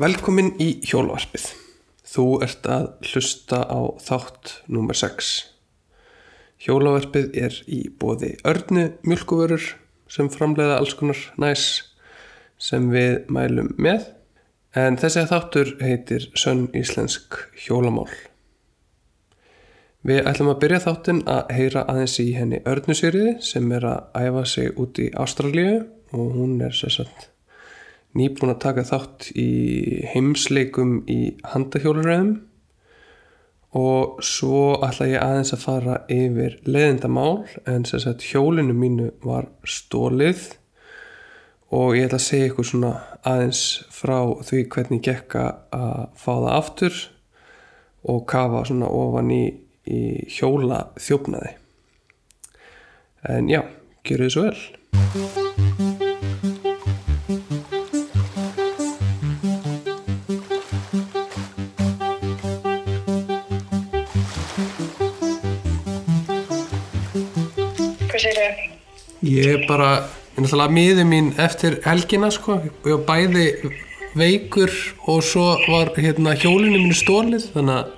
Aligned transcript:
Velkomin 0.00 0.54
í 0.56 0.78
hjólavarpið. 0.88 1.50
Þú 2.08 2.24
ert 2.44 2.64
að 2.64 2.86
hlusta 3.10 3.58
á 3.68 3.80
þátt 4.00 4.52
nr. 4.72 4.94
6. 4.96 5.32
Hjólavarpið 6.64 7.34
er 7.36 7.58
í 7.68 7.82
bóði 8.00 8.30
örnu 8.48 8.86
mjölkuvörur 9.04 9.66
sem 10.08 10.30
framleiða 10.32 10.78
alls 10.80 10.94
konar 10.96 11.20
næs 11.36 11.64
sem 12.56 12.86
við 12.88 13.28
mælum 13.28 13.74
með. 13.76 14.06
En 14.72 14.96
þessi 14.96 15.26
þáttur 15.28 15.74
heitir 15.84 16.24
Sönn 16.40 16.70
Íslensk 16.72 17.36
hjólamál. 17.66 18.08
Við 20.08 20.24
ætlum 20.24 20.54
að 20.54 20.62
byrja 20.64 20.80
þáttinn 20.86 21.20
að 21.28 21.52
heyra 21.58 21.84
aðeins 21.92 22.16
í 22.24 22.30
henni 22.38 22.62
Örnusýriði 22.64 23.36
sem 23.44 23.68
er 23.76 23.84
að 23.90 24.24
æfa 24.24 24.46
sig 24.54 24.72
út 24.72 25.02
í 25.04 25.10
Ástralíu 25.12 25.82
og 26.16 26.32
hún 26.38 26.56
er 26.64 26.72
sérsagt 26.72 27.31
nýbúin 28.18 28.52
að 28.52 28.62
taka 28.64 28.86
þátt 28.88 29.28
í 29.38 29.50
heimsleikum 30.12 31.02
í 31.10 31.20
handahjóluröðum 31.52 32.32
og 33.78 34.18
svo 34.26 34.76
ætla 34.84 35.08
ég 35.08 35.22
aðeins 35.24 35.54
að 35.56 35.62
fara 35.64 36.00
yfir 36.12 36.58
leðindamál 36.68 37.46
en 37.68 37.86
sérsagt 37.88 38.26
hjólinu 38.28 38.76
mínu 38.76 39.08
var 39.24 39.48
stólið 39.64 40.50
og 41.72 41.96
ég 41.96 42.10
ætla 42.10 42.20
að 42.20 42.26
segja 42.26 42.50
ykkur 42.50 42.68
svona 42.68 42.92
aðeins 43.24 43.64
frá 43.94 44.18
því 44.44 44.66
hvernig 44.74 45.04
gekk 45.08 45.38
að 45.40 46.06
fá 46.20 46.32
það 46.34 46.52
aftur 46.58 47.02
og 48.12 48.24
kafa 48.28 48.66
svona 48.68 48.92
ofan 48.92 49.32
í 49.32 49.44
í 49.88 50.02
hjóla 50.30 50.86
þjófnaði 51.00 51.56
en 53.32 53.50
já, 53.50 53.62
gerðu 54.06 54.28
þið 54.28 54.36
svo 54.36 54.46
vel 54.50 55.51
ég 69.22 69.46
er 69.46 69.64
bara, 69.68 70.02
ég 70.34 70.42
náttúrulega 70.42 70.74
miður 70.74 71.06
mín 71.06 71.30
eftir 71.40 71.78
helgina 71.86 72.30
sko 72.34 72.58
ég 72.64 72.88
var 72.88 73.04
bæði 73.06 73.46
veikur 74.18 74.72
og 75.08 75.22
svo 75.24 75.44
var 75.68 75.92
hérna 75.96 76.34
hjólinu 76.34 76.80
mínu 76.80 76.96
stólið 76.96 77.46
þannig 77.54 77.76
að 77.76 77.92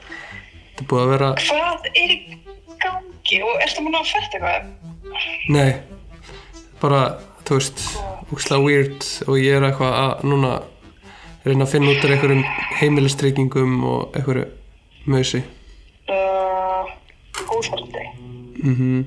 þetta 0.74 0.88
búið 0.90 1.02
að 1.04 1.12
vera 1.14 1.30
Hvað 1.40 1.88
er 1.94 2.12
í 2.14 2.18
gangi 2.84 3.40
og 3.46 3.64
ertu 3.64 3.86
múin 3.86 3.98
að 3.98 4.12
fætta 4.12 4.40
eitthvað? 4.40 4.68
Nei, 5.54 5.72
bara, 6.82 7.00
þú 7.48 7.58
veist, 7.60 7.82
úkslega 8.34 8.62
weird 8.66 9.08
og 9.24 9.40
ég 9.40 9.58
er 9.58 9.68
eitthvað 9.70 9.98
að 10.02 10.28
núna 10.28 10.54
reyna 11.44 11.64
að 11.64 11.74
finna 11.74 11.92
út 11.92 12.04
af 12.04 12.14
einhverjum 12.14 12.46
heimilistryggingum 12.80 13.76
og 13.88 14.16
einhverju 14.16 14.46
mösi. 15.08 15.44
Uh, 16.08 16.88
óþarandi 17.48 18.08
Mm 18.64 19.04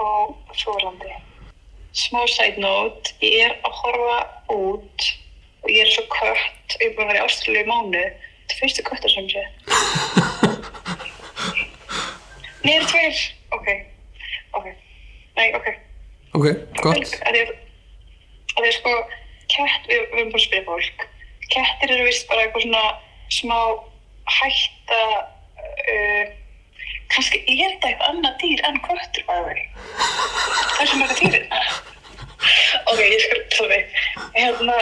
og 0.00 0.56
þólandi. 0.56 1.19
Smá 2.00 2.22
side 2.30 2.60
note, 2.62 3.12
ég 3.20 3.44
er 3.44 3.56
að 3.66 3.74
horfa 3.82 4.18
út 4.54 5.06
og 5.60 5.68
ég 5.68 5.84
er 5.84 5.90
svo 5.92 6.06
kött 6.08 6.76
og 6.76 6.84
ég 6.84 6.88
er 6.88 6.94
búin 6.96 7.04
að 7.04 7.12
vera 7.12 7.20
í 7.20 7.24
Ástralíu 7.26 7.64
í 7.64 7.68
mánu. 7.68 8.04
Þetta 8.40 8.54
er 8.54 8.60
fyrstu 8.62 8.84
köttur 8.86 9.12
sem 9.12 9.28
sé. 9.32 9.42
Nei, 12.64 12.72
það 12.72 12.80
er 12.80 12.88
tveir. 12.92 13.22
Ok, 13.56 13.68
ok. 14.56 14.66
Nei, 15.36 15.48
ok. 15.58 15.68
Ok, 16.38 16.46
gott. 16.80 17.14
Það 17.20 17.38
er, 17.42 17.52
það 18.54 18.68
er 18.70 18.76
sko, 18.78 18.96
kett, 19.50 19.88
við, 19.90 20.02
við 20.12 20.20
erum 20.22 20.32
bara 20.32 20.40
að 20.40 20.46
spyrja 20.46 20.66
fólk, 20.68 21.06
kettir 21.50 21.94
eru 21.96 22.06
vist 22.06 22.28
bara 22.30 22.44
eitthvað 22.46 22.66
svona 22.66 22.84
smá 23.34 23.58
hætta, 24.40 25.00
uh, 25.94 26.36
kannski 27.14 27.40
er 27.46 27.74
þetta 27.74 27.90
eitthvað 27.90 28.08
annað 28.12 28.36
dýr 28.42 28.62
en 28.68 28.80
vegi. 29.48 29.66
Það 30.70 30.80
er 30.84 30.90
sem 30.92 31.02
eitthvað 31.04 31.20
dýrið. 31.20 31.44
ok, 32.90 33.00
ég 33.04 33.20
skal, 33.24 33.40
sorry. 33.56 33.80
Hérna, 34.36 34.76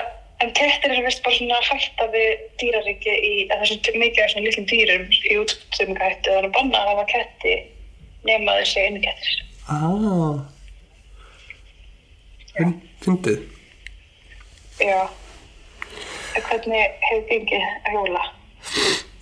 en 0.44 0.52
kettir 0.54 0.92
eru 0.94 1.04
vist 1.06 1.22
bara 1.24 1.34
svona 1.38 1.60
hætta 1.68 2.06
við 2.12 2.44
dýraríki 2.62 3.14
í, 3.16 3.32
að 3.50 3.64
þessum 3.64 3.80
til 3.88 3.96
mikið 4.02 4.24
af 4.24 4.30
svona 4.34 4.46
lítlum 4.46 4.68
dýrum 4.70 5.06
í 5.10 5.38
útstömmingahættu, 5.42 6.30
þannig 6.36 6.50
að 6.50 6.56
banna 6.58 6.82
að 6.84 6.90
hafa 6.92 7.06
ketti 7.14 7.54
nema 8.28 8.58
þessi 8.60 8.84
einu 8.86 9.02
kettir. 9.06 9.40
Ah. 9.68 10.38
Finn- 12.58 12.78
Fyndið. 13.04 13.42
Já. 14.82 15.00
En 16.36 16.42
hvernig 16.48 16.96
hefur 17.08 17.26
gengið 17.30 17.62
að 17.66 17.94
hjóla? 17.96 18.24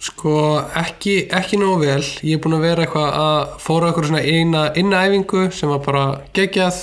Sko, 0.06 0.34
ekki, 0.78 1.16
ekki 1.34 1.58
nógu 1.58 1.80
vel. 1.82 2.04
Ég 2.22 2.36
er 2.36 2.42
búin 2.44 2.58
að 2.58 2.66
vera 2.68 2.84
eitthvað 2.84 3.08
að 3.18 3.56
fóra 3.64 3.88
eitthvað 3.88 4.08
svona 4.10 4.22
eina 4.22 4.62
innaæfingu 4.78 5.48
sem 5.56 5.72
var 5.72 5.82
bara 5.86 6.04
geggjað 6.36 6.78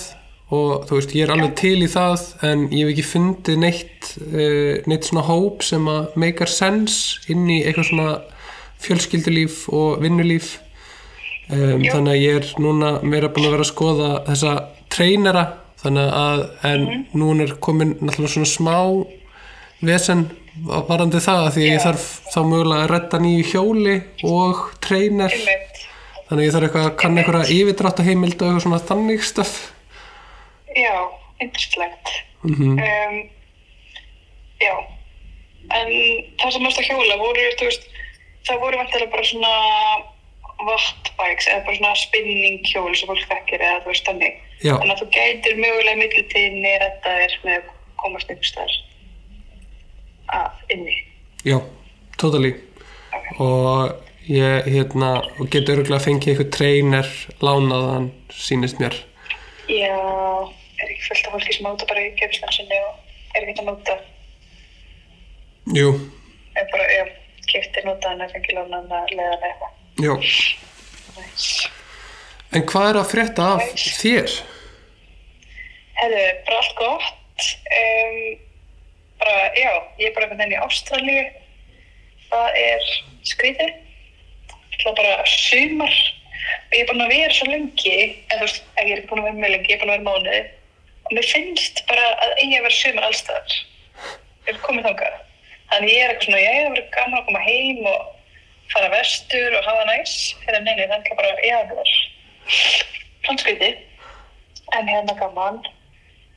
og 0.54 0.84
þú 0.90 0.98
veist, 0.98 1.14
ég 1.16 1.26
er 1.26 1.34
alveg 1.34 1.54
til 1.58 1.78
í 1.86 1.90
það 1.90 2.26
en 2.50 2.66
ég 2.74 2.84
hef 2.84 2.92
ekki 2.94 3.06
fundið 3.08 3.62
neitt, 3.64 4.12
uh, 4.28 4.74
neitt 4.90 5.08
svona 5.08 5.26
hóp 5.30 5.64
sem 5.66 5.88
að 5.90 6.20
make 6.20 6.50
sense 6.52 7.24
inn 7.32 7.48
í 7.48 7.62
eitthvað 7.64 7.90
svona 7.90 8.10
fjölskyldulíf 8.84 9.64
og 9.74 10.04
vinnulíf. 10.04 10.58
Um, 11.52 11.84
þannig 11.84 12.14
að 12.14 12.22
ég 12.22 12.38
er 12.40 12.52
núna 12.64 12.94
meira 13.04 13.32
búin 13.32 13.48
að 13.48 13.56
vera 13.56 13.66
að 13.66 13.72
skoða 13.72 14.12
þessa 14.30 14.54
treinera 14.94 15.48
þannig 15.84 16.14
að 16.16 16.44
en 16.70 16.86
núna 17.12 17.48
er 17.48 17.58
komin 17.64 17.98
náttúrulega 18.00 18.36
svona 18.36 18.52
smá 18.52 18.78
vesen 19.84 20.30
varandi 20.62 21.20
það 21.24 21.48
því 21.56 21.64
að 21.64 21.72
ég 21.72 21.82
þarf 21.84 22.04
þá 22.34 22.40
mögulega 22.46 22.84
að 22.86 22.92
redda 22.94 23.20
nýju 23.24 23.46
hjóli 23.52 23.96
og 24.30 24.60
Einmitt. 25.34 25.80
þannig 26.28 26.40
að 26.40 26.46
ég 26.46 26.54
þarf 26.56 26.68
eitthvað 26.68 26.88
að 26.90 26.98
kann 27.02 27.18
eitthvað 27.18 27.54
yfirdrátt 27.58 28.02
heimild 28.06 28.36
og 28.38 28.48
eitthvað 28.48 28.66
svona 28.68 28.82
þannig 28.92 29.24
stöf 29.26 29.54
Já, 30.74 30.94
interestlegt. 31.42 32.14
mm 32.44 32.78
Um, 32.84 33.18
já. 34.62 34.74
En 35.74 35.90
það 36.40 36.52
sem 36.54 36.64
varst 36.66 36.80
að 36.82 36.88
hjóla 36.90 37.18
voru, 37.22 37.44
veist, 37.62 37.86
það 38.48 38.60
voru 38.64 38.78
vantilega 38.80 39.12
bara 39.12 39.24
svona 39.28 39.52
wattbikes 40.64 41.48
eða 41.52 41.66
bara 41.66 41.78
svona 41.78 41.94
spinning 42.00 42.60
hjól 42.70 42.94
sem 42.96 43.10
fólk 43.10 43.26
þekkir 43.30 43.64
eða 43.66 43.82
þú 43.84 43.92
veist 43.92 44.08
þannig. 44.10 44.40
Já, 44.64 44.74
Þannig 44.80 44.94
að 44.96 45.02
þú 45.04 45.08
gætir 45.18 45.58
mögulega 45.60 46.00
millitíðinni 46.02 46.74
þetta 46.84 47.16
er 47.26 47.38
með 47.44 47.56
að 47.60 47.70
komast 48.04 48.30
einhvers 48.34 48.54
þar 48.58 48.76
að 50.32 50.52
inni. 50.76 50.96
já, 51.46 51.60
totally 52.18 52.54
Ok. 53.14 53.40
og 53.40 53.96
ég 54.28 54.66
hérna 54.74 55.10
getur 55.52 55.82
örgulega 55.82 56.00
að 56.00 56.06
fengið 56.08 56.30
eitthvað 56.34 56.52
treiner 56.56 57.10
lánaðan 57.44 58.12
sýnist 58.32 58.80
mér 58.80 58.96
Já, 59.68 59.94
er 60.80 60.90
ekki 60.92 61.04
fullt 61.10 61.28
af 61.28 61.34
fólki 61.36 61.54
sem 61.56 61.68
áta 61.70 61.86
bara 61.88 62.02
í 62.08 62.14
kefislega 62.20 62.52
sinni 62.56 62.80
og 62.88 62.96
er 63.36 63.48
ekki 63.48 63.62
að 63.64 63.70
nota 63.72 63.98
Jú, 65.74 65.92
eða 66.56 66.66
bara, 66.74 66.88
já, 66.92 67.04
keftir 67.48 67.86
notaðan 67.88 68.24
eða 68.26 68.34
fengið 68.36 68.58
lánaðan 68.58 68.98
að 68.98 69.14
leiða 69.16 69.38
með 69.38 69.46
eitthvað. 69.50 69.72
já 70.04 70.14
Næs. 71.14 71.46
En 72.54 72.66
hvað 72.70 72.90
er 72.90 72.98
að 73.00 73.12
frétta 73.14 73.46
af 73.56 73.64
þér? 73.78 74.34
Herðu, 76.00 76.24
bara 76.48 76.58
allt 76.60 76.76
gott. 76.80 77.46
Um, 77.78 78.18
bara, 79.24 79.54
já, 79.58 79.72
ég 80.00 80.10
er 80.10 80.16
bara 80.18 80.28
með 80.30 80.44
þenni 80.44 80.58
í 80.58 80.62
Ástralíu. 80.64 81.24
Það 82.30 82.60
er 82.64 82.90
skrítið. 83.30 83.72
Er 84.84 84.96
bara 84.98 85.16
sumar. 85.30 85.98
Og 86.68 86.76
ég 86.76 86.84
er 86.84 86.90
búin 86.90 87.06
að 87.06 87.14
vera 87.14 87.36
svo 87.36 87.48
lengi, 87.48 88.00
en 88.28 88.42
þú 88.42 88.48
veist, 88.48 88.66
ég 88.82 88.96
er 88.98 89.06
búin 89.08 89.22
að 89.22 89.28
vera 89.30 89.38
mjög 89.38 89.54
lengi, 89.54 89.70
ég 89.72 89.78
er 89.78 89.84
búin 89.84 89.94
að 89.94 90.00
vera 90.00 90.08
mánuði. 90.10 90.42
Og 91.04 91.14
mér 91.16 91.30
finnst 91.30 91.84
bara 91.92 92.10
að 92.26 92.34
eigi 92.42 92.58
að 92.58 92.66
vera 92.66 92.80
sumar 92.80 93.08
allstaðar. 93.10 93.56
Ég 94.44 94.52
er 94.54 94.60
komið 94.66 94.90
þangað. 94.90 95.22
Þannig 95.72 95.94
ég 95.94 96.04
er 96.04 96.12
eitthvað 96.14 96.28
svona, 96.28 96.42
já, 96.44 96.52
það 96.58 96.74
verður 96.74 96.90
gaman 96.98 97.20
að 97.20 97.30
koma 97.30 97.46
heim 97.48 97.88
og 97.94 98.02
fara 98.74 98.90
vestur 98.94 99.58
og 99.60 99.70
hafa 99.70 99.86
næs. 99.90 100.18
Hérna, 100.44 100.64
neini, 100.66 100.88
er 100.88 100.98
ekki 100.98 101.20
bara, 101.22 101.32
já, 101.46 101.58
það 101.70 101.80
var 101.80 101.94
franskviti. 103.28 103.72
En 104.74 104.90
hérna 104.90 105.16
gaman. 105.22 105.64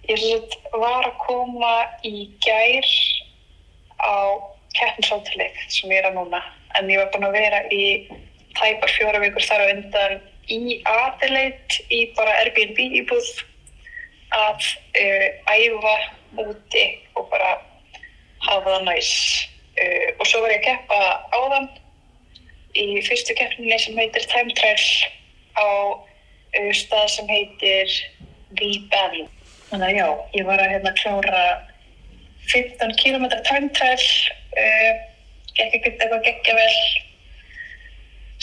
Ég 0.06 0.20
sagt 0.22 0.52
var 0.70 1.08
að 1.08 1.16
koma 1.24 1.72
í 2.06 2.28
gær 2.44 2.86
á 3.98 4.38
keppnisáttaleg 4.76 5.56
sem 5.66 5.90
ég 5.90 5.98
er 5.98 6.10
að 6.10 6.20
núna. 6.20 6.42
En 6.78 6.90
ég 6.92 7.00
var 7.00 7.10
búin 7.10 7.26
að 7.26 7.38
vera 7.40 7.62
í 7.74 7.84
tæpar 8.54 8.92
fjóra 8.94 9.22
vikur 9.24 9.42
þar 9.42 9.64
á 9.66 9.72
undan 9.72 10.18
í 10.52 10.78
Adelaide 10.86 11.80
í 11.90 12.04
bara 12.14 12.36
Airbnb 12.42 12.78
íbúð 13.00 13.32
að 14.36 14.68
uh, 15.00 15.26
æfa 15.50 15.96
úti 16.44 16.84
og 17.16 17.26
bara 17.32 17.56
hafa 18.46 18.76
það 18.76 18.86
næs. 18.86 19.12
Uh, 19.76 20.08
og 20.20 20.26
svo 20.28 20.42
var 20.44 20.54
ég 20.54 20.62
að 20.62 20.68
keppa 20.68 21.00
áðan 21.34 21.70
í 22.78 22.86
fyrstu 23.08 23.34
keppninni 23.38 23.78
sem 23.82 23.98
heitir 23.98 24.28
Time 24.30 24.54
Trial 24.54 24.86
á 25.58 25.66
uh, 25.66 26.70
stað 26.78 27.08
sem 27.16 27.32
heitir 27.32 27.96
The 28.54 28.70
Bend. 28.92 29.35
Þannig 29.70 29.88
að 29.88 29.98
já, 29.98 30.06
ég 30.38 30.46
var 30.46 30.62
að 30.62 30.72
hérna 30.72 30.92
klára 31.00 31.42
15 32.46 32.94
km 33.00 33.26
uh, 33.26 34.92
gekk 35.56 35.74
ekkert 35.78 36.04
eitthvað 36.04 36.24
geggja 36.28 36.54
vel 36.54 36.76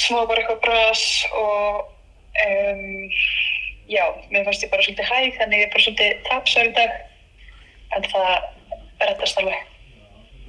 smá 0.03 0.23
bara 0.27 0.41
eitthvað 0.41 0.61
bras 0.65 1.03
og 1.37 1.83
um, 2.43 3.05
já, 3.87 4.03
mér 4.33 4.47
fannst 4.47 4.65
ég 4.65 4.73
bara 4.73 4.83
svolítið 4.83 5.11
hæg 5.11 5.37
þannig 5.37 5.61
ég 5.61 5.67
er 5.67 5.73
bara 5.75 5.85
svolítið 5.85 6.25
tapsar 6.27 6.69
í 6.69 6.73
dag. 6.79 6.99
En 7.93 8.09
það 8.09 8.33
rettast 9.03 9.39
alveg. 9.39 9.71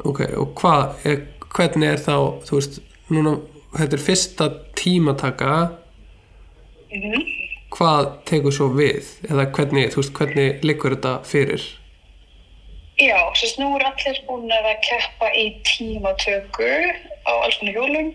Ok, 0.09 0.21
og 0.41 0.55
hvað, 0.59 0.97
er, 1.07 1.23
hvernig 1.55 1.93
er 1.93 2.03
þá, 2.03 2.17
þú 2.49 2.59
veist, 2.59 2.81
núna, 3.13 3.37
þetta 3.77 3.99
er 3.99 4.05
fyrsta 4.09 4.51
tímataka, 4.81 5.55
mm 6.91 7.44
hvað 7.75 8.11
tekur 8.29 8.55
svo 8.55 8.69
við? 8.75 9.09
Eða 9.29 9.49
hvernig, 9.57 9.91
þú 9.93 10.03
veist, 10.03 10.15
hvernig 10.19 10.67
liggur 10.67 10.95
þetta 10.95 11.15
fyrir? 11.29 11.65
Já, 13.01 13.19
sérst 13.35 13.59
nú 13.59 13.73
er 13.75 13.89
allir 13.89 14.21
búin 14.29 14.53
að 14.55 14.69
keppa 14.87 15.31
í 15.35 15.49
tímatöku 15.67 16.69
á 17.27 17.33
alls 17.43 17.59
konar 17.59 17.75
hjólum 17.75 18.13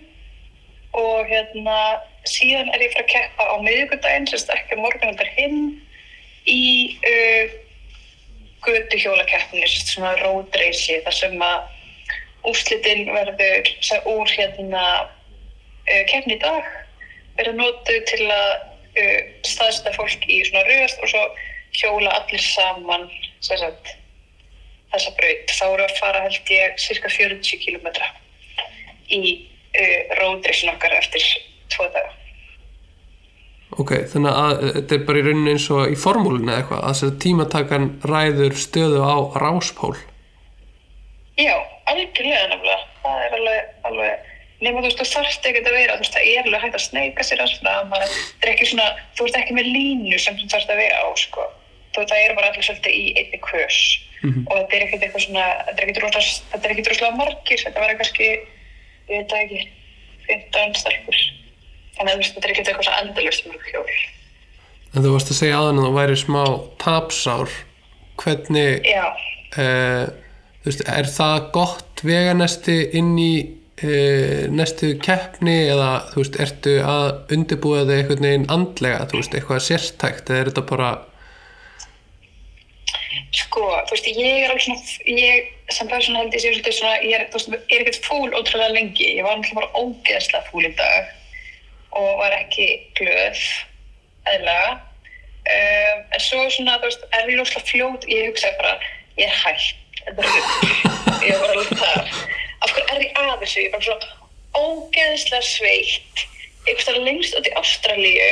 og 0.95 1.27
hérna 1.27 1.79
síðan 2.27 2.71
er 2.71 2.85
ég 2.85 2.93
fyrir 2.93 3.03
að 3.03 3.11
keppa 3.11 3.47
á 3.51 3.55
miðvikudaginn, 3.65 4.29
sérst 4.31 4.53
ekki 4.55 4.79
á 4.79 4.83
morgun 4.83 5.11
þetta 5.11 5.27
er 5.27 5.33
hinn 5.35 5.59
í 6.47 6.63
uh, 7.11 7.57
götu 8.63 9.01
hjólakeppni, 9.03 9.65
sérst 9.67 9.91
svona 9.91 10.15
race 10.23 11.01
þar 11.03 11.17
sem 11.17 11.35
að 11.43 12.47
úrslitin 12.47 13.11
verður 13.11 13.71
úr 14.07 14.31
hérna 14.31 14.85
uh, 15.03 16.03
keppni 16.07 16.39
í 16.39 16.41
dag 16.43 16.71
verður 17.35 17.59
notuð 17.59 18.03
til 18.07 18.25
að 18.31 18.51
uh, 18.99 19.15
staðsetta 19.47 19.93
fólk 19.95 20.27
í 20.27 20.41
svona 20.47 20.65
rauðast 20.67 21.01
og 21.03 21.11
svo 21.13 21.23
hjóla 21.79 22.13
allir 22.17 22.43
saman 22.43 23.07
sagt 23.45 23.95
þessa 24.93 25.13
braut. 25.17 25.53
Þá 25.53 25.65
eru 25.67 25.85
að 25.85 25.97
fara 25.99 26.23
held 26.25 26.53
ég 26.53 26.79
cirka 26.81 27.11
40 27.13 27.61
km 27.63 27.89
í 29.09 29.21
uh, 29.29 30.15
roadracing 30.19 30.73
okkar 30.73 30.97
eftir 30.97 31.25
tvo 31.73 31.89
daga. 31.93 32.15
Ok, 33.79 33.93
þannig 34.11 34.37
að 34.43 34.53
uh, 34.57 34.71
þetta 34.79 34.97
er 34.97 35.03
bara 35.07 35.21
í 35.21 35.25
rauninni 35.27 35.55
eins 35.55 35.67
og 35.73 35.93
í 35.93 35.97
formúlinu 35.99 36.49
eða 36.49 36.61
eitthvað, 36.63 36.81
að 36.83 36.95
þess 36.95 37.07
að 37.09 37.19
tímatakan 37.25 37.91
ræður 38.11 38.57
stöðu 38.65 39.03
á 39.05 39.17
ráspól. 39.43 39.95
Já, 41.39 41.55
algjörlega 41.87 42.49
nefnilega. 42.51 42.81
Það 42.99 43.21
er 43.25 43.37
alveg, 43.37 43.69
alveg 43.87 44.28
nema 44.61 44.81
þú 44.81 44.87
veist, 44.89 44.99
þú 44.99 45.07
þarft 45.13 45.45
ekki 45.49 45.61
að 45.63 45.77
vera, 45.77 45.95
þú 45.95 46.03
veist, 46.03 46.15
það 46.17 46.27
er 46.33 46.43
alveg 46.49 46.61
hægt 46.65 46.77
að 46.79 46.85
sneika 46.85 47.23
sér 47.23 47.41
maður, 47.89 48.11
það 48.39 48.45
er 48.47 48.51
ekki 48.53 48.67
svona, 48.69 48.87
þú 49.15 49.27
ert 49.29 49.39
ekki 49.39 49.55
með 49.55 49.69
línu 49.75 50.19
sem 50.19 50.35
þú 50.39 50.49
þarft 50.53 50.73
að 50.73 50.81
vera 50.83 50.99
á, 50.99 51.07
sko. 51.15 51.47
Þú 51.89 52.01
veist, 52.03 52.11
það 52.13 52.23
er 52.25 52.35
bara 52.37 52.49
allir 52.51 52.67
svolítið 52.67 52.93
í 52.99 53.05
einni 53.17 53.39
kös 53.47 53.79
Mhm. 54.19 54.47
og 54.51 54.57
þetta 54.59 54.75
er 54.75 54.83
ekkert 54.83 55.03
eitthvað 55.05 55.23
svona, 55.23 55.43
þetta 55.65 55.79
er 55.79 55.89
ekkert 55.89 56.03
er 56.65 56.71
ekkert 56.73 56.89
rosalega 56.91 57.15
margir, 57.15 57.61
þetta 57.63 57.79
verður 57.79 57.99
kannski, 58.01 58.25
ég 58.29 59.15
veit 59.15 59.29
það 59.31 59.43
ekki, 59.45 59.61
15 60.27 60.75
stelpur. 60.75 61.19
Þannig 61.95 62.11
að 62.13 62.17
veist, 62.19 62.33
þetta 62.35 62.47
er 62.47 62.51
ekkert 62.53 62.67
eitthvað 62.67 62.87
svona 62.89 63.01
endalust 63.05 63.47
mörg 63.47 63.69
hjól. 63.71 63.93
En 64.95 65.03
þú 65.05 65.13
varst 65.13 65.31
að 65.31 65.39
segja 65.39 65.57
aðan 65.61 65.79
að 65.79 65.87
þú 65.87 65.93
væri 65.95 66.17
smá 66.19 66.43
tapsár. 66.83 67.49
Hvernig, 68.19 68.83
þú 69.55 70.67
veist, 70.67 70.83
er 70.91 71.09
það 71.15 71.51
gott 71.55 72.03
veganesti 72.03 72.77
inn 72.99 73.15
í 73.17 73.33
næstu 74.51 74.93
keppni 75.03 75.55
eða, 75.69 75.91
þú 76.11 76.23
veist, 76.23 76.39
ertu 76.43 76.73
að 76.83 77.35
undirbúa 77.35 77.85
þig 77.87 78.01
einhvern 78.01 78.25
veginn 78.27 78.49
andlega, 78.51 79.05
þú 79.11 79.21
veist, 79.21 79.37
eitthvað 79.37 79.63
sérstækt 79.67 80.31
eða 80.33 80.41
er 80.41 80.51
þetta 80.51 80.65
bara, 80.69 80.89
Sko, 83.35 83.61
þú 83.85 83.93
veist, 83.93 84.09
ég 84.09 84.43
er 84.43 84.51
alveg 84.51 84.63
svona, 84.65 84.81
ég 85.13 85.73
sem 85.73 85.89
persónu 85.89 86.17
held 86.17 86.33
ég 86.33 86.41
sé 86.41 86.51
svolítið 86.51 86.75
svona, 86.77 86.95
ég 87.05 87.15
er, 87.17 87.25
veist, 87.33 87.51
er 87.53 87.83
ekkert 87.83 88.05
fúl 88.05 88.33
ótrúlega 88.33 88.73
lengi, 88.73 89.07
ég 89.19 89.25
var 89.25 89.37
náttúrulega 89.37 89.59
bara 89.59 89.83
ógeðslega 89.83 90.45
fúl 90.49 90.65
í 90.65 90.71
dag 90.77 91.11
og 91.99 92.09
var 92.21 92.35
ekki 92.37 92.67
glöð, 92.97 93.43
eðlega, 94.33 94.73
um, 95.53 96.03
en 96.15 96.25
svo 96.25 96.45
svona, 96.53 96.79
þú 96.81 96.89
veist, 96.89 97.05
er 97.17 97.31
ég 97.33 97.41
lóslega 97.41 97.69
fljót, 97.69 98.09
ég 98.09 98.29
hugsa 98.31 98.53
bara, 98.61 98.75
ég 99.19 99.29
er 99.29 99.39
hægt, 99.43 100.01
þetta 100.05 100.25
er 100.25 100.33
rugg, 100.35 101.23
ég 101.29 101.41
var 101.43 101.53
alveg 101.53 101.83
þar, 101.83 102.13
af 102.65 102.73
hverju 102.73 102.85
er 102.95 103.03
ég 103.05 103.19
að 103.23 103.43
þessu, 103.43 103.63
ég 103.63 103.69
er 103.69 103.75
bara 103.75 103.87
svona 103.87 104.07
ógeðslega 104.59 105.45
sveitt, 105.45 106.23
einhvers 106.67 106.87
vegar 106.89 107.05
lengst 107.07 107.37
út 107.37 107.49
í 107.49 107.55
Ástralíu 107.59 108.31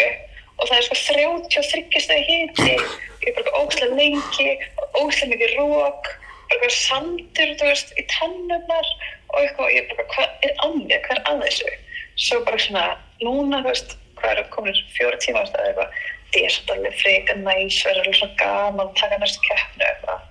og 0.57 0.69
það 0.69 0.77
er 0.77 0.87
sko 0.87 0.97
33 1.01 2.01
stæði 2.03 2.23
hiti. 2.29 2.77
Ég 3.23 3.29
er 3.31 3.37
bara 3.37 3.61
ógæslega 3.61 3.99
lengi 3.99 4.49
ógæslega 4.97 5.33
mikið 5.33 5.53
rók 5.59 6.09
bara 6.47 6.69
sandur, 6.71 7.53
þú 7.59 7.69
veist, 7.69 7.89
í 7.99 8.03
tennurnar 8.11 8.91
og 9.33 9.39
eitthvað, 9.41 9.71
ég 9.75 9.81
er 9.83 9.89
bara, 9.91 10.05
hvað 10.13 10.45
er 10.47 10.77
mér? 10.77 11.01
Hvað 11.05 11.17
er 11.17 11.23
að 11.31 11.41
þessu? 11.43 11.73
Svo 12.17 12.39
bara 12.47 12.61
svona, 12.63 12.85
núna, 13.21 13.59
þú 13.65 13.73
veist, 13.73 13.97
hvað 14.17 14.31
er 14.33 14.47
komin 14.53 14.79
fjóra 14.95 15.19
tíma 15.21 15.43
ástæði 15.43 15.73
eitthvað 15.73 15.97
það 16.27 16.43
er 16.43 16.53
svolítið 16.53 16.73
alveg 16.75 16.95
freka 17.01 17.35
næs, 17.41 17.77
verður 17.85 18.01
alveg 18.03 18.17
svona 18.19 18.37
gaman 18.41 18.89
taka 18.99 19.19
næstu 19.21 19.43
keppnu 19.45 19.85
eitthvað. 19.87 20.23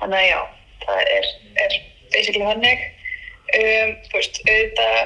Þannig 0.00 0.20
að 0.20 0.28
já, 0.28 0.38
það 0.84 1.00
er, 1.16 1.28
er 1.64 1.76
basically 2.14 2.46
hannig 2.48 2.84
um, 3.60 3.94
þú 4.08 4.18
veist, 4.18 4.40
auðvitað 4.48 4.98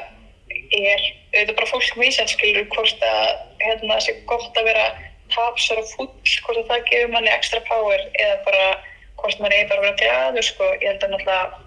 er 0.79 1.03
auðvitað 1.35 1.55
bara 1.59 1.71
fólk 1.71 1.97
vísað 2.01 2.33
skilur 2.33 2.67
hvort 2.75 3.05
að 3.05 3.31
hérna 3.63 3.99
sé 4.05 4.15
gott 4.31 4.59
að 4.59 4.69
vera 4.71 4.87
tapsar 5.33 5.81
og 5.83 5.89
full, 5.93 6.09
hvort 6.45 6.61
að 6.63 6.69
það 6.71 6.87
gefur 6.91 7.11
manni 7.15 7.33
ekstra 7.35 7.61
power 7.69 8.05
eða 8.17 8.37
bara 8.47 8.69
hvort 9.21 9.41
manni 9.43 9.59
er 9.61 9.69
bara 9.71 9.83
að 9.83 9.89
vera 9.89 9.99
glæður 10.03 10.47
sko, 10.47 10.69
ég 10.81 10.89
held 10.93 11.05
að 11.05 11.15
náttúrulega 11.15 11.65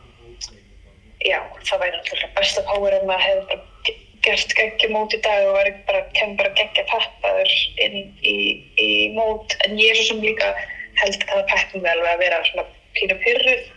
já, 1.27 1.39
það 1.69 1.83
væri 1.83 1.97
náttúrulega 1.97 2.35
besta 2.39 2.63
power 2.69 2.95
ef 2.97 3.03
maður 3.09 3.25
hefði 3.27 3.45
bara 3.51 3.61
ge- 3.85 3.97
gert 4.25 4.55
geggja 4.57 4.89
mót 4.93 5.13
í 5.17 5.21
dag 5.25 5.47
og 5.49 5.55
væri 5.59 5.73
bara, 5.89 6.01
kem 6.17 6.35
bara 6.39 6.53
geggja 6.57 6.85
peppaður 6.89 7.53
inn 7.85 7.99
í, 8.25 8.37
í 8.81 8.89
mót, 9.17 9.57
en 9.65 9.77
ég 9.77 9.93
er 9.93 9.99
svo 10.01 10.07
sem 10.15 10.23
líka 10.25 10.53
held 11.01 11.21
að 11.27 11.31
það 11.35 11.45
peppum 11.53 11.85
við 11.85 11.91
alveg 11.93 12.11
að 12.15 12.23
vera 12.25 12.41
svona 12.49 12.65
pínu 12.97 13.17
pyrruð 13.25 13.67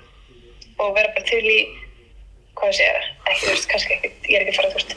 og 0.84 0.96
vera 0.96 1.12
bara 1.14 1.28
til 1.28 1.44
í 1.44 1.58
hvað 2.58 2.70
ég 2.70 2.78
segja, 2.78 3.02
ekki, 3.28 3.42
þú 3.42 3.52
veist, 3.52 3.68
kannski 3.72 3.98
ekki, 3.98 4.10
ég 4.30 4.38
er 4.38 4.46
ekki 4.46 4.56
fara, 4.56 4.72
þú 4.72 4.80
veist, 4.80 4.96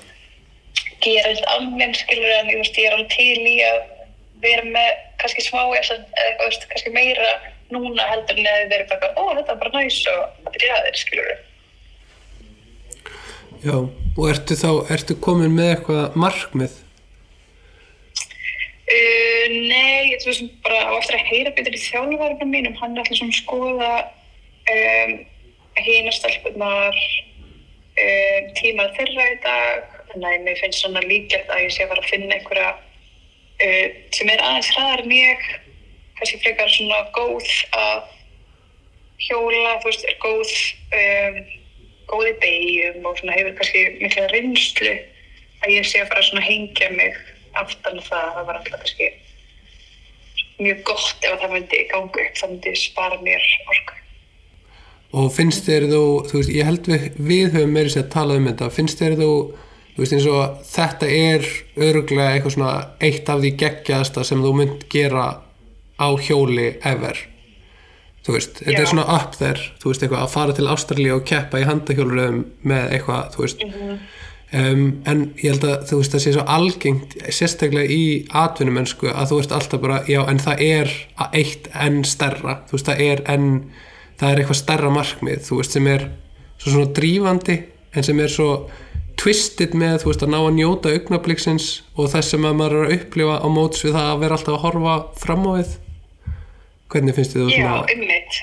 gera 1.03 1.31
eitthvað 1.31 1.53
almenn, 1.55 1.95
skilur, 1.97 2.33
en 2.37 2.51
ég 2.51 2.61
veist, 2.61 2.79
ég 2.79 2.89
er 2.89 2.97
alveg 2.97 3.13
til 3.13 3.51
í 3.51 3.57
að 3.65 3.77
vera 4.43 4.65
með 4.69 4.89
kannski 5.21 5.45
smá, 5.45 5.61
eða 5.77 5.99
þú 5.99 6.47
veist, 6.47 6.67
kannski 6.71 6.95
meira 6.95 7.29
núna 7.73 8.09
heldur 8.11 8.39
en 8.39 8.47
þið 8.47 8.73
verið 8.73 8.91
bara, 8.93 9.13
ó, 9.17 9.23
þetta 9.35 9.53
er 9.53 9.61
bara 9.61 9.75
næs 9.75 10.01
og 10.11 10.25
þetta 10.47 10.67
er 10.67 10.75
aðeins, 10.77 11.05
skilur. 11.05 11.31
já, 13.65 13.77
og 13.77 14.27
ertu 14.31 14.59
þá, 14.59 14.69
ertu 14.95 15.17
komin 15.27 15.55
með 15.57 15.73
eitthvað 15.75 16.19
markmið? 16.25 16.83
Uh, 18.87 19.47
nei, 19.51 20.13
ég 20.13 20.23
veist 20.23 20.45
bara 20.63 20.85
á 20.87 20.91
eftir 20.95 21.17
að 21.17 21.25
heyra 21.27 21.51
betur 21.57 21.75
í 21.75 21.81
þjálfarnum 21.81 22.53
mínum, 22.53 22.77
hann 22.79 22.95
er 22.95 23.03
alltaf 23.03 23.19
svona 23.19 23.35
skoða 23.35 23.89
um, 24.71 25.17
hína 25.83 26.13
stelpunar 27.97 28.47
um, 28.47 28.53
tímað 28.57 28.93
þeirra 28.97 29.25
í 29.31 29.37
dag, 29.43 29.95
þannig 30.11 30.27
að 30.33 30.43
mér 30.45 30.59
finnst 30.61 30.81
svona 30.81 31.01
líklegt 31.01 31.49
að 31.49 31.63
ég 31.63 31.71
sé 31.73 31.83
að 31.83 31.89
fara 31.91 32.03
að 32.03 32.11
finna 32.11 32.35
einhverja 32.35 32.69
uh, 33.65 33.87
sem 34.13 34.29
er 34.29 34.43
aðeins 34.43 34.71
hraðar 34.75 35.03
en 35.03 35.11
ég, 35.11 35.47
kannski 36.17 36.41
frekar 36.43 36.69
svona 36.69 37.01
góð 37.15 37.49
að 37.77 38.03
hjóla, 39.27 39.77
þú 39.81 39.89
veist, 39.89 40.05
er 40.05 40.17
góð 40.21 40.51
um, 41.01 41.39
góð 42.07 42.27
í 42.29 42.35
beigjum 42.41 43.05
og 43.05 43.17
svona 43.19 43.37
hefur 43.37 43.55
kannski 43.57 43.85
mikla 44.01 44.27
reynslu 44.31 44.93
að 45.65 45.73
ég 45.73 45.87
sé 45.87 46.01
að 46.01 46.11
fara 46.11 46.23
svona 46.23 46.43
að 46.43 46.51
hengja 46.51 46.91
mig 46.93 47.17
aftan 47.57 48.01
það, 48.05 48.33
það 48.35 48.45
var 48.45 48.59
alltaf 48.59 48.83
kannski 48.83 49.13
mjög 50.57 50.83
gott 50.87 51.25
ef 51.25 51.33
að 51.33 51.41
það 51.43 51.55
myndi 51.55 51.81
ganga 51.91 52.21
upp, 52.23 52.37
það 52.37 52.53
myndi 52.53 52.75
spara 52.79 53.17
mér 53.25 53.49
orku. 53.67 53.97
Og 55.17 55.29
finnst 55.33 55.65
þér 55.67 55.87
þú, 55.91 56.01
þú 56.29 56.41
veist, 56.41 56.51
ég 56.53 56.67
held 56.67 56.89
við, 56.91 57.07
við 57.17 57.55
höfum 57.55 57.73
meiri 57.77 57.93
sér 57.93 58.05
að 58.05 58.11
tala 58.17 58.37
um 58.37 58.49
þetta, 58.49 58.69
finnst 58.75 59.01
þér 59.01 59.15
þú, 59.21 59.31
þú 59.95 60.03
veist 60.03 60.17
eins 60.17 60.27
og 60.33 60.59
þetta 60.67 61.09
er 61.15 61.47
örglega 61.87 62.35
eitthvað 62.35 62.55
svona 62.57 62.75
eitt 63.07 63.31
af 63.33 63.41
því 63.41 63.53
geggjaðasta 63.63 64.27
sem 64.27 64.43
þú 64.43 64.53
mynd 64.59 64.85
gera 64.93 65.25
á 65.97 66.07
hjóli 66.21 66.69
ever. 66.85 67.23
Þú 68.27 68.35
veist, 68.35 68.59
þetta 68.59 68.83
er 68.83 68.89
svona 68.91 69.07
up 69.15 69.37
there, 69.39 69.71
þú 69.79 69.93
veist, 69.93 70.03
eitthvað 70.03 70.23
að 70.25 70.31
fara 70.33 70.55
til 70.57 70.69
Ástralíu 70.69 71.15
og 71.15 71.27
keppa 71.27 71.61
í 71.61 71.67
handahjóluröðum 71.67 72.41
með 72.67 72.95
eitthvað, 72.97 73.29
þú 73.33 73.45
veist. 73.45 73.67
Um, 74.47 75.01
en 75.03 75.25
ég 75.41 75.55
held 75.55 75.65
að 75.67 75.81
þú 75.89 75.97
veist 75.99 76.13
það 76.13 76.21
sé 76.23 76.31
svo 76.35 76.43
algengt 76.47 77.15
sérstaklega 77.35 77.91
í 77.91 78.03
atvinnumennsku 78.31 79.09
að 79.11 79.31
þú 79.31 79.39
veist 79.41 79.55
alltaf 79.57 79.81
bara, 79.83 79.97
já 80.07 80.21
en 80.23 80.39
það 80.39 80.61
er 80.63 80.93
eitt 81.35 81.67
enn 81.75 81.97
stærra, 82.07 82.61
þú 82.69 82.77
veist 82.77 82.87
það 82.87 83.01
er 83.03 83.23
enn, 83.33 83.49
það 84.17 84.31
er 84.31 84.41
eitthvað 84.41 84.61
stærra 84.61 84.91
markmið 84.93 85.41
þú 85.47 85.61
veist 85.61 85.77
sem 85.77 85.89
er 85.91 86.09
svo 86.57 86.73
svona 86.73 86.93
drífandi 86.97 87.57
en 87.93 88.05
sem 88.05 88.21
er 88.23 88.33
svo 88.33 88.51
twisted 89.17 89.73
með 89.77 90.03
þú 90.03 90.11
veist 90.11 90.23
að 90.25 90.33
ná 90.33 90.39
að 90.39 90.55
njóta 90.59 90.93
augnabliksins 90.93 91.67
og 91.97 92.11
þess 92.13 92.33
sem 92.33 92.45
að 92.45 92.59
maður 92.59 92.77
er 92.77 92.87
að 92.87 92.95
upplifa 92.97 93.37
á 93.41 93.47
móts 93.49 93.83
við 93.85 93.97
það 93.97 94.11
að 94.11 94.23
vera 94.23 94.37
alltaf 94.37 94.57
að 94.57 94.63
horfa 94.65 94.95
fram 95.21 95.47
á 95.49 95.51
við 95.57 95.75
hvernig 96.93 97.17
finnst 97.17 97.35
þið 97.35 97.49
Já, 97.51 97.57
svona 97.57 97.95
ummitt. 97.95 98.39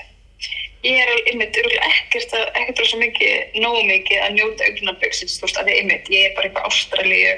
ég 0.85 0.99
er 1.01 1.11
örugglega 1.15 1.87
ekkert 1.89 2.35
að, 2.37 2.45
ekkert 2.59 2.81
rosa 2.83 2.99
mikið, 3.01 3.59
nógu 3.63 3.85
mikið 3.89 4.25
að 4.25 4.35
njóta 4.37 4.67
augnaböksins, 4.69 5.37
þú 5.39 5.47
veist, 5.47 5.59
að 5.61 5.69
því 5.69 5.77
einmitt, 5.79 6.11
ég 6.13 6.27
er 6.27 6.35
bara 6.37 6.49
eitthvað 6.49 6.69
ástralíu, 6.69 7.31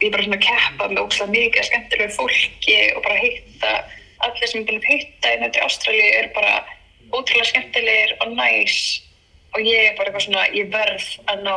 ég 0.00 0.08
er 0.08 0.14
bara 0.16 0.26
svona 0.26 0.40
að 0.40 0.48
keppa 0.48 0.88
með 0.90 1.02
óslega 1.04 1.34
mikið 1.36 1.68
skemmtilegu 1.68 2.16
fólki 2.16 2.80
og 2.96 3.04
bara 3.06 3.20
hitta, 3.22 3.74
allir 4.26 4.50
sem 4.50 4.60
er 4.60 4.66
búin 4.66 4.82
að 4.82 4.90
hitta 4.90 5.34
í 5.34 5.40
nöndi 5.44 5.64
ástralíu 5.68 6.10
er 6.18 6.32
bara 6.34 6.56
ótrúlega 7.12 7.50
skemmtilegir 7.50 8.16
og 8.22 8.32
næs 8.36 8.78
og 9.54 9.60
ég 9.64 9.88
er 9.88 9.96
bara 9.96 10.10
eitthvað 10.10 10.24
svona, 10.26 10.46
ég 10.54 10.72
verð 10.72 11.06
að 11.32 11.44
ná 11.46 11.54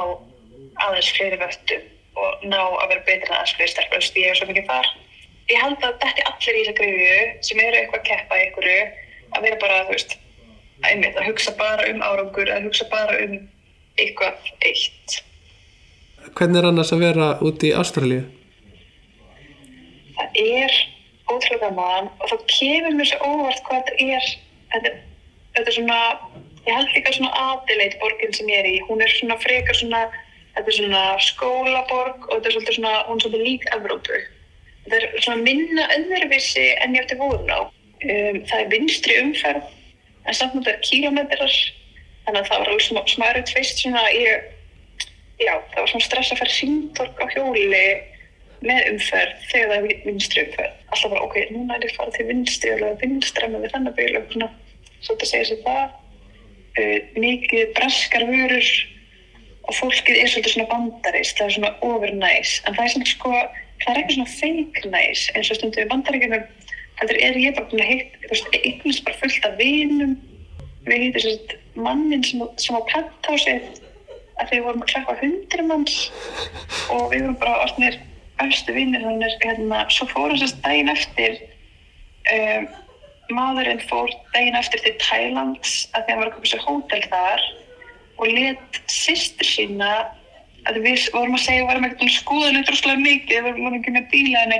aðeins 0.85 1.11
fleiri 1.15 1.39
vöttum 1.41 1.87
og 2.21 2.45
ná 2.47 2.59
að 2.61 2.89
vera 2.91 3.05
betur 3.07 3.29
en 3.29 3.37
aðeins 3.37 3.55
fleiri 3.57 3.73
stelpur, 3.73 3.97
þú 3.97 4.01
veist, 4.01 4.19
ég 4.21 4.31
er 4.31 4.39
svo 4.39 4.47
mikið 4.49 4.69
þar. 4.69 4.91
Ég 5.51 5.63
held 5.63 5.83
að 5.83 5.97
þetta 6.03 6.21
er 6.21 6.29
allir 6.31 6.57
í 6.59 6.61
þessa 6.61 6.77
greiðu 6.79 7.47
sem 7.47 7.63
eru 7.63 7.79
eitthvað 7.79 8.01
að 8.01 8.07
keppa 8.09 8.37
í 8.37 8.45
einhverju 8.45 8.83
að 9.31 9.47
vera 9.47 9.59
bara, 9.63 9.81
þú 9.87 9.95
veist, 9.97 10.15
einmitt, 10.87 11.17
að 11.17 11.27
hugsa 11.29 11.55
bara 11.59 11.89
um 11.91 12.05
árangur, 12.05 12.51
að 12.51 12.69
hugsa 12.69 12.87
bara 12.91 13.19
um 13.25 13.35
eitthvað 13.99 14.51
eitt. 14.67 15.17
Hvernig 16.37 16.61
er 16.61 16.69
annars 16.69 16.93
að 16.95 17.03
vera 17.03 17.27
út 17.43 17.63
í 17.65 17.73
Ástralíu? 17.75 18.23
Það 20.15 20.41
er 20.41 20.75
ótrúlega 21.31 21.67
gaman 21.67 22.11
og 22.21 22.29
þá 22.29 22.35
kemur 22.51 22.97
mér 22.97 23.09
svo 23.09 23.31
óvart 23.31 23.63
hvað 23.67 23.87
þetta 23.89 24.17
er. 24.17 24.29
Þetta, 24.71 24.91
þetta 25.55 25.67
er 25.67 25.77
svona, 25.77 25.99
ég 26.67 26.77
held 26.77 26.93
líka 26.95 27.15
svona 27.15 27.31
Adelaide 27.45 27.99
borgin 28.03 28.35
sem 28.35 28.51
ég 28.51 28.63
er 28.63 28.69
í, 28.69 28.75
hún 28.89 29.03
er 29.03 29.11
svona 29.15 29.39
frekar 29.41 29.77
svona, 29.77 30.05
þetta 30.55 30.73
er 30.73 30.77
svona 30.79 31.03
skólaborg 31.27 32.29
og 32.29 32.37
þetta 32.37 32.51
er 32.51 32.57
svolítið 32.57 32.79
svona, 32.79 32.95
hún 33.09 33.19
er 33.19 33.25
svolítið 33.25 33.45
lík 33.49 33.67
Evrópu. 33.75 34.23
Þetta 34.85 34.97
er 35.01 35.25
svona 35.27 35.45
minna 35.45 35.85
öðruvissi 35.97 36.65
enn 36.81 36.97
ég 36.97 37.05
eftir 37.05 37.21
voru 37.21 37.45
á. 37.49 37.61
Um, 38.01 38.41
það 38.49 38.57
er 38.63 38.71
vinstri 38.71 39.19
umferð 39.21 39.67
en 40.25 40.33
samt 40.33 40.55
náttúrulega 40.55 40.85
kílometrar 40.85 41.53
þannig 42.25 42.39
að 42.39 42.47
það 42.49 42.61
var 42.61 42.71
alveg 42.71 43.11
smæri 43.11 43.43
tvist 43.49 43.81
svona 43.81 44.03
ég, 44.13 44.47
já, 45.41 45.53
það 45.73 45.79
var 45.79 45.91
svona 45.91 46.07
stress 46.07 46.33
að 46.33 46.41
fara 46.41 46.55
síndorg 46.55 47.21
á 47.21 47.25
hjóli 47.33 47.67
með 48.61 48.89
umferð 48.91 49.45
þegar 49.51 49.71
það 49.71 49.77
er 49.77 50.03
vinstri 50.05 50.43
umferð 50.45 50.73
alltaf 50.93 51.13
bara 51.13 51.23
ok, 51.27 51.37
núna 51.53 51.77
er 51.77 51.87
ég 51.87 51.95
farið 51.97 52.17
til 52.17 52.27
vinstri 52.29 52.73
og 52.75 52.99
vinstra 53.01 53.49
með 53.49 53.69
þennan 53.73 53.97
bíl 53.97 54.11
og 54.19 54.35
svona 54.35 54.49
svo 55.01 55.15
þetta 55.15 55.29
segir 55.31 55.49
sér 55.49 55.61
það 55.65 55.83
uh, 55.89 56.97
mikið 57.25 57.75
breskar 57.77 58.27
vörur 58.29 58.71
og 59.69 59.77
fólkið 59.77 60.21
er 60.21 60.31
svolítið 60.31 60.55
svona 60.55 60.71
bandarist 60.71 61.37
það 61.37 61.49
er 61.49 61.57
svona 61.57 61.73
overnæs 61.85 62.55
en 62.65 62.77
það 62.77 62.85
er 62.85 62.95
svona 62.95 63.11
sko, 63.11 63.35
það 63.83 63.91
er 63.91 64.01
eitthvað 64.01 64.17
svona 64.17 64.35
fake 64.39 64.93
næs 64.95 65.27
eins 65.35 65.51
og 65.53 65.59
stundu 65.59 65.83
við 65.83 65.91
bandaríkjum 65.93 66.35
heldur 67.01 67.17
er 67.17 67.37
ég 67.41 67.55
bara 67.57 67.69
búin 67.71 67.81
að 67.81 67.91
hitt, 67.91 68.17
eignast 68.61 69.05
bara 69.07 69.17
fullt 69.21 69.47
af 69.47 69.57
vinum. 69.59 70.17
Við 70.85 71.05
hittum 71.05 71.23
sérst 71.23 71.55
mannin 71.77 72.23
sem, 72.25 72.43
sem 72.61 72.77
á 72.77 72.81
pentásið 72.89 73.67
að 74.41 74.49
þegar 74.49 74.53
við 74.53 74.63
vorum 74.67 74.83
að 74.85 74.91
klappa 74.93 75.17
hundri 75.21 75.65
manns 75.65 75.97
og 76.93 77.11
við 77.13 77.25
vorum 77.25 77.39
bara 77.41 77.59
orðinir 77.65 77.99
öllstu 78.41 78.75
vinnir 78.75 79.05
þannig 79.05 79.27
að 79.27 79.45
hérna, 79.45 79.81
svo 79.93 80.07
fórum 80.09 80.39
sérst 80.41 80.61
daginn 80.65 80.93
eftir 80.93 81.37
um, 82.33 82.69
maðurinn 83.37 83.83
fór 83.89 84.11
daginn 84.35 84.57
eftir 84.59 84.81
til 84.85 84.93
Thailands 85.01 85.75
að 85.91 86.03
því 86.03 86.05
að 86.05 86.11
hann 86.11 86.21
var 86.21 86.29
að 86.29 86.35
koma 86.37 86.51
sér 86.51 86.65
hótel 86.65 87.03
þar 87.11 87.45
og 88.21 88.33
let 88.35 88.81
sýstur 88.91 89.47
sína 89.47 89.91
að 90.69 90.77
við 90.83 91.07
vorum 91.15 91.37
að 91.37 91.43
segja, 91.45 91.63
við 91.63 91.69
varum 91.71 91.87
ekkert 91.87 92.05
um 92.05 92.13
skoðinu 92.13 92.63
droslega 92.67 93.01
mikið, 93.01 93.43
við 93.47 93.59
vorum 93.63 93.77
ekki 93.79 93.95
með 93.95 94.09
bíla 94.11 94.43
en 94.45 94.55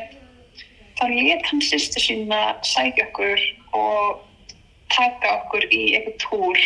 þá 0.97 1.03
let 1.11 1.49
hann 1.49 1.63
sýstu 1.65 2.01
sína 2.01 2.41
sækja 2.65 3.07
okkur 3.09 3.43
og 3.77 4.21
taka 4.91 5.35
okkur 5.39 5.67
í 5.69 5.81
eitthvað 5.95 6.17
túr 6.25 6.61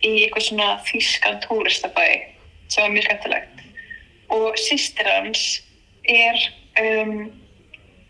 í 0.00 0.12
eitthvað 0.24 0.46
svona 0.48 0.68
þýskan 0.88 1.40
túristabæ 1.44 2.08
sem 2.70 2.84
var 2.84 2.92
mjög 2.94 3.06
skemmtilegt. 3.08 3.62
Og 4.30 4.58
sýstir 4.62 5.08
hans 5.10 5.44
er 6.06 6.38
um, 6.80 7.30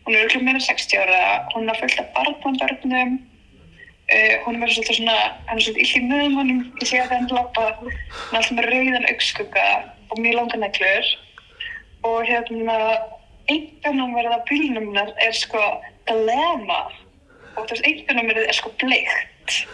hún 0.04 0.14
er 0.14 0.24
auðvitað 0.24 0.46
meira 0.46 0.62
60 0.66 1.02
ára. 1.04 1.20
Hún 1.54 1.68
er 1.70 1.80
fullt 1.80 2.00
af 2.02 2.12
barnbandbörnum 2.16 3.18
uh, 4.10 4.34
hún 4.44 4.62
er 4.62 4.72
svolítið 4.72 4.98
svona 4.98 5.16
hann 5.48 5.58
er 5.58 5.64
svolítið 5.64 5.84
illi 5.86 6.02
mögum 6.10 6.38
honum. 6.40 6.60
Ég 6.80 6.90
sé 6.90 7.00
að 7.00 7.10
það 7.10 7.16
er 7.16 7.20
hann 7.20 7.36
lappa 7.36 7.66
hún 7.78 7.92
er 7.92 8.38
alltaf 8.40 8.52
með 8.56 8.70
rauðan 8.72 9.08
augskugga 9.12 9.66
og 10.10 10.22
mjög 10.22 10.36
langa 10.38 10.60
neklur 10.64 11.10
og 12.08 12.18
hérna 12.26 12.76
einnbjörnumverða 13.50 14.42
bílnumnar 14.48 15.14
er 15.26 15.34
sko 15.36 15.62
dilemma 16.08 16.82
og 17.56 17.64
þú 17.64 17.70
veist 17.74 17.88
einnbjörnumverðið 17.88 18.52
er 18.52 18.58
sko 18.58 18.72
bleikt. 18.82 19.64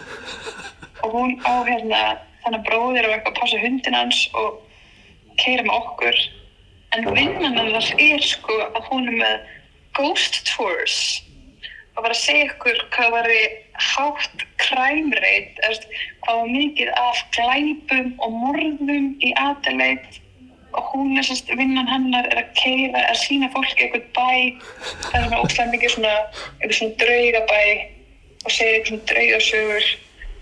Og 1.05 1.13
hún 1.13 1.37
á 1.45 1.55
hérna 1.69 2.01
þannig 2.45 2.61
að 2.61 2.67
bróðir 2.71 3.09
og 3.09 3.15
eitthvað 3.15 3.33
að 3.33 3.41
passa 3.41 3.61
hundin 3.63 3.99
hans 3.99 4.23
og 4.39 4.63
keira 5.43 5.67
með 5.67 5.79
okkur. 5.81 6.25
En 6.97 7.09
vinnan 7.13 7.59
annars 7.61 7.91
er 8.01 8.23
sko 8.25 8.57
að 8.71 8.87
hún 8.91 9.11
er 9.11 9.19
með 9.21 9.56
ghost 9.97 10.43
tours 10.51 10.99
og 11.97 12.05
var 12.05 12.13
að 12.13 12.21
segja 12.21 12.51
ykkur 12.51 12.83
hvað 12.93 13.15
var 13.15 13.31
hátt 13.93 14.45
kræmreit 14.61 15.59
hvað 15.65 16.41
var 16.43 16.53
mikið 16.53 16.93
af 17.01 17.25
glæpum 17.37 18.15
og 18.25 18.39
morðum 18.45 19.11
í 19.25 19.33
Adelaide 19.41 20.23
og 20.77 20.83
hún 20.93 21.17
er 21.17 21.25
semst, 21.25 21.49
vinnan 21.57 21.89
hennar 21.89 22.27
er 22.29 22.43
að 22.43 22.51
keira, 22.59 23.01
að 23.09 23.21
sína 23.23 23.49
fólki 23.55 23.87
eitthvað 23.87 24.09
bæ, 24.17 24.33
það 25.07 25.15
er 25.15 25.23
svona 25.23 25.39
óslæm 25.45 25.71
mikið 25.73 25.95
svona, 25.95 26.17
eitthvað 26.59 26.77
svona 26.81 26.99
draugabæ 27.03 27.63
og 28.45 28.51
segir 28.53 28.75
eitthvað 28.75 28.91
svona 28.91 29.09
draugasögur 29.13 29.89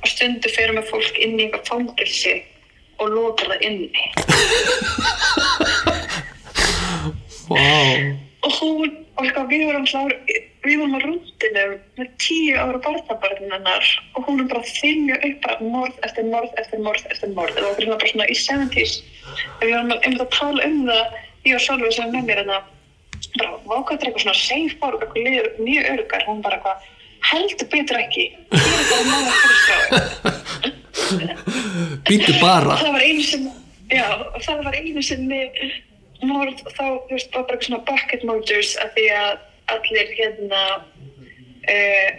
og 0.00 0.10
stundu 0.10 0.52
fyrir 0.56 0.74
með 0.74 0.90
fólk 0.90 1.22
inn 1.22 1.38
í 1.38 1.46
eitthvað 1.46 1.70
fangilsi 1.70 2.34
og 2.98 3.14
lóta 3.14 3.48
það 3.52 3.64
inni. 3.68 4.04
Wow. 7.44 8.04
Og 8.48 8.52
hún, 8.58 8.92
og 9.14 9.22
eitthvað, 9.24 9.50
við 9.52 9.62
vorum 9.68 9.86
hlár, 9.90 10.12
við 10.64 10.76
vorum 10.80 10.96
á 10.96 11.00
rúndinu 11.04 11.64
með 11.98 12.08
tíu 12.22 12.54
ára 12.58 12.80
barnabarninannar 12.86 13.90
og 14.14 14.20
hún 14.26 14.42
er 14.42 14.48
bara 14.50 14.62
að 14.64 14.72
þylja 14.80 15.16
upp 15.28 15.38
bara 15.44 15.56
morð 15.74 15.96
eftir 16.08 16.24
morð 16.30 16.50
eftir 16.62 16.82
morð 16.86 17.04
eftir 17.14 17.34
morð. 17.36 17.54
Og 17.54 17.78
það 17.78 17.90
var 17.92 18.00
bara 18.02 18.12
svona 18.12 18.30
í 18.30 18.36
70's 18.38 18.94
við 19.60 19.70
varum 19.74 19.94
einmitt 19.98 20.24
að 20.24 20.34
tala 20.38 20.60
um 20.68 20.78
það 20.88 21.04
ég 21.44 21.58
og 21.58 21.64
Sólvið 21.66 21.96
sem 21.98 22.14
með 22.14 22.24
mér 22.30 22.42
en 22.44 22.54
að 22.56 22.62
bara 23.38 23.50
vákvæmt 23.68 24.00
er 24.00 24.06
eitthvað 24.10 24.24
svona 24.26 24.40
safe 24.40 24.74
borg 24.82 24.98
eitthvað 25.04 25.24
liður 25.28 25.46
mjög 25.68 25.84
örgar 25.94 26.26
hún 26.28 26.44
bara 26.44 26.56
eitthvað 26.58 26.78
heldur 27.24 27.68
betur 27.72 27.96
ekki. 28.02 28.24
Ég 28.52 28.62
er 28.74 28.86
bara. 28.90 29.04
Mála 29.10 29.32
fyrirskráði 29.40 30.72
Býtu 32.08 32.32
bara 32.40 32.76
það 32.80 32.94
var 32.94 33.04
einu 33.04 33.24
sem 33.26 33.42
já, 33.92 34.06
það 34.44 34.62
var 34.66 34.76
einu 34.78 35.02
sem 35.04 35.26
morð 36.28 36.62
þá, 36.76 36.84
veist, 37.10 37.32
var 37.34 37.46
bara 37.46 37.56
eitthvað 37.56 37.68
svona 37.68 37.86
bucket 37.88 38.28
motors 38.28 38.74
að 38.82 38.94
því 38.96 39.08
að 39.18 39.32
allir 39.74 40.12
hérna 40.18 40.62
uh, 41.72 42.10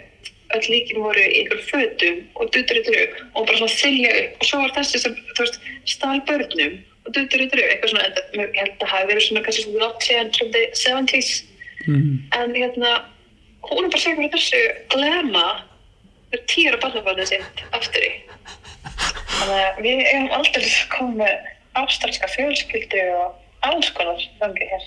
öll 0.56 0.66
líkin 0.70 1.02
voru 1.02 1.22
í 1.22 1.40
einhver 1.42 1.62
fötum 1.66 2.20
og 2.38 2.50
duttur 2.54 2.80
í 2.80 2.84
drög 2.86 3.16
og 3.34 3.46
bara 3.46 3.58
svona 3.58 3.78
þylja 3.80 4.12
upp. 4.22 4.36
Og 4.38 4.48
svo 4.50 4.62
var 4.62 4.74
þessi 4.76 5.02
sem, 5.02 5.18
veist, 5.38 5.58
stál 5.90 6.20
börnum 6.28 6.78
og 7.06 7.12
duttur 7.16 7.42
í 7.42 7.48
drög, 7.50 7.66
eitthvað 7.66 7.92
svona 7.94 8.08
ég 8.10 8.60
held 8.60 8.74
að 8.74 8.82
það 8.84 8.92
hafi 8.94 9.10
verið 9.10 9.26
svona 9.26 9.44
kannski 9.46 9.66
svona 9.66 10.30
from 10.38 10.52
the 10.54 10.64
70's 10.74 11.32
mm. 11.86 12.14
en 12.38 12.54
hérna, 12.54 12.92
hún 13.66 13.86
er 13.86 13.90
bara 13.90 13.98
að 13.98 14.04
segja 14.04 14.20
fyrir 14.20 14.34
þessu 14.36 14.62
glema 14.94 15.46
þau 16.30 16.40
týra 16.50 16.80
barnabarnið 16.82 17.32
sitt 17.32 17.66
aftur 17.76 18.06
í. 18.06 18.12
Þannig 19.36 19.58
að 19.62 19.82
við 19.84 20.02
erum 20.10 20.32
aldrei 20.38 20.70
komið 20.94 21.18
með 21.20 21.52
ástralska 21.76 22.30
fjölskyldu 22.32 23.02
og 23.20 23.34
alls 23.64 23.90
konar 23.96 24.20
þannig 24.40 24.70
hér 24.72 24.86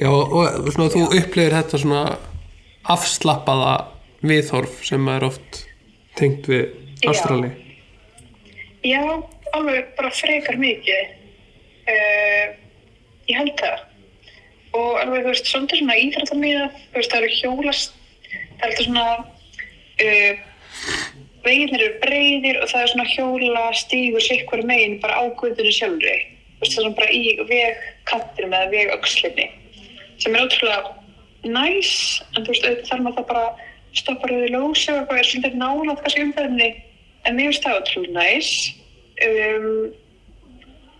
Já, 0.00 0.08
og 0.08 0.70
svona, 0.72 0.90
þú 0.92 1.02
upplifir 1.18 1.56
þetta 1.56 1.80
svona 1.82 2.02
afslappaða 2.88 3.74
viðhorf 4.24 4.80
sem 4.86 5.08
er 5.12 5.26
oft 5.26 5.64
tengt 6.18 6.48
við. 6.50 6.70
Ástrali. 7.08 7.50
Já, 8.84 9.00
alveg 9.56 9.92
bara 9.96 10.10
frekar 10.12 10.58
mikið. 10.60 11.14
Uh, 11.90 12.52
ég 13.28 13.38
held 13.40 13.54
það. 13.60 13.86
Og 14.76 15.00
alveg, 15.00 15.24
þú 15.24 15.32
veist, 15.32 15.48
svolítið 15.50 15.82
svona 15.82 15.98
íþrættamíða, 16.04 16.66
þú 16.76 17.00
veist, 17.00 17.14
það 17.14 17.20
eru 17.20 17.38
hjólast, 17.38 17.96
það 18.28 18.66
er 18.66 18.68
alltaf 18.68 18.86
svona, 18.86 19.06
uh, 20.04 21.06
veginir 21.44 21.86
eru 21.86 22.02
breyðir 22.04 22.60
og 22.60 22.70
það 22.70 22.84
er 22.84 22.92
svona 22.92 23.08
hjóla 23.10 23.64
stígur 23.80 24.24
sikkur 24.24 24.62
megin 24.68 25.00
bara 25.02 25.18
á 25.18 25.24
guðinu 25.40 25.72
sjálfri. 25.74 26.18
Svona 26.60 26.92
bara 26.96 27.08
í 27.14 27.38
vegkantinum 27.48 28.52
eða 28.56 28.72
vegaukslinni 28.74 29.48
sem 30.20 30.34
er 30.36 30.44
ótrúlega 30.44 30.92
næs, 31.48 32.20
en 32.36 32.44
þú 32.44 32.52
veist, 32.52 32.66
auðvitað 32.66 32.90
þarf 32.90 33.04
maður 33.04 33.16
það 33.16 33.28
bara 33.30 33.44
stoppa 33.96 34.28
rauði 34.28 34.50
ljósi 34.52 34.92
og 34.92 34.98
eitthvað 35.00 35.20
er 35.20 35.28
svolítið 35.30 35.56
nálat 35.62 36.02
kannski 36.04 36.24
umferðinni 36.26 36.68
en 37.24 37.38
mér 37.38 37.48
finnst 37.48 37.64
það 37.64 37.78
ótrúlega 37.80 38.16
næs 38.18 38.50
um, 39.26 39.70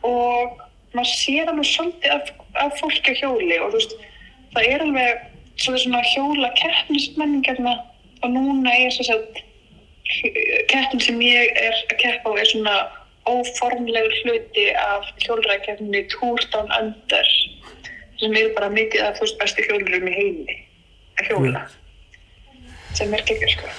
og 0.09 0.62
maður 0.97 1.12
sér 1.12 1.52
alveg 1.52 1.69
svolítið 1.69 2.14
af, 2.17 2.33
af 2.64 2.81
fólki 2.81 3.14
á 3.14 3.21
hjóli 3.21 3.61
og 3.61 3.75
þú 3.75 3.83
veist 3.83 3.95
það 4.55 4.71
er 4.73 4.87
alveg 4.87 5.29
svona 5.61 6.00
hjóla 6.14 6.50
keppnismenning 6.57 7.45
hérna 7.47 7.76
og 8.25 8.33
núna 8.33 8.73
er 8.75 8.97
þess 8.97 9.12
að 9.14 9.43
keppin 10.71 11.05
sem 11.05 11.21
ég 11.23 11.52
er 11.61 11.76
að 11.76 11.99
keppa 12.00 12.33
á 12.33 12.40
er 12.40 12.49
svona 12.49 12.76
óformlegur 13.29 14.17
hluti 14.23 14.67
af 14.77 15.09
hjólræðkeppninni 15.25 16.05
Tour 16.12 16.41
Down 16.53 16.71
Under 16.81 17.31
sem 18.21 18.37
er 18.37 18.50
bara 18.57 18.69
mikið 18.73 19.07
af 19.07 19.17
þú 19.19 19.27
veist 19.27 19.39
bestu 19.41 19.65
hjólurum 19.65 20.09
í 20.11 20.17
heimi 20.17 20.59
að 21.21 21.31
hjóla. 21.31 21.65
Sem 22.99 23.15
er 23.15 23.25
geggjur 23.25 23.55
sko. 23.55 23.73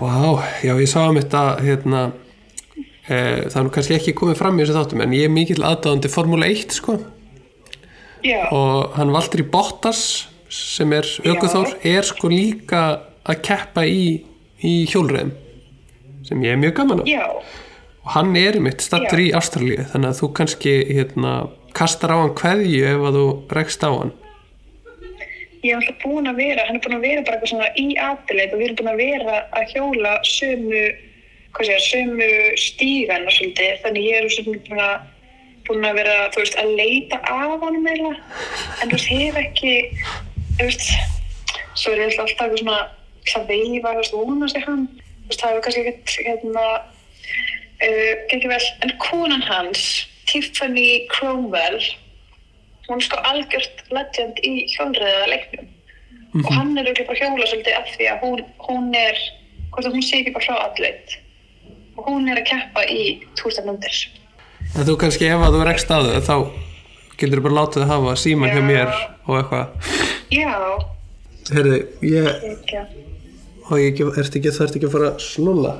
Vá, 0.00 0.42
já 0.64 0.72
ég 0.72 0.90
sá 0.90 1.00
um 1.04 1.18
þetta 1.18 1.42
hérna 1.62 2.02
e, 3.06 3.16
það 3.52 3.58
er 3.60 3.66
nú 3.66 3.74
kannski 3.74 3.96
ekki 3.98 4.16
komið 4.18 4.40
fram 4.40 4.58
í 4.58 4.64
þessu 4.64 4.78
þáttum 4.78 5.04
en 5.04 5.16
ég 5.16 5.28
er 5.28 5.34
mikill 5.34 5.62
aðdáðandi 5.62 6.10
Formule 6.12 6.50
1 6.50 6.76
sko. 6.78 6.98
Já, 8.22 8.46
og 8.54 8.94
hann 8.94 9.10
Valtteri 9.14 9.44
Bottas 9.50 10.28
sem 10.52 10.92
er 10.94 11.06
aukuþór 11.26 11.74
er 11.88 12.06
sko 12.06 12.30
líka 12.30 12.82
að 13.26 13.40
keppa 13.46 13.84
í, 13.88 14.22
í 14.62 14.74
hjólreðum 14.90 15.32
sem 16.26 16.44
ég 16.44 16.54
er 16.54 16.60
mjög 16.60 16.76
gaman 16.76 17.02
á 17.02 17.04
já, 17.08 17.24
og 18.02 18.10
hann 18.16 18.34
er 18.38 18.58
mitt 18.62 18.82
stattur 18.82 19.20
í 19.22 19.30
Ástralíu 19.36 19.84
þannig 19.92 20.10
að 20.10 20.18
þú 20.18 20.28
kannski 20.38 20.74
hérna, 20.90 21.34
kastar 21.76 22.14
á 22.14 22.16
hann 22.18 22.34
kveðju 22.38 22.82
ef 22.90 23.06
að 23.08 23.18
þú 23.18 23.26
rekst 23.58 23.86
á 23.86 23.90
hann. 23.90 24.12
Ég 25.62 25.76
er 25.76 25.78
alltaf 25.78 26.02
búin 26.02 26.26
að 26.26 26.40
vera, 26.42 26.66
hann 26.66 26.78
er 26.78 26.82
búin 26.82 26.96
að 26.98 27.06
vera 27.06 27.22
bara 27.22 27.38
eitthvað 27.38 27.52
svona 27.52 27.68
í 27.78 27.86
aðleit 27.94 28.50
og 28.50 28.58
við 28.58 28.66
erum 28.66 28.78
búin 28.80 28.92
að 28.92 29.02
vera 29.04 29.36
að 29.54 29.74
hjóla 29.76 30.14
sömu, 30.26 30.82
segja, 31.60 31.76
sömu 31.86 32.30
stígana 32.58 33.34
svolítið, 33.36 33.76
þannig 33.84 34.08
ég 34.08 34.26
er 34.26 34.48
búin 34.48 34.82
að, 34.82 34.96
búin 35.68 35.86
að 35.86 36.00
vera, 36.00 36.16
þú 36.34 36.42
veist, 36.42 36.58
að 36.58 36.72
leita 36.80 37.20
af 37.22 37.54
honum 37.62 37.86
eða, 37.92 38.10
en 38.82 38.90
þú 38.90 38.98
veist, 38.98 39.12
hef 39.12 39.38
ekki, 39.44 39.76
þú 40.58 40.66
veist, 40.66 40.90
svo 41.78 41.94
er 41.94 42.02
ég 42.02 42.10
alltaf 42.10 42.34
eitthvað 42.34 42.58
svona, 42.64 42.80
það 43.30 43.46
veifa, 43.54 43.94
þú 43.94 44.02
veist, 44.02 44.18
vonast 44.18 44.58
ég 44.58 44.66
hann, 44.66 44.84
þú 44.98 45.30
veist, 45.30 45.44
það 45.44 45.54
hefur 45.54 45.64
kannski 45.68 45.86
ekkert, 45.86 46.16
hérna, 46.26 46.66
uh, 47.92 48.82
en 48.86 48.94
konan 49.02 49.44
hans, 49.46 50.06
Tiffany 50.30 51.04
Cromwell, 51.12 51.78
hún 52.88 52.98
er 52.98 53.06
sko 53.06 53.20
algjört 53.28 53.84
legend 53.94 54.40
í 54.46 54.54
hjólreiða 54.72 55.28
leiknum 55.30 55.70
og 56.40 56.48
hann 56.48 56.72
er 56.80 56.88
auðvitað 56.88 57.18
hjóla 57.20 57.46
svolítið 57.46 57.76
af 57.76 57.88
því 57.92 58.08
að 58.08 58.22
hún, 58.24 58.42
hún 58.64 58.86
er 58.96 59.18
hvort 59.72 59.86
að 59.86 59.96
hún 59.98 60.04
sé 60.06 60.22
ekki 60.22 60.32
bara 60.32 60.46
frá 60.46 60.62
allit 60.64 61.16
og 61.98 62.08
hún 62.08 62.30
er 62.32 62.40
að 62.40 62.48
keppa 62.48 62.84
í 62.88 63.02
túrstanundir 63.36 63.98
en 64.72 64.86
þú 64.88 64.96
kannski 65.02 65.28
ef 65.28 65.44
að 65.44 65.58
þú 65.58 65.66
rekst 65.68 65.92
á 65.92 65.98
þau 66.00 66.22
þá 66.24 66.36
getur 67.20 67.38
þú 67.38 67.46
bara 67.46 67.58
látið 67.60 67.84
að 67.84 67.92
hafa 67.92 68.16
síman 68.18 68.52
hjá 68.52 68.58
Já. 68.58 68.66
mér 68.66 68.92
og 69.28 69.38
eitthvað. 69.38 69.92
Já, 70.32 70.54
Herði, 71.52 71.78
ég, 72.06 72.28
ekki. 72.52 72.82
Og 73.68 73.78
ég 73.78 73.92
ekki, 73.92 74.06
ertu 74.22 74.40
ekki, 74.40 74.52
þarftu 74.56 74.78
ekki 74.78 74.88
að 74.88 74.94
fara 74.94 75.10
að 75.12 75.24
snúla 75.26 75.72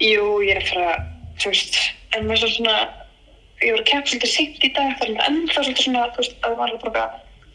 jú, 0.00 0.24
ég 0.44 0.50
er 0.56 0.60
að 0.62 0.68
fara 0.70 0.92
þú 1.40 1.46
veist, 1.52 1.74
en 2.16 2.22
maður 2.28 2.40
svo 2.42 2.50
svona 2.56 2.76
ég 3.60 3.68
voru 3.74 3.82
að 3.82 3.88
keppa 3.90 4.06
svolítið 4.10 4.32
sýtt 4.34 4.62
í 4.64 4.66
dag 4.76 4.90
þannig 5.00 5.18
að 5.20 5.26
ennþá 5.30 5.58
svolítið 5.58 5.84
svona, 5.86 6.02
þú 6.14 6.18
veist, 6.22 6.34
að 6.46 6.52
maður 6.60 6.80
bara 6.86 7.04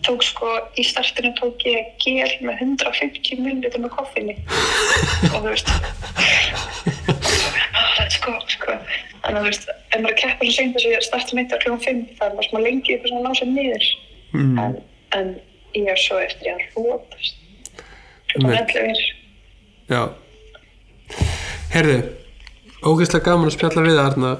tók 0.05 0.21
sko, 0.25 0.47
í 0.77 0.81
startinu 0.85 1.31
tók 1.39 1.57
ég 1.65 1.81
gel 2.03 2.33
með 2.45 2.55
150 2.61 3.41
millilitur 3.41 3.81
með 3.81 3.91
koffinni. 3.95 4.35
Og 5.31 5.39
þú 5.39 5.49
veist 5.49 5.69
let's 7.97 8.17
go, 8.21 8.33
sko. 8.51 8.71
Þannig 9.23 9.39
að 9.39 9.39
þú 9.39 9.47
veist, 9.49 9.65
ef 9.71 9.73
maður 9.95 10.11
er 10.11 10.11
að 10.11 10.21
keppa 10.21 10.41
svo 10.45 10.53
seint 10.59 10.73
þess 10.75 10.85
að 10.85 10.93
ég 10.93 11.07
starti 11.07 11.31
mitt 11.39 11.55
á 11.55 11.57
kljóðum 11.63 11.83
5 11.87 11.89
það 12.19 12.27
er 12.27 12.33
maður 12.37 12.49
smá 12.51 12.59
lengi 12.67 12.91
upp 12.97 13.05
svona 13.09 13.21
að 13.21 13.25
ná 13.25 13.31
sér 13.39 13.49
niður. 13.55 13.85
Mm. 14.35 14.55
en, 14.59 14.73
en 15.15 15.27
ég 15.77 15.87
er 15.93 15.99
svo 16.01 16.17
eftir 16.19 16.45
ég 16.49 16.55
að 16.59 16.65
hlótast 16.75 17.35
Einmitt. 18.35 18.67
kljóðum 18.73 18.91
11 18.91 18.99
Já. 19.85 20.01
Herði, 21.71 21.97
ógeðslega 22.85 23.25
gaman 23.25 23.49
að 23.49 23.57
spjalla 23.57 23.85
við 23.85 23.97
það 23.97 24.07
Arna. 24.09 24.31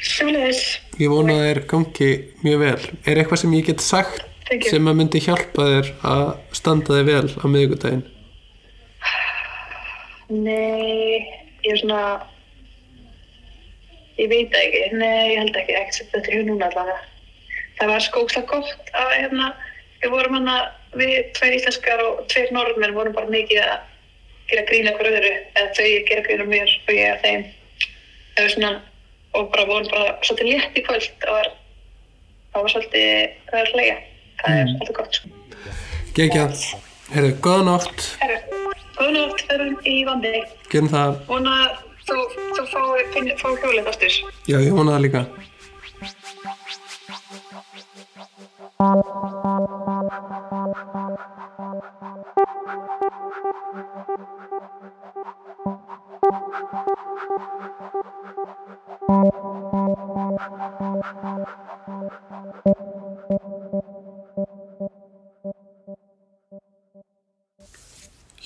Sjóliðis, 0.00 0.64
Ég 1.00 1.08
vona 1.08 1.36
að 1.38 1.46
þér 1.46 1.60
gangi 1.70 2.10
mjög 2.44 2.58
vel. 2.60 2.80
Er 3.08 3.20
eitthvað 3.20 3.42
sem 3.42 3.54
ég 3.56 3.68
get 3.70 3.84
sagt 3.84 4.26
sem 4.66 4.88
að 4.90 4.98
myndi 4.98 5.22
hjálpa 5.22 5.66
þér 5.70 5.92
að 6.10 6.24
standa 6.58 6.98
þig 6.98 7.06
vel 7.08 7.28
á 7.40 7.44
miðvikudaginn? 7.48 8.02
Nei 10.30 11.40
ég 11.64 11.70
er 11.72 11.80
svona 11.80 12.02
ég 14.20 14.28
veit 14.30 14.50
það 14.52 14.66
ekki, 14.66 14.82
nei 15.00 15.32
ég 15.32 15.38
held 15.40 15.56
ekki 15.62 15.78
ekkert 15.78 15.96
sem 15.96 16.10
þetta 16.12 16.34
er 16.34 16.44
núna 16.48 16.68
allavega. 16.68 16.98
Það 17.78 17.92
var 17.94 18.04
skókslega 18.04 18.50
gott 18.50 18.92
að 19.00 19.14
hérna, 19.16 19.46
við 20.02 20.12
vorum 20.14 20.36
hann 20.36 20.50
við 21.00 21.14
tveir 21.38 21.56
íslenskar 21.56 22.02
og 22.04 22.26
tveir 22.32 22.52
norðmenn 22.52 22.96
vorum 22.98 23.16
bara 23.16 23.32
mikið 23.32 23.62
að 23.64 23.78
gera 24.50 24.66
grína 24.68 24.92
hver 24.98 25.08
öðru, 25.14 25.32
eða 25.54 25.72
þau 25.78 25.88
gera 26.10 26.26
grína 26.26 26.46
mér 26.50 26.76
og 26.84 26.94
ég 26.98 27.14
að 27.14 27.24
þeim 27.24 27.48
eða 28.40 28.52
svona, 28.54 28.70
og 29.38 29.50
bara 29.52 29.66
vorum 29.70 29.90
bara 29.92 30.14
svolítið 30.26 30.50
létt 30.54 30.78
í 30.80 30.84
kvöld 30.86 31.08
það 31.24 31.36
var, 31.36 31.50
það 32.54 32.64
var 32.66 32.72
svolítið 32.74 33.36
það 33.50 33.60
er 33.64 33.72
hlæja, 33.74 33.98
það 34.40 34.56
er 34.62 34.72
svolítið 34.72 34.96
gott 35.00 35.20
sko. 35.20 35.34
Gekjað, 36.18 36.64
herði, 37.14 37.30
góða 37.46 37.66
nótt. 37.70 38.08
Herru, 38.22 38.40
góða 38.98 39.12
nótt, 39.18 39.44
förum 39.50 39.76
í 39.86 39.96
vandi. 40.08 40.34
Gerum 40.72 40.90
það, 40.94 41.14
vona 41.30 41.54
að 41.66 41.78
þú, 42.08 42.18
þú 42.58 42.82
finn- 43.14 43.36
fái 43.44 43.54
hjólið 43.62 43.92
aftur. 43.94 44.18
Já 44.50 44.58
ég 44.58 44.74
vona 44.74 44.96
það 44.98 45.06
líka 45.06 45.24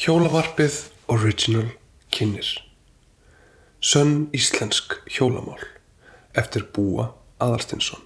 Hjólavarpið 0.05 0.79
Original 1.13 1.67
kynir 2.09 2.49
Sönn 3.85 4.33
íslensk 4.33 4.97
hjólamál 5.05 5.61
eftir 6.33 6.65
Búa 6.73 7.11
Aðarstinsson 7.45 8.01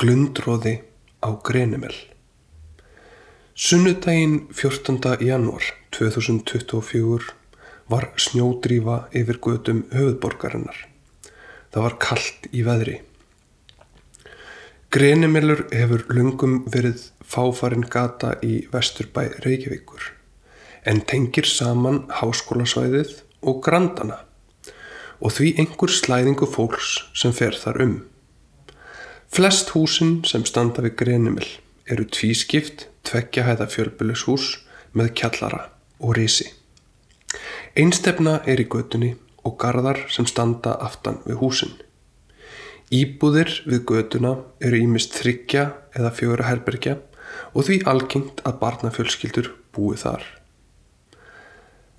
Glundróði 0.00 0.80
á 1.20 1.28
Grenimel 1.44 1.92
Sunnudaginn 3.52 4.48
14. 4.48 5.20
janúar 5.20 5.68
2024 5.92 7.36
var 7.92 8.08
snjódrífa 8.16 8.96
yfir 9.12 9.44
götum 9.44 9.84
höfuðborgarinnar. 9.92 10.93
Það 11.74 11.82
var 11.82 11.94
kallt 11.98 12.44
í 12.54 12.60
veðri. 12.62 13.00
Grenimelur 14.94 15.64
hefur 15.74 16.04
lungum 16.14 16.60
verið 16.70 17.08
fáfarin 17.26 17.82
gata 17.90 18.36
í 18.46 18.60
vesturbæ 18.70 19.24
Reykjavíkur 19.42 20.12
en 20.86 21.00
tengir 21.10 21.48
saman 21.50 22.04
háskólasvæðið 22.20 23.16
og 23.42 23.58
grandana 23.66 24.20
og 25.18 25.34
því 25.34 25.50
einhver 25.64 25.90
slæðingu 25.90 26.46
fólks 26.46 26.92
sem 27.10 27.34
fer 27.34 27.58
þar 27.58 27.82
um. 27.82 27.96
Flest 29.34 29.74
húsin 29.74 30.20
sem 30.30 30.46
standa 30.46 30.84
við 30.86 30.94
Grenimil 31.02 31.48
eru 31.90 32.06
tvískipt 32.06 32.86
tveggja 33.02 33.48
hæða 33.48 33.66
fjölbýlishús 33.74 34.60
með 34.94 35.10
kjallara 35.18 35.64
og 35.98 36.14
risi. 36.20 36.52
Einstefna 37.74 38.38
er 38.46 38.62
í 38.62 38.70
götunni 38.70 39.16
og 39.44 39.56
garðar 39.60 40.04
sem 40.12 40.26
standa 40.28 40.76
aftan 40.82 41.20
við 41.28 41.40
húsin. 41.42 41.74
Íbúðir 42.94 43.50
við 43.64 43.84
götuna 43.88 44.36
eru 44.60 44.80
ímist 44.80 45.16
þryggja 45.16 45.66
eða 45.96 46.12
fjögra 46.14 46.48
herbergja 46.50 46.98
og 47.54 47.66
því 47.66 47.80
algengt 47.90 48.42
að 48.46 48.58
barnafjölskyldur 48.60 49.50
búi 49.74 49.96
þar. 50.00 50.24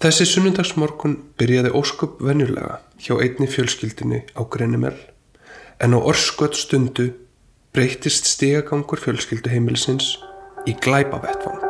Þessi 0.03 0.27
sunnundagsmorgun 0.29 1.15
byrjaði 1.39 1.71
ósköp 1.79 2.19
venjulega 2.23 2.79
hjá 3.01 3.15
einni 3.15 3.47
fjölskyldinni 3.49 4.21
á 4.36 4.41
Grenimel 4.43 4.97
en 5.81 5.95
á 5.95 5.99
orskot 5.99 6.58
stundu 6.60 7.10
breytist 7.75 8.29
stigagangur 8.29 9.01
fjölskylduheimilisins 9.03 10.15
í 10.69 10.75
glæpavettvang. 10.84 11.64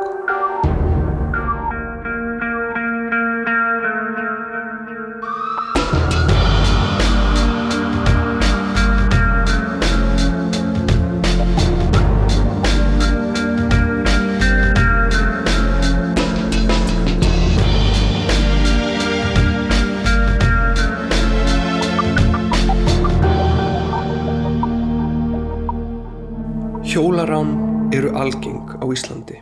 Íslandi 28.96 29.40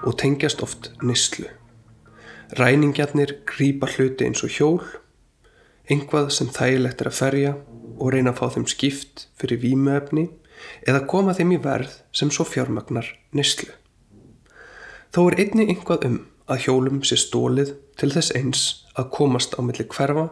og 0.00 0.16
tengjast 0.20 0.62
oft 0.64 0.90
nýslu. 1.04 1.46
Ræningjarnir 2.56 3.36
grýpa 3.46 3.86
hluti 3.92 4.26
eins 4.26 4.42
og 4.46 4.54
hjól, 4.56 4.80
einhvað 5.90 6.30
sem 6.34 6.48
þægilegt 6.50 7.02
er 7.04 7.10
að 7.10 7.18
ferja 7.18 7.52
og 8.00 8.14
reyna 8.14 8.32
að 8.32 8.40
fá 8.40 8.56
þeim 8.56 8.66
skipt 8.70 9.26
fyrir 9.38 9.60
vímuefni 9.62 10.30
eða 10.88 11.04
koma 11.10 11.34
þeim 11.36 11.54
í 11.56 11.60
verð 11.62 12.00
sem 12.16 12.32
svo 12.32 12.46
fjármagnar 12.48 13.06
nyslu. 13.36 13.70
Þó 15.10 15.20
er 15.28 15.40
einni 15.44 15.68
einhvað 15.68 16.06
um 16.08 16.18
að 16.50 16.64
hjólum 16.66 17.02
sé 17.06 17.18
stólið 17.20 17.74
til 18.00 18.10
þess 18.14 18.34
eins 18.38 18.62
að 18.98 19.10
komast 19.14 19.56
á 19.58 19.60
milli 19.62 19.86
hverfa 19.90 20.28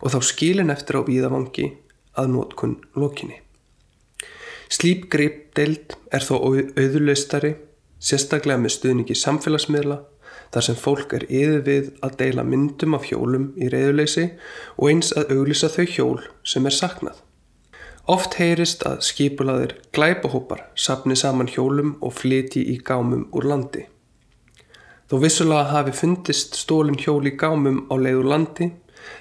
og 0.00 0.12
þá 0.12 0.18
skilin 0.24 0.72
eftir 0.74 1.00
á 1.00 1.06
víðavangi 1.06 1.70
að 2.18 2.30
nótkunn 2.34 2.76
lokinni. 2.98 3.40
Slíp 4.72 5.08
greip 5.12 5.52
deild 5.56 5.94
er 6.12 6.24
þó 6.24 6.34
auðurlaustari, 6.40 7.54
sérstaklega 8.04 8.60
með 8.60 8.76
stuðningi 8.76 9.16
samfélagsmiðla, 9.16 10.00
þar 10.54 10.66
sem 10.66 10.78
fólk 10.78 11.14
er 11.16 11.24
yfir 11.28 11.62
við 11.66 11.92
að 12.04 12.18
deila 12.20 12.44
myndum 12.46 12.96
af 12.98 13.06
hjólum 13.08 13.52
í 13.56 13.70
reyðuleysi 13.72 14.26
og 14.76 14.90
eins 14.90 15.12
að 15.16 15.32
auglýsa 15.34 15.70
þau 15.72 15.86
hjól 15.96 16.18
sem 16.46 16.68
er 16.68 16.76
saknað. 16.76 17.16
Oft 18.10 18.36
heyrist 18.36 18.84
að 18.84 19.00
skipulaðir 19.06 19.78
glæpahópar 19.96 20.66
sapni 20.76 21.16
saman 21.16 21.48
hjólum 21.48 21.94
og 22.04 22.12
flyti 22.18 22.60
í 22.74 22.76
gámum 22.84 23.30
úr 23.32 23.48
landi. 23.48 23.86
Þó 25.08 25.16
vissulega 25.22 25.70
hafi 25.72 25.94
fundist 25.96 26.58
stólin 26.58 27.00
hjól 27.00 27.24
í 27.24 27.32
gámum 27.40 27.86
á 27.88 27.94
leiður 27.96 28.28
landi 28.34 28.68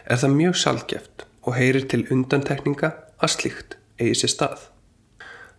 er 0.03 0.19
það 0.19 0.35
mjög 0.35 0.59
salgjeft 0.59 1.25
og 1.47 1.55
heyrir 1.55 1.87
til 1.87 2.03
undantekninga 2.11 2.91
að 3.23 3.33
slíkt 3.37 3.77
eigi 3.99 4.19
sér 4.19 4.35
stað. 4.35 4.69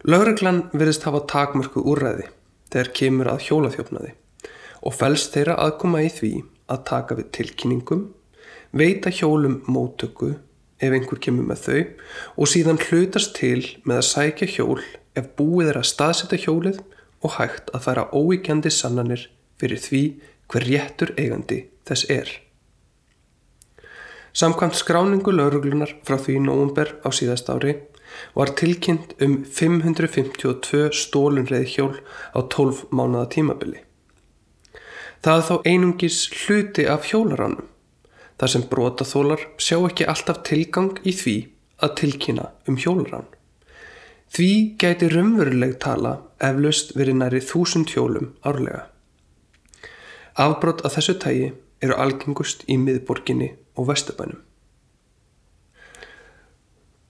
Lauruglan 0.04 0.66
verðist 0.76 1.08
hafa 1.08 1.24
takmörku 1.30 1.80
úrræði 1.80 2.28
þegar 2.74 2.90
kemur 2.98 3.30
að 3.30 3.44
hjólaþjófnaði 3.46 4.12
og 4.84 4.96
fælst 4.98 5.36
þeirra 5.36 5.54
aðkoma 5.62 6.02
í 6.04 6.10
því 6.12 6.32
að 6.74 6.82
taka 6.90 7.16
við 7.18 7.30
tilkynningum, 7.38 8.02
veita 8.74 9.12
hjólum 9.14 9.60
móttöku 9.70 10.34
ef 10.82 10.92
einhver 10.92 11.20
kemur 11.22 11.46
með 11.48 11.62
þau 11.64 11.80
og 12.42 12.50
síðan 12.50 12.80
hlutast 12.82 13.36
til 13.38 13.62
með 13.86 14.00
að 14.00 14.08
sækja 14.10 14.50
hjól 14.56 14.80
ef 15.14 15.30
búið 15.38 15.70
er 15.72 15.80
að 15.80 15.90
staðsetja 15.92 16.40
hjólið 16.44 16.80
og 17.24 17.36
hægt 17.38 17.70
að 17.72 17.86
færa 17.86 18.08
óíkjandi 18.12 18.72
sannanir 18.74 19.28
fyrir 19.60 19.80
því 19.80 20.02
hver 20.50 20.66
réttur 20.68 21.14
eigandi 21.16 21.60
þess 21.88 22.10
er. 22.12 22.28
Samkvæmt 24.34 24.74
skráningu 24.74 25.30
lauruglunar 25.30 25.94
frá 26.04 26.18
því 26.18 26.40
nógumber 26.42 26.96
á 27.06 27.08
síðast 27.14 27.48
ári 27.54 27.76
var 28.34 28.52
tilkynnt 28.58 29.14
um 29.24 29.40
552 29.44 30.88
stólunreið 30.94 31.66
hjól 31.74 31.94
á 32.34 32.40
12 32.42 32.86
mánuða 32.90 33.28
tímabili. 33.34 33.80
Það 35.24 35.38
er 35.38 35.46
þá 35.48 35.54
einungis 35.70 36.18
hluti 36.28 36.84
af 36.90 37.06
hjólaránum, 37.08 37.68
þar 38.38 38.52
sem 38.52 38.66
brotaþólar 38.70 39.46
sjá 39.56 39.78
ekki 39.78 40.08
alltaf 40.10 40.42
tilgang 40.44 40.98
í 41.04 41.14
því 41.16 41.36
að 41.84 41.96
tilkynna 42.00 42.50
um 42.68 42.76
hjólarán. 42.76 43.30
Því 44.34 44.50
gæti 44.82 45.08
raunveruleg 45.12 45.76
tala 45.82 46.16
eflaust 46.42 46.96
verið 46.98 47.20
næri 47.20 47.40
þúsund 47.44 47.92
hjólum 47.94 48.32
árlega. 48.42 48.88
Afbrot 50.34 50.82
af 50.82 50.96
þessu 50.96 51.14
tægi 51.22 51.52
eru 51.84 51.94
algengust 52.02 52.64
í 52.66 52.76
miðborginni 52.80 53.52
og 53.78 53.88
vestabænum. 53.92 54.40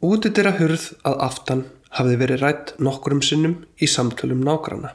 Útidira 0.05 0.51
hurð 0.59 0.91
að 1.09 1.21
aftan 1.25 1.61
hafði 1.97 2.17
verið 2.21 2.43
rætt 2.43 2.73
nokkurum 2.83 3.23
sinnum 3.25 3.55
í 3.81 3.87
samtölum 3.89 4.43
nágrana. 4.45 4.91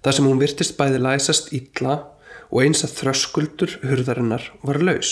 Það 0.00 0.16
sem 0.16 0.28
hún 0.30 0.38
virtist 0.40 0.76
bæði 0.78 1.00
læsast 1.04 1.50
ítla 1.56 1.96
og 2.48 2.62
eins 2.62 2.84
að 2.86 2.94
þröskuldur 3.00 3.74
hurðarinnar 3.82 4.46
var 4.62 4.78
laus. 4.88 5.10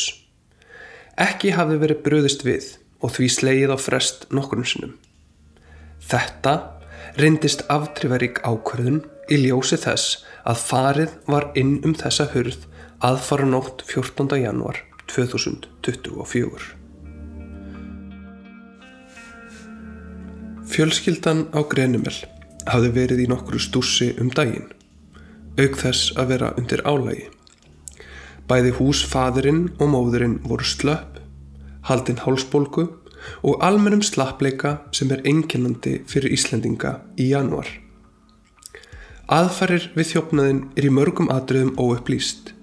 Ekki 1.20 1.52
hafði 1.52 1.80
verið 1.82 2.00
bröðist 2.06 2.44
við 2.46 2.70
og 3.04 3.12
því 3.16 3.28
slegið 3.34 3.74
á 3.74 3.78
frest 3.82 4.24
nokkurum 4.32 4.64
sinnum. 4.70 4.94
Þetta 6.00 6.54
reyndist 7.20 7.66
aftrifarík 7.74 8.40
ákvörðun 8.40 9.02
í 9.28 9.42
ljósi 9.42 9.80
þess 9.84 10.22
að 10.48 10.62
farið 10.70 11.18
var 11.28 11.50
inn 11.60 11.76
um 11.84 11.92
þessa 11.98 12.30
hurð 12.32 12.64
aðfara 13.04 13.50
nótt 13.50 13.84
14. 13.90 14.32
januar 14.40 14.80
2024. 15.12 16.83
Fjölskyldan 20.64 21.44
á 21.52 21.60
Grenimel 21.68 22.14
hafði 22.64 22.90
verið 22.94 23.22
í 23.24 23.28
nokkru 23.28 23.60
stússi 23.60 24.14
um 24.20 24.30
daginn, 24.32 24.70
auk 25.60 25.76
þess 25.76 26.14
að 26.16 26.30
vera 26.32 26.52
undir 26.56 26.80
álægi. 26.88 27.26
Bæði 28.48 28.72
hús 28.78 29.02
fadurinn 29.08 29.66
og 29.76 29.90
móðurinn 29.92 30.38
voru 30.48 30.64
slöpp, 30.64 31.20
haldinn 31.84 32.22
hálsbólgu 32.24 32.86
og 33.44 33.64
almennum 33.64 34.02
slappleika 34.04 34.78
sem 34.92 35.12
er 35.12 35.24
einkennandi 35.28 35.98
fyrir 36.08 36.32
Íslendinga 36.32 36.96
í 37.20 37.28
januar. 37.32 37.68
Aðfarir 39.28 39.90
við 39.96 40.14
þjófnaðin 40.14 40.62
er 40.76 40.88
í 40.88 40.92
mörgum 40.92 41.28
atriðum 41.32 41.74
óupplýst, 41.80 42.54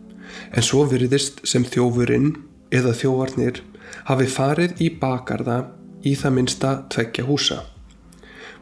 en 0.53 0.65
svo 0.65 0.87
veriðist 0.89 1.43
sem 1.45 1.65
þjófurinn 1.65 2.33
eða 2.73 2.95
þjóvarnir 2.97 3.61
hafi 4.09 4.27
farið 4.29 4.81
í 4.81 4.89
bakarða 5.01 5.59
í 6.01 6.15
það 6.17 6.35
minsta 6.37 6.73
tveggja 6.89 7.27
húsa. 7.29 7.61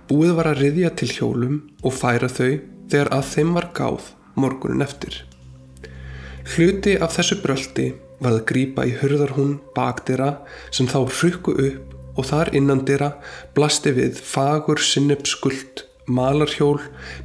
Búið 0.10 0.32
var 0.39 0.48
að 0.50 0.63
riðja 0.63 0.89
til 0.98 1.08
hjólum 1.13 1.58
og 1.86 1.93
færa 1.93 2.26
þau 2.34 2.56
þegar 2.89 3.12
að 3.13 3.28
þeim 3.30 3.50
var 3.54 3.67
gáð 3.78 4.08
morgunin 4.41 4.82
eftir. 4.82 5.19
Hluti 6.50 6.95
af 6.98 7.13
þessu 7.13 7.36
bröldi 7.43 7.91
var 8.17 8.34
að 8.34 8.48
grýpa 8.50 8.88
í 8.89 8.95
hörðarhún 8.98 9.60
bakdira 9.76 10.32
sem 10.74 10.89
þá 10.89 11.04
hrukku 11.04 11.54
upp 11.54 11.93
og 12.17 12.26
þar 12.26 12.50
innandira 12.58 13.12
blasti 13.54 13.93
við 13.93 14.17
fagur 14.17 14.82
sinnepskult 14.82 15.86
malarhjól 16.10 16.80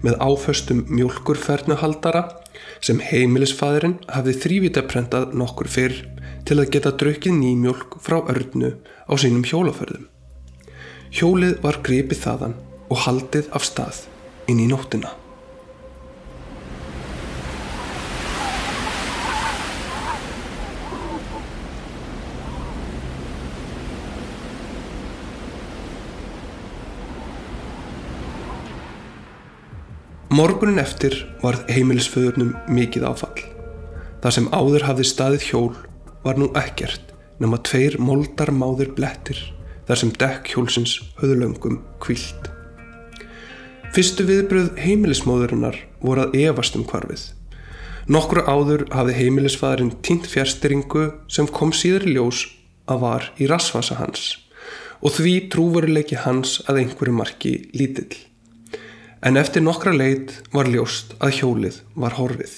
með 0.05 0.21
áföstum 0.21 0.85
mjölkurfernuhaldara 0.93 2.27
sem 2.85 3.01
heimilisfæðurinn 3.01 3.97
hafði 4.13 4.37
þrývitaprentað 4.45 5.33
nokkur 5.41 5.73
fyrr 5.73 5.97
til 6.45 6.61
að 6.61 6.75
geta 6.77 6.93
draukið 7.01 7.41
nýmjölk 7.41 7.97
frá 8.05 8.21
örnu 8.21 8.75
á 9.09 9.13
sínum 9.17 9.49
hjólaförðum. 9.49 10.05
Hjólið 11.15 11.59
var 11.65 11.81
gripið 11.87 12.25
þaðan 12.27 12.57
og 12.91 13.05
haldið 13.07 13.51
af 13.57 13.67
stað 13.67 14.05
inn 14.51 14.61
í 14.61 14.71
nóttina. 14.71 15.13
Morgunin 30.35 30.81
eftir 30.83 31.15
varð 31.45 31.69
heimilisföðurnum 31.71 32.57
mikið 32.75 33.05
áfall. 33.07 33.45
Það 34.25 34.35
sem 34.35 34.49
áður 34.51 34.87
hafði 34.89 35.05
staðið 35.07 35.45
hjól 35.47 35.69
var 36.25 36.41
nú 36.41 36.49
ekkert 36.59 37.13
nema 37.39 37.61
tveir 37.63 38.01
moldar 38.03 38.51
máður 38.51 38.91
blettir 38.97 39.39
þar 39.87 40.01
sem 40.01 40.15
dekk 40.25 40.51
hjólsins 40.55 40.97
höðulöngum 41.21 41.79
kvilt. 42.03 42.54
Fyrstu 43.95 44.25
viðbröð 44.27 44.73
heimilismóðurinnar 44.83 45.77
voru 46.03 46.25
að 46.25 46.33
efast 46.49 46.75
um 46.75 46.83
hvarfið. 46.89 47.29
Nokkru 48.11 48.43
áður 48.43 48.83
hafði 48.91 49.13
heimilisfæðurinn 49.21 49.93
tínt 50.03 50.27
fjärstyringu 50.27 51.05
sem 51.31 51.47
kom 51.47 51.71
síður 51.71 52.09
í 52.09 52.15
ljós 52.17 52.41
að 52.91 53.05
var 53.05 53.29
í 53.39 53.47
rasvasa 53.47 54.01
hans 54.01 54.25
og 54.99 55.15
því 55.15 55.35
trúveruleiki 55.55 56.19
hans 56.25 56.57
að 56.67 56.81
einhverju 56.83 57.15
marki 57.15 57.53
lítill. 57.77 58.19
En 59.23 59.39
eftir 59.39 59.63
nokkra 59.63 59.95
leit 59.95 60.41
var 60.51 60.67
ljóst 60.75 61.15
að 61.23 61.39
hjólið 61.39 61.79
var 61.95 62.19
horfið 62.19 62.57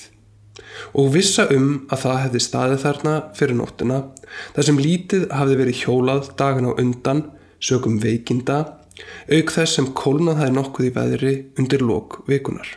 og 0.96 1.12
vissa 1.18 1.44
um 1.52 1.84
að 1.92 2.02
það 2.06 2.18
hefði 2.22 2.44
staðið 2.46 2.82
þarna 2.86 3.14
fyrir 3.36 3.60
nóttina 3.60 4.00
þar 4.56 4.70
sem 4.70 4.80
lítið 4.80 5.28
hafði 5.36 5.60
verið 5.60 5.84
hjólað 5.84 6.32
dagan 6.40 6.72
á 6.72 6.72
undan 6.80 7.24
sögum 7.60 8.00
veikinda 8.00 8.62
auk 9.32 9.52
þess 9.52 9.78
sem 9.78 9.88
kólnað 9.96 10.40
það 10.40 10.48
er 10.48 10.56
nokkuð 10.56 10.88
í 10.88 10.92
veðri 10.96 11.34
undir 11.60 11.84
lók 11.84 12.20
vikunar. 12.30 12.68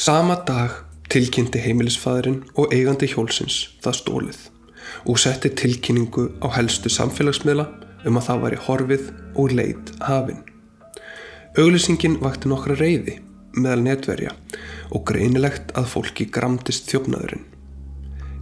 Sama 0.00 0.38
dag 0.48 0.78
tilkynnti 1.12 1.60
heimilisfæðurinn 1.60 2.44
og 2.56 2.72
eigandi 2.72 3.08
hjólsins 3.10 3.66
það 3.84 3.98
stólið 3.98 4.38
og 5.10 5.18
setti 5.20 5.50
tilkynningu 5.60 6.28
á 6.40 6.48
helstu 6.56 6.92
samfélagsmiðla 6.92 7.66
um 8.08 8.16
að 8.16 8.26
það 8.28 8.44
var 8.44 8.56
í 8.56 8.60
horfið 8.66 9.10
og 9.36 9.54
leit 9.58 9.92
hafinn. 10.06 10.40
Auglýsingin 11.58 12.20
vakti 12.22 12.48
nokkra 12.48 12.78
reyði 12.78 13.18
meðal 13.58 13.82
netverja 13.84 14.34
og 14.94 15.04
greinilegt 15.10 15.74
að 15.76 15.90
fólki 15.92 16.30
gramtist 16.32 16.88
þjófnaðurinn. 16.90 17.49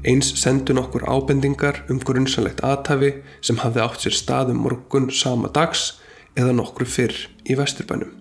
Eins 0.06 0.28
sendu 0.38 0.76
nokkur 0.76 1.02
ábendingar 1.10 1.80
um 1.90 1.98
grunnsanlegt 1.98 2.60
aðtafi 2.62 3.16
sem 3.42 3.58
hafði 3.58 3.82
átt 3.82 4.04
sér 4.04 4.14
staðum 4.14 4.60
morgun 4.62 5.08
sama 5.10 5.50
dags 5.50 5.96
eða 6.38 6.52
nokkru 6.54 6.86
fyrr 6.86 7.16
í 7.50 7.56
vesturbænum. 7.58 8.12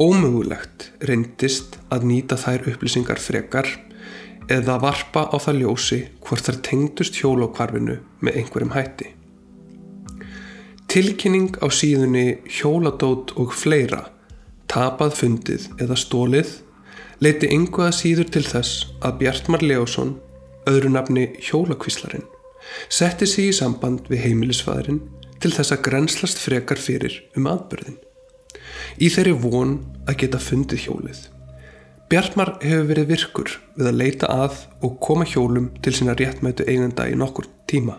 Ómögulegt 0.00 0.92
reyndist 1.04 1.76
að 1.92 2.06
nýta 2.08 2.38
þær 2.40 2.64
upplýsingar 2.70 3.20
frekar 3.20 3.68
eða 4.48 4.78
varpa 4.80 5.26
á 5.28 5.36
það 5.36 5.60
ljósi 5.62 5.98
hvort 6.24 6.48
þær 6.48 6.60
tengdust 6.64 7.18
hjólokvarfinu 7.20 7.98
með 8.24 8.38
einhverjum 8.40 8.72
hætti. 8.72 9.10
Tilkynning 10.88 11.58
á 11.60 11.68
síðunni 11.68 12.38
hjóladót 12.48 13.34
og 13.36 13.52
fleira, 13.52 14.06
tapað 14.72 15.18
fundið 15.18 15.66
eða 15.84 15.98
stólið, 16.00 16.54
leiti 17.20 17.50
yngu 17.52 17.84
að 17.84 17.98
síður 17.98 18.32
til 18.32 18.44
þess 18.46 18.86
að 19.04 19.18
Bjartmar 19.20 19.66
Leosson, 19.66 20.14
öðru 20.68 20.92
nafni 20.92 21.28
hjólakvíslarinn, 21.48 22.26
setti 22.92 23.26
sig 23.28 23.52
í 23.52 23.56
samband 23.56 24.10
við 24.10 24.26
heimilisfæðurinn 24.26 25.00
til 25.42 25.54
þess 25.54 25.74
að 25.74 25.84
grenslast 25.88 26.42
frekar 26.42 26.80
fyrir 26.82 27.22
um 27.38 27.48
aðbörðin 27.50 27.98
í 29.02 29.10
þeirri 29.12 29.34
von 29.42 29.76
að 30.08 30.18
geta 30.22 30.40
fundið 30.42 30.86
hjólið. 30.86 31.20
Bjartmar 32.08 32.54
hefur 32.62 32.86
verið 32.88 33.10
virkur 33.12 33.54
við 33.76 33.90
að 33.90 33.98
leita 34.00 34.28
að 34.32 34.62
og 34.86 34.96
koma 35.04 35.26
hjólum 35.28 35.68
til 35.84 35.92
sína 35.94 36.16
réttmætu 36.16 36.64
eigenda 36.64 37.04
í 37.08 37.16
nokkur 37.18 37.48
tíma 37.68 37.98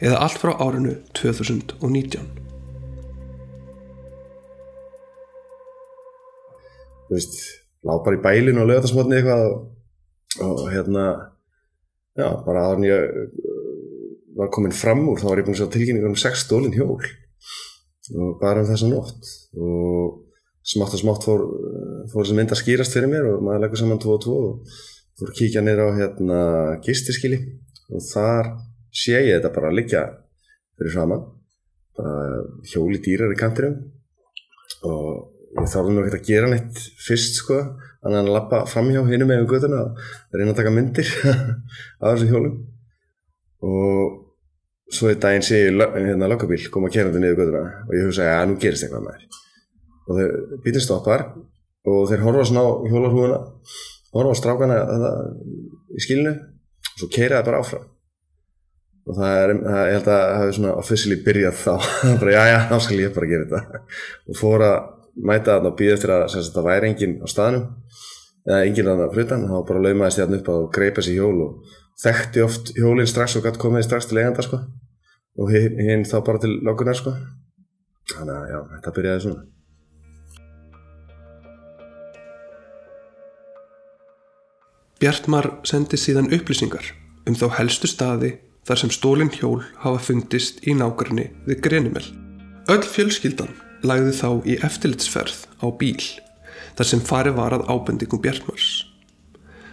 eða 0.00 0.22
allt 0.24 0.38
frá 0.40 0.54
árinu 0.56 0.94
2019. 1.18 2.24
Þú 7.08 7.16
veist, 7.16 7.36
lág 7.88 8.00
bara 8.04 8.16
í 8.16 8.24
bælinu 8.24 8.64
og 8.64 8.70
lögðarsmotni 8.70 9.18
eitthvað 9.18 9.44
og, 9.48 9.60
og 10.44 10.64
hérna, 10.72 11.04
já, 12.18 12.28
bara 12.44 12.64
að 12.64 12.74
hann 12.74 12.86
ég 12.88 13.32
var 14.38 14.52
komin 14.54 14.74
fram 14.74 15.06
úr 15.10 15.20
þá 15.20 15.28
var 15.30 15.42
ég 15.42 15.48
búin 15.48 15.56
að 15.56 15.62
sjá 15.62 15.72
tilkynningur 15.74 16.12
um 16.12 16.18
6 16.18 16.44
stólinn 16.44 16.76
hjól. 16.76 17.00
Og 18.14 18.36
bara 18.40 18.62
um 18.62 18.68
þessa 18.68 18.90
nótt. 18.90 19.32
Og 19.58 20.24
smátt 20.68 20.94
og 20.98 21.02
smátt 21.02 21.26
fór, 21.26 21.44
fór 22.12 22.24
þessi 22.24 22.36
mynd 22.38 22.54
að 22.54 22.62
skýrast 22.62 22.94
fyrir 22.96 23.10
mér 23.10 23.30
og 23.32 23.42
maður 23.44 23.64
leggur 23.64 23.82
saman 23.82 24.02
2 24.02 24.14
og 24.14 24.22
2 24.26 24.36
og 24.44 24.78
fór 25.18 25.32
að 25.32 25.38
kíkja 25.40 25.64
neyra 25.64 25.88
á 25.90 25.98
hérna 25.98 26.40
gistiskili. 26.84 27.40
Og 27.88 28.04
þar 28.12 28.54
sé 28.94 29.18
ég 29.18 29.38
þetta 29.38 29.54
bara 29.54 29.72
að 29.72 29.78
liggja 29.80 30.04
fyrir 30.78 30.94
framann 30.94 31.26
bara 31.98 32.42
hjóli 32.70 33.00
dýrar 33.02 33.34
í 33.34 33.38
kantirum 33.38 33.78
og 34.86 35.58
ég 35.58 35.70
þarf 35.72 35.90
nú 35.90 36.02
ekkert 36.02 36.20
að 36.20 36.28
gera 36.28 36.50
neitt 36.52 36.82
fyrst 37.02 37.40
sko 37.40 37.58
þannig 38.04 38.20
að 38.22 38.32
lappa 38.36 38.62
framhjá 38.70 39.02
hinu 39.08 39.28
með 39.28 39.42
um 39.42 39.50
göduna 39.50 39.82
og 39.88 40.38
reyna 40.38 40.54
að 40.54 40.60
taka 40.60 40.72
myndir 40.74 41.12
af 42.00 42.14
þessu 42.14 42.30
hjólum. 42.30 42.56
Og 43.66 44.94
svo 44.94 45.10
er 45.10 45.20
daginn 45.20 45.44
sé 45.44 45.64
hérna 45.68 46.30
lokkabíl 46.30 46.62
koma 46.72 46.90
kærandi 46.92 47.20
niður 47.22 47.42
göðuna 47.42 47.62
og 47.84 47.94
ég 47.96 48.08
hugsa 48.08 48.30
að 48.36 48.48
nú 48.50 48.58
gerist 48.62 48.86
eitthvað 48.86 49.06
með 49.08 49.20
þér 49.20 49.44
og 50.08 50.60
bílinn 50.64 50.84
stoppar 50.84 51.26
og 51.88 52.06
þeir 52.08 52.24
horfa 52.24 52.46
svona 52.48 52.64
á 52.64 52.70
hjólarhúðuna 52.88 53.40
horfa 54.14 54.32
á 54.32 54.40
strákana 54.40 54.78
í 55.92 56.02
skilinu 56.02 56.32
og 56.32 57.02
svo 57.02 57.08
keira 57.12 57.38
það 57.38 57.48
bara 57.50 57.62
áfram. 57.62 57.86
Og 59.08 59.16
það 59.16 59.42
er, 59.42 59.52
ég 59.56 59.94
held 59.96 60.08
að 60.12 60.20
það 60.20 60.38
hefði 60.38 60.54
svona 60.58 60.72
officially 60.82 61.18
byrjað 61.24 61.60
þá. 61.62 61.74
Bara 62.20 62.32
já 62.34 62.42
já, 62.50 62.56
þá 62.68 62.76
skal 62.84 62.98
ég 63.00 63.14
bara 63.14 63.28
gera 63.30 63.46
þetta. 63.48 63.80
Og 64.28 64.36
fór 64.36 64.64
að 64.66 64.74
mæta 65.24 65.56
þarna 65.56 65.72
og 65.72 65.78
býða 65.78 65.96
eftir 65.96 66.14
að 66.14 66.36
það 66.54 66.68
væri 66.68 66.90
enginn 66.92 67.18
á 67.22 67.26
staðnum 67.30 67.66
eða 68.48 68.62
enginn 68.64 68.90
að 68.92 69.04
frutan, 69.14 69.46
þá 69.50 69.56
bara 69.68 69.84
laumaðist 69.84 70.22
þarna 70.22 70.40
upp 70.40 70.50
að 70.54 70.64
greipa 70.78 71.04
sér 71.04 71.18
hjól 71.18 71.42
og 71.44 71.76
þekkti 72.02 72.44
oft 72.44 72.72
hjólinn 72.78 73.10
strax 73.10 73.36
og 73.36 73.44
gæti 73.44 73.62
komið 73.62 73.86
strax 73.88 74.08
til 74.08 74.20
eiganda 74.20 74.46
sko 74.46 74.62
og 75.38 75.52
hinn 75.52 76.06
þá 76.08 76.18
bara 76.26 76.42
til 76.42 76.54
lokunar 76.64 76.98
sko 76.98 77.14
þannig 78.14 78.34
að 78.34 78.50
já, 78.52 78.58
þetta 78.74 78.96
byrjaði 78.98 79.24
svona 79.26 79.46
Bjartmar 84.98 85.46
sendi 85.68 85.94
síðan 85.94 86.32
upplýsingar 86.34 86.88
um 87.30 87.36
þá 87.38 87.44
helstu 87.60 87.86
staði 87.86 88.32
þar 88.66 88.80
sem 88.82 88.90
stólinn 88.92 89.30
hjól 89.30 89.60
hafa 89.84 90.00
fundist 90.02 90.58
í 90.66 90.74
nákvæmni 90.76 91.28
við 91.46 91.62
Grenimel. 91.64 92.02
Öll 92.68 92.82
fjölskyldan 92.84 93.54
lagði 93.86 94.14
þá 94.18 94.28
í 94.48 94.58
eftirlitsferð 94.64 95.44
á 95.62 95.66
bíl 95.70 96.04
þar 96.78 96.88
sem 96.90 97.02
farið 97.02 97.38
var 97.38 97.56
að 97.56 97.66
ábendingum 97.70 98.22
Bjartmars. 98.22 98.68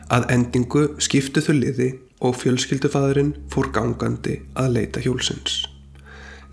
Að 0.10 0.28
endingu 0.34 0.88
skiptu 1.02 1.42
þau 1.42 1.56
liði 1.58 1.90
og 2.26 2.38
fjölskyldufæðurinn 2.42 3.34
fór 3.54 3.72
gangandi 3.74 4.40
að 4.58 4.76
leita 4.78 5.04
hjólsins. 5.04 5.64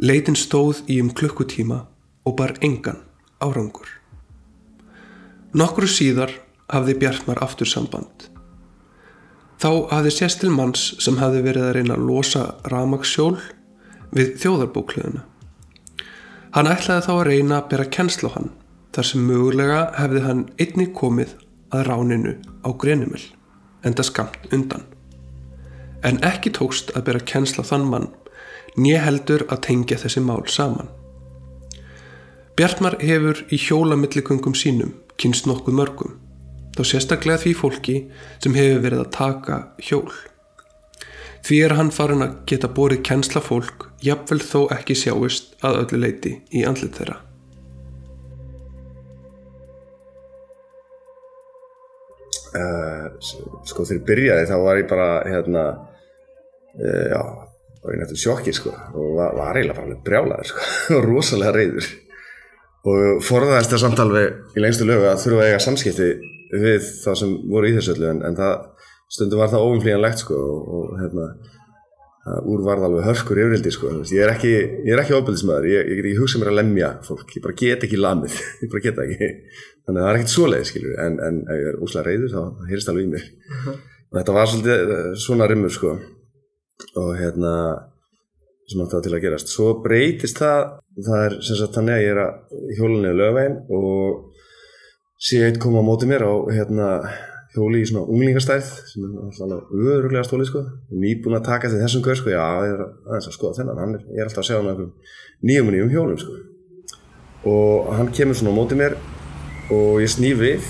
Leitin 0.01 0.37
stóð 0.37 0.83
í 0.91 0.99
um 1.03 1.13
klukkutíma 1.13 1.83
og 2.29 2.37
bar 2.39 2.57
engan 2.65 3.01
árangur. 3.43 3.89
Nokkru 5.53 5.89
síðar 5.91 6.33
hafði 6.73 6.97
Bjartmar 7.01 7.43
aftur 7.45 7.69
samband. 7.69 8.29
Þá 9.61 9.93
hafði 9.93 10.15
sérst 10.17 10.41
til 10.43 10.53
manns 10.53 10.89
sem 11.03 11.21
hafði 11.21 11.45
verið 11.45 11.67
að 11.69 11.75
reyna 11.77 11.99
að 11.99 12.07
losa 12.09 12.47
ramagsjól 12.73 13.37
við 14.17 14.33
þjóðarbókliðuna. 14.43 15.27
Hann 16.53 16.69
ætlaði 16.69 17.07
þá 17.07 17.13
að 17.15 17.27
reyna 17.31 17.59
að 17.61 17.69
bera 17.71 17.91
kennsla 17.97 18.29
á 18.29 18.35
hann 18.37 18.51
þar 18.93 19.09
sem 19.09 19.23
mögulega 19.25 19.83
hefði 19.97 20.25
hann 20.27 20.43
einni 20.61 20.89
komið 20.93 21.37
að 21.73 21.87
ráninu 21.89 22.35
á 22.61 22.69
Grenimil 22.77 23.23
enda 23.89 24.05
skamt 24.05 24.51
undan 24.53 24.85
en 26.05 26.19
ekki 26.27 26.53
tókst 26.59 26.93
að 26.97 27.07
bera 27.09 27.23
kennsla 27.33 27.65
þann 27.65 27.87
mann 27.89 28.11
nýja 28.77 29.05
heldur 29.07 29.45
að 29.53 29.63
tengja 29.69 29.99
þessi 30.01 30.23
mál 30.25 30.43
saman. 30.49 30.89
Bjartmar 32.57 32.99
hefur 33.01 33.43
í 33.53 33.59
hjólamillikungum 33.61 34.57
sínum 34.57 34.93
kynst 35.21 35.47
nokkuð 35.49 35.77
mörgum, 35.77 36.17
þá 36.77 36.83
sérstaklega 36.89 37.41
því 37.43 37.55
fólki 37.57 37.97
sem 38.43 38.57
hefur 38.57 38.85
verið 38.85 39.05
að 39.05 39.13
taka 39.17 39.59
hjól. 39.89 40.13
Því 41.43 41.63
er 41.67 41.77
hann 41.79 41.93
farin 41.93 42.25
að 42.25 42.37
geta 42.49 42.71
borið 42.71 43.03
kennsla 43.09 43.43
fólk 43.45 43.89
jafnvel 44.03 44.41
þó 44.45 44.59
ekki 44.75 44.97
sjáist 44.99 45.55
að 45.65 45.85
öllu 45.85 46.03
leiti 46.03 46.37
í 46.55 46.65
andlit 46.69 46.97
þeirra. 46.99 47.21
Uh, 52.53 53.07
sko 53.65 53.87
þegar 53.89 53.97
ég 53.97 54.07
byrjaði 54.11 54.49
þá 54.51 54.57
var 54.61 54.79
ég 54.83 54.89
bara 54.91 55.07
hérna 55.25 55.63
uh, 55.73 57.07
já, 57.09 57.23
var 57.81 57.95
ég 57.95 58.03
nættum 58.03 58.19
sjokkir 58.21 58.57
sko 58.59 58.75
og 58.77 59.15
var, 59.17 59.33
var 59.39 59.57
eiginlega 59.57 59.79
bara 59.79 59.97
brjálaður 60.05 60.51
sko 60.51 60.67
og 60.99 61.07
rosalega 61.07 61.55
reyður 61.57 61.89
og 62.93 63.25
forðaðist 63.25 63.73
það 63.73 63.83
samtal 63.87 64.09
við 64.13 64.59
í 64.59 64.67
lengstu 64.67 64.85
lögu 64.85 65.09
að 65.09 65.23
þurfa 65.25 65.41
að 65.41 65.49
eiga 65.49 65.63
samskipti 65.65 66.11
við 66.53 66.91
það 67.07 67.19
sem 67.23 67.35
voru 67.55 67.71
í 67.71 67.75
þessu 67.79 67.95
öllu 67.97 68.11
en, 68.11 68.23
en 68.29 68.39
það 68.43 68.55
stundum 69.17 69.43
var 69.43 69.53
það 69.55 69.67
óumflíjanlegt 69.71 70.25
sko 70.27 70.39
og, 70.43 70.71
og 70.77 70.95
hérna 71.01 71.29
úr 72.23 72.63
varð 72.63 72.87
alveg 72.87 73.07
hörkur 73.09 73.41
yfirildi 73.43 73.73
sko. 73.75 73.93
Ég 74.15 74.23
er 74.23 74.31
ekki, 74.31 74.53
ekki 74.95 75.15
ofbeldismæður 75.17 75.69
ég, 75.73 75.89
ég 75.91 75.99
get 75.99 76.09
ekki 76.09 76.21
hugsað 76.21 76.43
mér 76.43 76.51
að 76.53 76.59
lemja 76.61 76.91
fólk. 77.07 77.33
Ég 77.35 77.43
bara 77.43 77.57
get 77.59 77.87
ekki 77.87 77.99
lamið. 77.99 78.37
Get 78.83 79.01
ekki. 79.03 79.31
Þannig 79.83 79.99
að 79.99 80.05
það 80.05 80.11
er 80.11 80.19
ekkert 80.19 80.33
svoleið 80.33 80.69
skilur 80.69 81.01
en, 81.03 81.17
en 81.27 81.41
ef 81.51 81.59
ég 81.59 81.71
er 81.73 81.81
úslega 81.83 82.05
reyður 82.07 82.35
þá 82.37 82.69
heyrst 82.69 82.91
alveg 82.93 83.09
í 83.09 83.11
mér. 83.11 83.25
Uh 83.27 83.65
-huh. 83.65 83.81
þetta 84.19 84.37
var 84.37 84.51
svolítið 84.53 84.93
eh, 84.97 85.09
svona 85.25 85.49
rimmur 85.51 85.75
sko. 85.75 85.97
Og 87.03 87.11
hérna 87.19 87.55
sem 88.71 88.85
átti 88.85 88.95
það 88.95 89.05
til 89.07 89.15
að 89.17 89.25
gerast. 89.25 89.51
Svo 89.51 89.69
breytist 89.83 90.39
það. 90.39 90.79
Það 91.09 91.27
er 91.27 91.37
sem 91.43 91.59
sagt 91.59 91.75
þannig 91.75 91.97
að 91.97 92.05
ég 92.05 92.15
er 92.15 92.23
að 92.23 92.33
hjólunni 92.79 93.11
á 93.11 93.21
lögvegin 93.23 93.59
og 93.75 94.31
sé 95.19 95.43
eitt 95.43 95.59
koma 95.63 95.83
á 95.83 95.89
móti 95.91 96.07
mér 96.07 96.23
á 96.23 96.35
hérna 96.55 96.89
hjóli 97.53 97.83
í 97.83 97.89
svona 97.89 98.07
unglingastæð 98.09 98.69
sem 98.89 99.05
er 99.05 99.17
alltaf 99.27 99.73
öðruglega 99.77 100.25
stóli 100.25 100.47
sko. 100.49 100.63
Nýbúin 100.93 101.37
að 101.37 101.49
taka 101.51 101.69
til 101.69 101.81
þessum 101.83 102.05
gaur 102.05 102.19
sko. 102.19 102.33
Já 102.33 102.45
ég 102.65 102.73
er 102.73 102.85
aðeins 102.87 103.29
að 103.29 103.37
skoða 103.37 103.59
þennan. 103.61 103.97
Er, 103.99 104.07
ég 104.09 104.23
er 104.23 104.31
alltaf 104.31 104.43
að 104.43 104.49
segja 104.49 104.63
hann 104.63 104.91
nýjum 105.45 105.69
og 105.69 105.77
nýjum 105.77 105.93
hjólum 105.93 106.21
sko. 106.23 106.39
Og 107.53 107.93
hann 107.99 108.13
kemur 108.17 108.39
svona 108.39 108.55
á 108.55 108.59
móti 108.59 108.79
mér 108.79 108.97
og 109.75 110.01
ég 110.01 110.13
sný 110.13 110.33
við. 110.39 110.65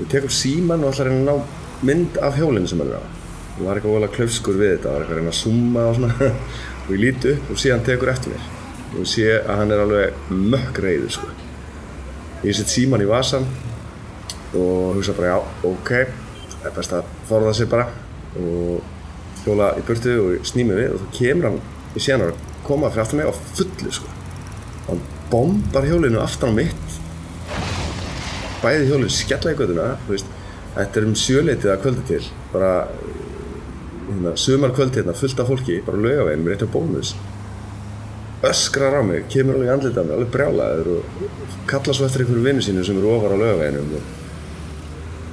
Og 0.00 0.08
tek 0.12 0.28
upp 0.28 0.34
síman 0.34 0.84
og 0.84 0.92
að 0.92 1.08
reyna 1.08 1.22
að 1.22 1.28
ná 1.30 1.86
mynd 1.88 2.18
af 2.26 2.36
hjólinn 2.40 2.68
sem 2.68 2.80
hann 2.82 2.92
er 2.92 3.00
á 3.00 3.04
og 3.54 3.68
var 3.68 3.78
eitthvað 3.78 3.92
óalega 3.94 4.16
klöfskur 4.16 4.56
við 4.58 4.72
þetta, 4.72 4.90
var 4.90 5.02
eitthvað 5.04 5.14
að 5.14 5.20
reyna 5.20 5.30
að 5.30 5.36
summa 5.38 5.82
og 5.86 5.98
svona. 5.98 6.30
Og 6.84 6.90
ég 6.92 7.00
líti 7.00 7.30
upp 7.32 7.52
og 7.54 7.60
sé 7.62 7.70
hann 7.72 7.84
tekur 7.86 8.10
eftir 8.12 8.34
mér. 8.34 8.48
Og 8.98 9.06
sé 9.08 9.28
að 9.38 9.60
hann 9.60 9.70
er 9.72 9.82
alveg 9.84 10.32
mökk 10.52 10.80
reyður 10.84 11.14
sko. 11.14 11.28
Ég 12.44 12.58
set 12.58 12.68
síman 12.68 13.00
í 13.00 13.06
vasan 13.08 13.46
og 14.54 14.96
hugsa 14.96 15.14
bara 15.16 15.34
já, 15.34 15.38
ok 15.68 15.90
það 16.64 16.68
er 16.70 16.76
best 16.78 16.96
að 16.96 17.14
forða 17.28 17.54
sér 17.56 17.70
bara 17.72 17.88
og 18.40 18.92
hjóla 19.44 19.74
í 19.78 19.84
burtu 19.84 20.14
og 20.22 20.46
snými 20.48 20.76
við 20.78 20.94
og 20.94 21.02
þá 21.02 21.18
kemur 21.18 21.50
hann 21.50 21.58
í 21.94 22.02
sénar 22.02 22.32
að 22.32 22.44
koma 22.64 22.90
fyrir 22.90 23.04
aftur 23.04 23.20
mig 23.20 23.28
á 23.28 23.34
fullu 23.34 23.92
sko. 23.92 24.08
Og 24.84 24.88
hann 24.88 25.02
bombar 25.30 25.88
hjólinu 25.88 26.22
aftan 26.22 26.54
á 26.54 26.58
mitt. 26.58 26.96
Bæði 28.62 28.88
hjólinu 28.88 29.12
skella 29.12 29.52
í 29.52 29.58
göduna 29.58 29.90
þetta 30.08 31.00
er 31.00 31.06
um 31.06 31.14
sjöleitið 31.18 31.70
að 31.70 31.84
kvöldi 31.84 32.06
til 32.08 32.24
bara 32.54 32.72
hérna, 34.08 34.34
sumar 34.40 34.74
kvöldi 34.74 35.02
hérna 35.02 35.14
fullt 35.18 35.44
af 35.44 35.52
fólki 35.52 35.78
bara 35.86 36.00
lögaveginn 36.00 36.42
með 36.46 36.54
rétt 36.54 36.66
á 36.66 36.74
bónus. 36.74 37.14
Öskrar 38.44 38.98
á 38.98 39.02
mig, 39.04 39.28
kemur 39.32 39.56
alveg 39.56 39.70
í 39.70 39.72
andlita 39.76 40.02
á 40.02 40.04
mig, 40.04 40.16
alveg 40.16 40.32
brjálaður 40.34 40.90
og 40.96 41.62
kalla 41.70 41.94
svo 41.94 42.08
eftir 42.08 42.24
einhverju 42.24 42.48
vinnu 42.48 42.64
sínu 42.64 42.84
sem 42.84 42.98
eru 42.98 43.14
ofar 43.14 43.36
á 43.36 43.38
lögaveginum 43.40 43.94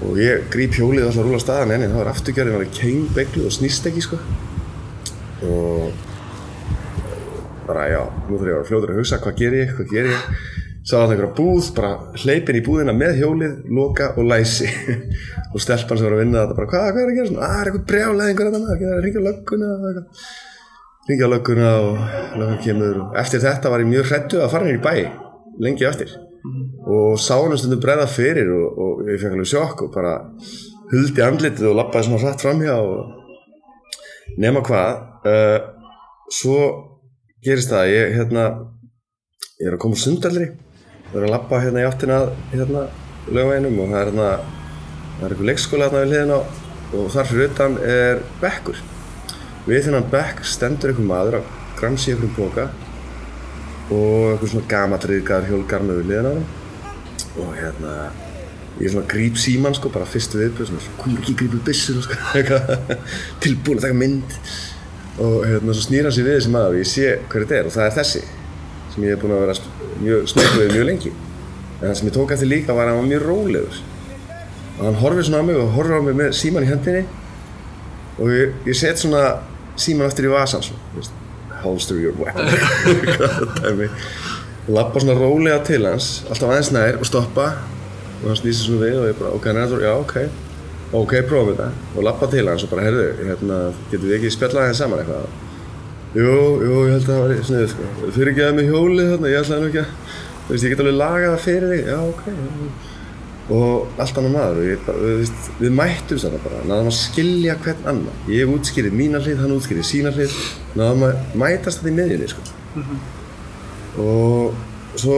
og, 0.02 0.08
og 0.10 0.22
ég 0.22 0.48
gríp 0.54 0.78
hjólið 0.78 1.08
alltaf 1.08 1.22
að 1.24 1.28
rúla 1.28 1.42
staðan 1.42 1.76
enni, 1.76 1.90
það 1.92 2.02
var 2.02 2.12
afturgjörðin 2.12 2.58
alveg 2.58 2.74
kengbeiglu 2.78 3.46
og 3.48 3.54
snýst 3.56 3.88
ekki 3.90 4.04
sko. 4.06 4.20
Og 5.48 5.92
bara 7.68 7.88
já, 7.92 8.02
nú 8.28 8.38
þarf 8.38 8.50
ég 8.50 8.56
að 8.56 8.58
vera 8.58 8.68
fljóður 8.70 8.94
að 8.94 9.02
hugsa 9.02 9.22
hvað 9.22 9.40
ger 9.42 9.58
ég, 9.58 9.74
hvað 9.78 9.96
ger 9.96 10.12
ég? 10.12 10.30
Sá 10.82 10.96
það 10.96 11.12
einhverja 11.14 11.36
búð, 11.38 11.68
bara 11.78 11.92
hleypin 12.24 12.58
í 12.58 12.64
búðina 12.66 12.94
með 12.98 13.20
hjólið, 13.22 13.58
loka 13.70 14.08
og 14.18 14.26
læsi. 14.26 14.70
Og 15.54 15.62
stelpan 15.62 16.00
sem 16.00 16.08
var 16.08 16.16
að 16.16 16.24
vinna 16.24 16.42
þetta 16.42 16.58
bara, 16.58 16.72
hvað, 16.72 16.88
hvað 16.96 17.04
er 17.04 17.12
að 17.12 17.20
gera? 17.20 17.28
Svona, 17.30 17.44
að 17.44 17.52
það 17.52 17.62
er 17.62 17.70
eitthvað 17.70 17.86
brjálega 17.92 18.32
einhver 18.32 18.50
þetta 18.50 18.64
maður, 18.64 18.82
það 18.82 18.96
er 18.96 19.06
ringja 19.06 19.24
lögguna 19.28 19.70
ringja 21.10 21.30
lögguna 21.30 21.70
og 21.84 22.02
löggan 22.40 22.60
kemur. 22.66 23.00
Og 23.06 23.22
eftir 23.22 23.46
þetta 23.46 23.74
var 23.74 23.86
ég 23.86 23.92
mjög 23.92 24.10
hrættu 24.10 24.42
að 24.42 24.52
fara 24.56 24.70
hér 24.70 24.80
í 24.80 24.84
bæ 24.86 24.94
lengi 25.62 25.86
eftir 25.86 26.14
og 26.41 27.19
sá 27.21 27.36
hann 27.38 27.54
um 27.54 27.60
stundum 27.60 27.82
bregða 27.84 28.08
fyrir 28.10 28.49
og, 28.56 28.80
og 28.84 29.10
ég 29.10 29.21
fekk 29.21 29.36
alveg 29.36 29.51
sjokk 29.51 29.84
og 29.86 29.91
bara 29.93 30.13
huldi 30.91 31.25
andlitið 31.25 31.69
og 31.71 31.77
lappaði 31.80 32.08
svona 32.08 32.23
hrætt 32.23 32.45
framhjá 32.45 32.77
og 32.82 34.39
nema 34.41 34.63
hvað 34.65 34.89
uh, 35.30 35.60
svo 36.32 36.58
gerist 37.45 37.71
það 37.71 37.86
að 37.86 37.93
ég 37.93 38.17
hérna 38.17 38.47
ég 39.62 39.69
er 39.69 39.77
að 39.77 39.84
koma 39.84 39.97
úr 39.97 40.04
sundalri 40.04 40.49
og 41.12 41.15
er 41.19 41.27
að 41.27 41.36
lappa 41.36 41.62
hérna 41.62 41.84
í 41.84 41.88
áttina 41.88 42.19
hérna 42.54 42.88
lögveginum 43.30 43.80
og 43.84 43.93
það 43.93 44.01
er 44.01 44.12
hérna 44.12 44.30
það 44.41 45.25
er 45.25 45.34
eitthvað 45.36 45.49
leikskóla 45.51 45.88
hérna 45.88 46.04
við 46.04 46.13
hliðina 46.13 46.41
á 46.41 46.41
og 46.91 47.12
þar 47.13 47.27
fyrir 47.30 47.51
utan 47.51 47.75
er 47.88 48.21
bekkur. 48.41 48.80
Við 49.67 49.86
þennan 49.88 50.08
bekk 50.12 50.41
stendur 50.47 50.91
einhver 50.91 51.08
maður 51.08 51.38
að 51.39 51.51
gramsi 51.80 52.12
einhverjum 52.12 52.34
boka 52.36 52.65
og 53.89 54.34
einhver 54.34 54.52
svona 54.52 54.70
gamadriðgar 54.72 55.48
hjólgarnu 55.50 55.98
við 56.00 56.12
hliðina 56.12 56.32
á 56.32 56.36
hann 56.36 56.46
og 57.41 57.56
hérna 57.56 57.96
ég 58.80 58.88
er 58.88 58.94
svona 58.94 59.08
gríp 59.10 59.39
síman 59.39 59.76
sko 59.76 59.91
bara 59.94 60.08
fyrstu 60.10 60.39
viðbjörn 60.39 60.70
svona 60.70 60.98
komur 61.00 61.22
ekki 61.22 61.36
grípur 61.39 61.63
byssur 61.65 62.02
sko, 62.04 62.17
eitthvað, 62.38 62.96
tilbúin 63.44 63.80
að 63.80 63.88
taka 63.88 64.00
mynd. 64.00 64.38
Og 65.22 65.46
hérna 65.46 65.76
svo 65.76 65.86
snýr 65.86 66.08
hann 66.08 66.15
sér 66.15 66.28
við 66.28 66.38
þessi 66.39 66.54
maður 66.54 66.78
og 66.78 66.82
ég 66.82 66.89
sé 66.89 67.08
hver 67.30 67.46
þetta 67.46 67.58
er 67.60 67.70
og 67.70 67.76
það 67.76 67.88
er 67.88 67.96
þessi 68.00 68.22
sem 68.91 69.06
ég 69.06 69.13
hef 69.13 69.22
búin 69.22 69.36
að 69.36 69.44
vera 69.46 69.56
mjög 70.02 70.30
snöggvið 70.32 70.76
mjög 70.76 70.88
lengi. 70.89 71.13
En 71.80 71.88
það 71.88 71.96
sem 72.00 72.10
ég 72.10 72.15
tók 72.15 72.36
eftir 72.36 72.52
líka 72.52 72.76
var 72.78 72.88
að 72.88 72.96
hann 72.96 73.02
var 73.02 73.10
mjög 73.12 73.26
rólegur. 73.28 73.82
Og 74.78 74.84
hann 74.88 75.00
horfir 75.04 75.28
svona 75.28 75.44
á 75.44 75.48
mig 75.48 75.60
og 75.60 75.74
horfir 75.76 76.00
á 76.00 76.02
mig 76.08 76.17
með 76.17 76.36
síman 76.39 76.65
í 76.65 76.72
hendinni. 76.72 77.04
Og 78.17 78.32
ég, 78.34 78.56
ég 78.67 78.78
set 78.78 79.02
svona 79.02 79.26
síman 79.80 80.08
aftur 80.08 80.28
í 80.28 80.34
vasan 80.34 80.65
svona, 80.65 81.06
holster 81.65 82.00
your 82.02 82.15
weapon 82.19 82.45
lappa 84.71 85.02
svona 85.02 85.17
rólega 85.17 85.60
til 85.67 85.86
hans 85.88 86.10
alltaf 86.30 86.50
aðeins 86.50 86.71
nær 86.76 87.00
og 87.02 87.08
stoppa 87.10 87.47
og 88.21 88.26
hann 88.30 88.39
snýsir 88.39 88.67
svona 88.67 88.86
við 88.86 89.00
og 89.02 89.08
ég 89.10 89.21
bara 89.21 89.36
ok, 89.38 89.47
neður, 89.58 89.86
já 89.86 89.93
ok 89.97 90.17
ok, 91.02 91.15
prófum 91.30 91.54
þetta 91.54 91.69
og 91.95 92.06
lappa 92.06 92.30
til 92.32 92.45
hans 92.50 92.65
og 92.67 92.74
bara 92.74 92.86
herðu, 92.89 93.08
hérna, 93.24 93.62
getum 93.93 94.10
við 94.10 94.19
ekki 94.19 94.36
spjallað 94.36 94.67
aðeins 94.67 94.84
saman 94.84 95.02
eitthvað 95.04 95.32
Jú, 96.12 96.32
jú, 96.60 96.80
ég 96.89 96.97
held 96.97 97.06
að 97.06 97.08
það 97.08 97.21
var 97.21 97.45
sniðið 97.47 97.69
sko. 97.71 97.86
Fyrir 98.12 98.30
ekki 98.34 98.41
að 98.43 98.58
með 98.58 98.65
hjólið 98.67 99.12
þarna, 99.13 99.30
ég 99.32 99.45
ætlaði 99.45 99.62
nú 99.62 99.67
ekki 99.69 99.80
að, 99.80 99.91
þú 100.41 100.50
veist, 100.52 100.65
ég 100.65 100.74
get 100.74 100.82
alveg 100.84 100.97
lagað 101.00 101.30
það 101.30 101.45
fyrir 101.45 101.71
þig, 101.71 101.86
já, 101.88 102.00
ok. 102.10 102.26
Já. 102.28 102.90
Og 103.49 103.88
allt 103.99 104.17
annað 104.21 104.36
maður, 104.36 104.60
og 104.62 104.67
ég 104.69 104.84
bara, 104.86 104.97
við, 105.01 105.32
við 105.60 105.71
mættum 105.75 106.19
þetta 106.21 106.41
bara, 106.43 106.60
náðum 106.69 106.91
að 106.91 106.97
skilja 106.99 107.56
hvern 107.63 107.88
annan. 107.89 108.19
Ég 108.30 108.51
útskýrið 108.54 108.93
mína 108.95 109.19
hlið, 109.23 109.39
hann 109.41 109.56
útskýrið 109.58 109.88
sína 109.89 110.12
hlið, 110.15 110.36
náðum 110.77 111.08
að 111.10 111.34
mætast 111.41 111.82
þetta 111.82 111.89
í 111.91 111.95
miðjunni, 111.97 112.30
sko. 112.32 112.41
Og 114.01 114.54
svo 115.01 115.17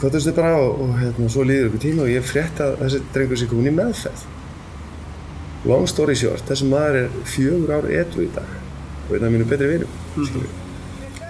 kvöldumst 0.00 0.28
við 0.30 0.36
bara 0.36 0.56
og, 0.60 0.82
og 0.84 0.92
hérna, 1.00 1.30
svo 1.32 1.46
líður 1.46 1.70
ykkur 1.70 1.82
tíma 1.86 2.04
og 2.04 2.12
ég 2.12 2.26
frétt 2.26 2.60
að 2.62 2.76
þessi 2.82 3.00
drengur 3.14 3.40
sé 3.40 3.48
komin 3.50 3.70
í 3.70 3.74
meðferð. 3.78 4.26
Long 5.68 5.88
story 5.90 6.14
short, 6.18 6.44
þessi 6.46 6.68
maður 6.70 7.00
er 7.04 7.16
fjögur 7.26 7.72
ár 7.78 7.88
edru 7.90 8.26
í 8.26 8.30
dag 8.34 8.52
og 9.08 9.14
einn 9.16 9.24
af 9.26 9.32
mínu 9.34 9.46
betri 9.48 9.70
vinum 9.72 9.94
mm 10.16 10.48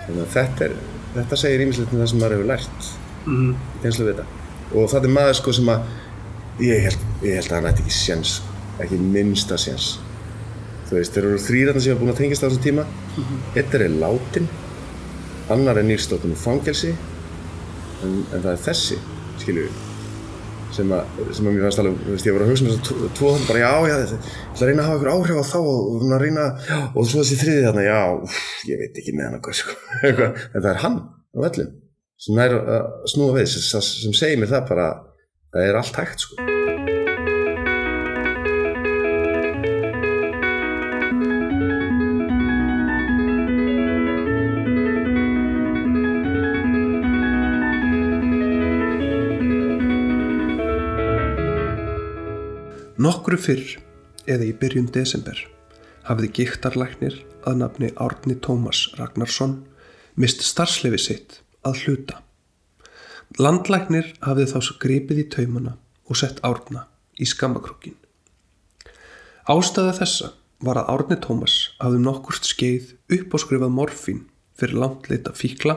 þannig 0.09 0.23
að 0.25 0.31
þetta, 0.33 0.65
er, 0.65 0.75
þetta 1.15 1.37
segir 1.37 1.63
ímislegt 1.67 1.91
um 1.93 1.99
það 2.01 2.07
sem 2.11 2.21
maður 2.23 2.35
hefur 2.39 2.47
lært 2.49 2.87
Mhm. 3.29 3.49
í 3.77 3.81
tegnslu 3.83 4.05
við 4.07 4.15
þetta 4.15 4.48
og 4.75 4.93
þetta 4.93 5.07
er 5.09 5.17
maður 5.17 5.41
sko 5.41 5.57
sem 5.57 5.73
að 5.73 6.63
ég 6.69 6.87
held, 6.89 7.09
ég 7.25 7.41
held 7.41 7.51
að 7.51 7.59
hann 7.59 7.71
ætti 7.73 7.85
ekki 7.87 7.97
séns 7.97 8.39
ekki 8.79 9.01
minnsta 9.03 9.59
séns. 9.59 9.97
Þú 10.89 10.97
veist, 10.97 11.13
þeir 11.15 11.27
eru 11.27 11.43
þrýrætna 11.43 11.83
sem 11.83 11.93
hafa 11.93 12.01
búin 12.01 12.15
að 12.15 12.21
tengast 12.23 12.45
á 12.45 12.49
þessum 12.49 12.65
tíma. 12.65 12.85
Einn 13.59 13.75
er 13.77 13.91
látin 13.99 14.47
annar 15.53 15.81
er 15.81 15.87
nýrstóttum 15.89 16.35
úr 16.35 16.41
fangelsi 16.41 16.91
en, 16.93 18.17
en 18.35 18.43
það 18.43 18.51
er 18.53 18.65
þessi 18.67 18.99
skilju 19.41 19.69
sem 20.77 20.91
að, 20.93 21.21
sem 21.33 21.47
að 21.49 21.55
mér 21.55 21.65
fannst 21.65 21.81
alveg, 21.81 22.01
þú 22.05 22.15
veist, 22.15 22.27
ég 22.29 22.35
var 22.37 22.45
að 22.45 22.51
hugsa 22.53 22.67
með 22.67 22.75
þess 22.75 22.93
að 22.93 23.15
tvo 23.17 23.31
þannig 23.33 23.49
bara, 23.49 23.63
já, 23.63 23.71
já, 23.89 23.95
ég 23.95 24.11
ætla 24.13 24.59
að 24.59 24.69
reyna 24.69 24.83
að 24.83 24.89
hafa 24.89 24.99
ykkur 24.99 25.11
áhrif 25.15 25.39
á 25.41 25.45
þá 25.49 25.59
og, 25.63 26.03
að 26.05 26.23
reyna, 26.23 26.45
og 26.93 27.09
svo 27.09 27.23
þessi 27.23 27.39
þriði 27.41 27.63
þarna, 27.65 27.85
já, 27.87 28.01
úff, 28.29 28.43
ég 28.69 28.83
veit 28.83 29.01
ekki 29.01 29.15
með 29.17 29.25
hann 29.25 29.37
eitthvað, 29.39 29.59
sko, 29.63 29.79
en 30.05 30.59
það 30.59 30.71
er 30.75 30.83
hann 30.85 30.99
á 31.09 31.39
vellum, 31.47 31.73
sem 32.19 32.39
er 32.43 32.57
að 32.59 32.87
snúa 33.13 33.37
við, 33.39 33.51
sem, 33.55 33.83
sem 33.83 34.15
segir 34.17 34.41
mér 34.43 34.51
það 34.51 34.71
bara, 34.73 34.89
það 35.55 35.69
er 35.69 35.79
allt 35.79 36.01
hægt, 36.03 36.27
sko. 36.27 36.47
Nokkru 52.99 53.39
fyrr, 53.39 53.77
eða 54.27 54.43
í 54.43 54.55
byrjun 54.59 54.89
desember, 54.91 55.39
hafði 56.09 56.33
gíktarlæknir 56.35 57.21
að 57.47 57.61
nafni 57.63 57.93
Árni 57.95 58.35
Tómas 58.43 58.89
Ragnarsson 58.99 59.61
mist 60.19 60.43
starfslefi 60.43 60.99
sitt 60.99 61.37
að 61.67 61.83
hluta. 61.85 62.23
Landlæknir 63.39 64.15
hafði 64.25 64.47
þá 64.53 64.59
svo 64.65 64.77
gripið 64.83 65.23
í 65.23 65.29
taumana 65.35 65.77
og 66.09 66.19
sett 66.21 66.41
Árna 66.47 66.87
í 67.19 67.27
skammakrúkin. 67.29 67.97
Ástæða 69.49 69.95
þessa 70.01 70.33
var 70.65 70.81
að 70.81 70.91
Árni 70.95 71.19
Tómas 71.23 71.57
hafði 71.79 72.03
nokkurt 72.03 72.49
skeið 72.49 72.95
uppáskrifað 73.19 73.75
morfín 73.75 74.25
fyrir 74.59 74.81
langtleita 74.83 75.35
fíkla 75.37 75.77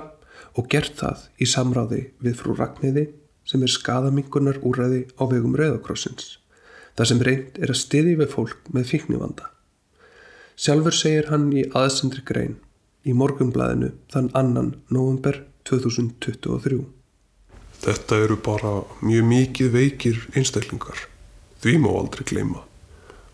og 0.58 0.67
gert 0.72 0.98
það 1.00 1.28
í 1.39 1.48
samráði 1.48 2.02
við 2.24 2.38
frú 2.39 2.56
Ragnhiði 2.58 3.08
sem 3.48 3.63
er 3.63 3.74
skadamingunar 3.74 4.60
úræði 4.65 5.06
á 5.20 5.24
vegum 5.30 5.56
Rauðakrossins 5.60 6.38
þar 6.98 7.10
sem 7.12 7.22
reynd 7.24 7.62
er 7.62 7.72
að 7.72 7.82
stiði 7.82 8.17
við 8.20 8.34
fólk 8.34 8.74
með 8.76 8.89
fíknivanda. 8.91 9.48
Sjálfur 10.60 10.96
segir 10.96 11.30
hann 11.32 11.48
í 11.56 11.63
aðsendri 11.78 12.24
grein 12.28 12.58
í 13.08 13.15
morgumblæðinu 13.17 13.94
þann 14.12 14.30
annan 14.38 14.74
november 14.94 15.39
2023. 15.69 16.82
Þetta 17.82 18.19
eru 18.26 18.38
bara 18.38 18.74
mjög 19.02 19.28
mikið 19.30 19.71
veikir 19.74 20.19
einstaklingar. 20.38 21.08
Því 21.62 21.78
má 21.82 21.89
aldrei 21.93 22.26
gleyma. 22.30 22.62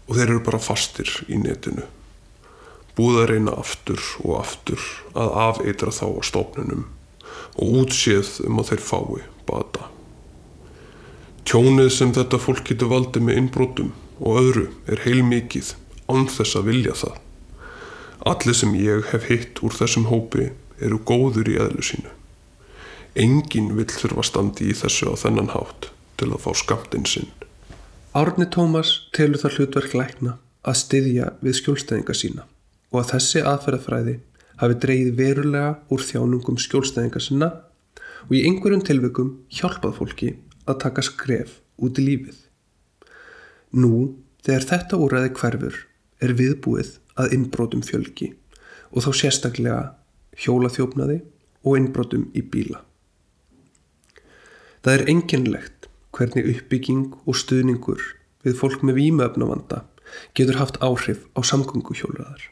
Og 0.08 0.16
þeir 0.16 0.30
eru 0.30 0.44
bara 0.46 0.62
fastir 0.64 1.12
í 1.28 1.40
netinu. 1.40 1.84
Búið 2.98 3.20
að 3.22 3.30
reyna 3.34 3.58
aftur 3.60 4.02
og 4.24 4.40
aftur 4.40 4.84
að 5.14 5.36
afeitra 5.44 5.92
þá 5.94 6.06
á 6.18 6.22
stofnunum 6.26 6.88
og 7.58 7.76
útséð 7.84 8.32
um 8.48 8.62
að 8.62 8.72
þeir 8.72 8.84
fái 8.88 9.22
bata. 9.50 9.90
Tjónið 11.48 11.92
sem 11.94 12.12
þetta 12.16 12.40
fólk 12.42 12.66
getur 12.68 12.92
valdið 12.92 13.28
með 13.28 13.42
innbrotum 13.42 13.94
og 14.20 14.40
öðru 14.42 14.66
er 14.90 15.04
heilmikið 15.06 15.76
án 16.10 16.28
þess 16.32 16.58
að 16.60 16.70
vilja 16.72 16.96
það. 17.04 17.18
Allir 18.28 18.58
sem 18.58 18.74
ég 18.76 19.12
hef 19.14 19.28
hitt 19.30 19.62
úr 19.64 19.76
þessum 19.78 20.10
hópi 20.12 20.50
eru 20.84 21.00
góður 21.08 21.52
í 21.54 21.60
eðlu 21.62 21.86
sínu. 21.86 22.17
Engin 23.18 23.72
vill 23.74 23.90
þurfa 23.90 24.24
standi 24.28 24.68
í 24.70 24.76
þessu 24.78 25.10
á 25.10 25.16
þennan 25.18 25.50
hátt 25.50 25.90
til 26.22 26.30
að 26.30 26.44
fá 26.44 26.52
skamtinn 26.60 27.08
sinn. 27.10 27.32
Árni 28.14 28.46
Tómas 28.54 28.92
telur 29.16 29.42
það 29.42 29.56
hlutverk 29.58 29.96
lækna 29.98 30.36
að 30.68 30.78
styðja 30.84 31.32
við 31.42 31.58
skjólstæðinga 31.58 32.16
sína 32.18 32.46
og 32.92 33.00
að 33.02 33.10
þessi 33.16 33.42
aðferðafræði 33.42 34.16
hafi 34.62 34.78
dreyið 34.84 35.10
verulega 35.18 35.74
úr 35.94 36.06
þjánungum 36.06 36.60
skjólstæðinga 36.62 37.22
sinna 37.24 37.50
og 38.28 38.34
í 38.38 38.44
einhverjum 38.50 38.86
tilvikum 38.86 39.34
hjálpað 39.54 39.98
fólki 39.98 40.32
að 40.70 40.82
taka 40.86 41.06
skref 41.06 41.60
út 41.82 41.98
í 41.98 42.06
lífið. 42.06 42.40
Nú, 43.78 44.18
þegar 44.46 44.70
þetta 44.72 45.02
úræði 45.04 45.34
hverfur, 45.38 45.78
er 46.22 46.34
viðbúið 46.38 46.98
að 47.18 47.34
innbrotum 47.38 47.86
fjölgi 47.86 48.36
og 48.94 49.06
þá 49.06 49.10
sérstaklega 49.22 49.82
hjólaþjófnaði 50.38 51.24
og 51.66 51.80
innbrotum 51.82 52.30
í 52.38 52.46
bíla. 52.46 52.87
Það 54.88 55.02
er 55.02 55.10
enginlegt 55.12 55.86
hvernig 56.16 56.46
uppbygging 56.48 57.08
og 57.28 57.36
stuðningur 57.36 58.04
við 58.48 58.54
fólk 58.56 58.86
með 58.88 59.02
vímöfnavanda 59.02 59.82
getur 60.40 60.56
haft 60.62 60.78
áhrif 60.80 61.26
á 61.36 61.44
samgönguhjólraðar. 61.44 62.46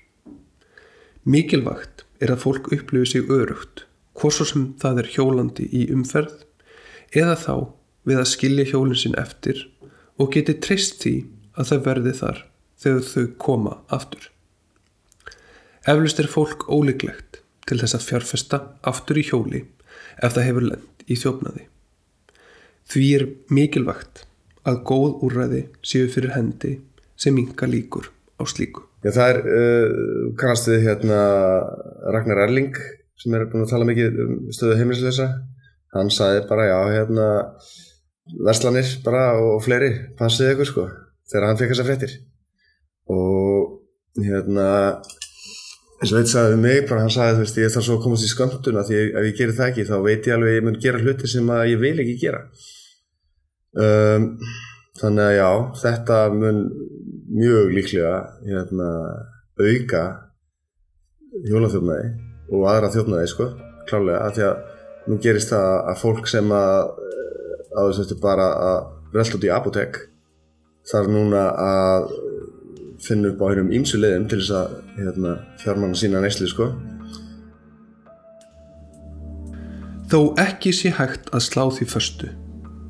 Mikilvægt 1.23 2.03
er 2.19 2.33
að 2.33 2.41
fólk 2.41 2.65
upplifi 2.75 3.07
sig 3.13 3.31
örugt 3.31 3.86
hvort 4.19 4.36
svo 4.36 4.47
sem 4.49 4.65
það 4.81 4.99
er 4.99 5.07
hjólandi 5.13 5.67
í 5.79 5.86
umferð 5.95 6.41
eða 7.21 7.38
þá 7.39 7.53
við 8.11 8.19
að 8.19 8.27
skilja 8.33 8.65
hjólinn 8.73 8.99
sinn 8.99 9.15
eftir 9.21 9.61
og 10.19 10.33
geti 10.36 10.57
treyst 10.65 10.99
því 11.05 11.13
að 11.55 11.69
það 11.69 11.86
verði 11.86 12.13
þar 12.17 12.41
þegar 12.83 13.07
þau 13.13 13.29
koma 13.45 13.77
aftur. 13.99 14.25
Eflust 15.88 16.19
er 16.19 16.27
fólk 16.36 16.67
ólíklegt 16.67 17.39
til 17.63 17.79
þess 17.79 17.95
að 17.95 18.05
fjárfesta 18.09 18.61
aftur 18.83 19.23
í 19.23 19.25
hjóli 19.31 19.63
ef 20.19 20.36
það 20.36 20.47
hefur 20.49 20.67
lend 20.73 21.07
í 21.07 21.15
þjófnaði. 21.23 21.69
Því 22.91 23.05
er 23.17 23.25
mikilvægt 23.53 24.25
að 24.65 24.81
góð 24.89 25.23
úrræði 25.25 25.63
séu 25.86 26.09
fyrir 26.11 26.36
hendi 26.36 26.75
sem 27.17 27.33
minga 27.36 27.67
líkur 27.69 28.11
á 28.38 28.43
slíku. 28.49 28.83
Já, 29.05 29.11
það 29.13 29.31
er, 29.31 29.39
uh, 29.45 30.27
kannast 30.39 30.69
við 30.69 30.86
hérna 30.88 31.19
Ragnar 32.13 32.45
Erling 32.47 32.77
sem 33.21 33.33
er 33.38 33.45
búin 33.49 33.65
að 33.65 33.73
tala 33.73 33.88
mikið 33.88 34.21
um 34.23 34.38
stöðu 34.53 34.77
heimilislösa. 34.79 35.27
Hann 35.95 36.09
sagði 36.11 36.41
bara, 36.49 36.65
já, 36.67 36.77
hérna, 36.91 37.27
verslanir 38.43 38.89
bara 39.05 39.27
og 39.39 39.61
fleiri, 39.63 39.91
passið 40.19 40.55
ykkur 40.55 40.69
sko, 40.71 40.88
þegar 41.31 41.47
hann 41.47 41.59
fekk 41.61 41.71
þessa 41.71 41.86
fréttir. 41.88 42.15
Og 43.13 43.77
hérna, 44.19 44.67
eins 46.01 46.11
og 46.11 46.19
veit 46.19 46.31
sagði 46.31 46.55
við 46.55 46.63
mig, 46.65 46.81
bara 46.89 47.05
hann 47.05 47.13
sagði, 47.13 47.38
þú 47.38 47.45
veist, 47.45 47.61
ég 47.61 47.75
þarf 47.75 47.88
svo 47.88 47.99
að 47.99 48.03
komast 48.07 48.27
í 48.27 48.31
skönduna 48.33 48.86
því 48.88 49.01
ef 49.05 49.29
ég 49.29 49.38
gerir 49.39 49.57
það 49.59 49.71
ekki 49.71 49.88
þá 49.88 49.95
veit 50.09 50.27
ég 50.27 50.36
alveg 50.36 50.57
ég 50.57 50.65
mun 50.65 50.81
gera 50.83 51.03
hluti 51.03 51.31
sem 51.31 51.53
að 51.55 51.69
ég 51.71 51.83
vil 51.86 51.95
ekki 52.03 52.17
gera. 52.25 52.41
Um, 53.76 54.28
þannig 54.99 55.26
að 55.26 55.36
já, 55.36 55.49
þetta 55.82 56.19
mun 56.32 56.61
mjög 57.36 57.73
líklega 57.76 58.13
hérna, 58.45 58.91
auka 59.59 60.03
hjólaþjófnaði 61.45 62.13
og 62.55 62.69
aðra 62.71 62.91
þjófnaði 62.93 63.32
sko, 63.32 63.49
klálega, 63.89 64.21
af 64.23 64.38
því 64.38 64.45
að 64.47 65.09
nú 65.09 65.17
gerist 65.21 65.51
það 65.51 65.73
að 65.91 65.99
fólk 66.01 66.30
sem 66.32 66.53
að 66.55 66.93
að 67.76 67.89
þess 67.89 68.03
eftir 68.05 68.21
bara 68.23 68.45
að 68.55 68.78
velta 69.15 69.38
út 69.38 69.47
í 69.47 69.51
apotek 69.51 69.99
þarf 70.89 71.11
núna 71.11 71.43
að 71.59 72.09
finna 73.05 73.32
upp 73.34 73.41
á 73.43 73.45
hennum 73.51 73.73
ímsu 73.76 73.99
leiðum 73.99 74.28
til 74.32 74.39
þess 74.41 74.55
að 74.55 74.76
hérna, 74.99 75.34
fjármanna 75.61 75.99
sína 75.99 76.21
neyslu 76.23 76.47
sko. 76.49 76.69
Þó 80.11 80.19
ekki 80.41 80.71
sé 80.76 80.93
hægt 80.95 81.32
að 81.36 81.43
slá 81.49 81.65
því 81.73 81.88
föstu, 81.91 82.30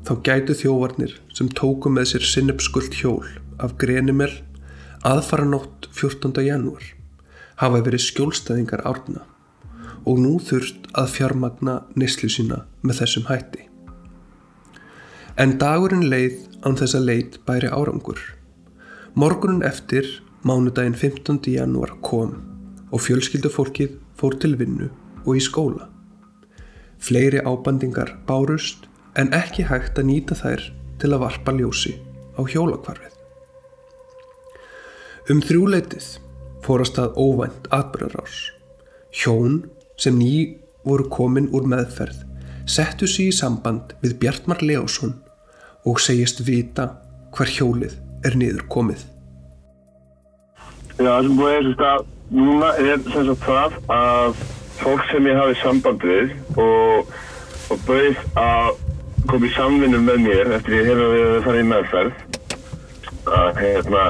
þá 0.06 0.12
gætu 0.22 0.54
þjóvarnir 0.54 1.16
sem 1.34 1.48
tóku 1.50 1.90
með 1.90 2.12
sér 2.12 2.26
sinnupskult 2.30 2.94
hjól 2.94 3.26
af 3.58 3.74
Grenimel 3.80 4.30
aðfara 5.06 5.46
nótt 5.48 5.88
14. 5.90 6.30
janúar 6.46 6.84
hafa 7.58 7.80
verið 7.82 8.04
skjólstæðingar 8.04 8.84
árna 8.86 9.24
og 10.06 10.20
nú 10.22 10.36
þurft 10.38 10.86
að 10.94 11.10
fjármagna 11.16 11.80
neyslu 11.98 12.30
sína 12.30 12.62
með 12.86 13.00
þessum 13.00 13.26
hætti. 13.26 13.66
En 15.36 15.56
dagurinn 15.60 16.06
leið 16.06 16.38
án 16.62 16.78
þess 16.78 16.96
að 16.96 17.08
leit 17.10 17.38
bæri 17.48 17.68
árangur. 17.68 18.20
Morgunin 19.18 19.66
eftir, 19.66 20.06
mánudaginn 20.46 20.94
15. 20.94 21.42
janúar 21.50 21.96
kom 22.06 22.36
og 22.94 23.02
fjölskyldufólkið 23.02 23.98
fór 24.16 24.38
til 24.38 24.54
vinnu 24.60 24.92
og 25.24 25.34
í 25.34 25.42
skóla. 25.42 25.90
Fleiri 27.02 27.42
ábandingar 27.42 28.14
bárust 28.28 28.86
en 29.16 29.32
ekki 29.36 29.64
hægt 29.70 29.98
að 29.98 30.08
nýta 30.10 30.36
þær 30.36 30.62
til 31.00 31.12
að 31.12 31.22
varpa 31.24 31.54
ljósi 31.56 31.96
á 32.36 32.40
hjólakvarfið. 32.44 33.14
Um 35.32 35.40
þrjúleitið 35.42 36.06
fórast 36.66 36.98
að 37.00 37.16
óvænt 37.18 37.68
atbyrjarás. 37.74 38.36
Hjón 39.16 39.64
sem 39.98 40.18
ný 40.18 40.58
voru 40.86 41.08
komin 41.10 41.48
úr 41.54 41.66
meðferð 41.66 42.22
settu 42.66 43.06
sig 43.06 43.30
í 43.30 43.34
samband 43.34 43.94
við 44.02 44.16
Bjartmar 44.22 44.62
Leásson 44.62 45.14
og 45.86 46.00
segist 46.02 46.42
vita 46.46 46.88
hver 47.36 47.50
hjólið 47.50 47.94
er 48.26 48.34
niður 48.38 48.66
komið. 48.72 49.04
Já, 50.96 51.06
það 51.06 51.26
sem 51.26 51.36
búið 51.38 51.54
er 51.54 51.66
þetta, 51.68 51.92
núna 52.34 52.72
er 52.80 53.04
sem 53.12 53.28
sagt 53.30 53.46
það 53.46 53.76
að 53.96 54.42
fólk 54.80 55.06
sem 55.10 55.28
ég 55.30 55.38
hafi 55.40 55.58
samband 55.60 56.06
við 56.10 56.34
og, 56.62 57.14
og 57.70 57.86
bauð 57.86 58.22
að 58.40 58.85
koma 59.30 59.48
í 59.48 59.54
samvinnu 59.54 60.02
með 60.02 60.18
mér 60.24 60.52
eftir 60.58 60.78
ég 60.78 60.90
hefur 60.90 61.14
við 61.14 61.28
að 61.28 61.46
fara 61.46 61.62
í 61.62 61.68
meðferð. 61.70 62.26
Að 63.26 63.62
hérna 63.62 64.02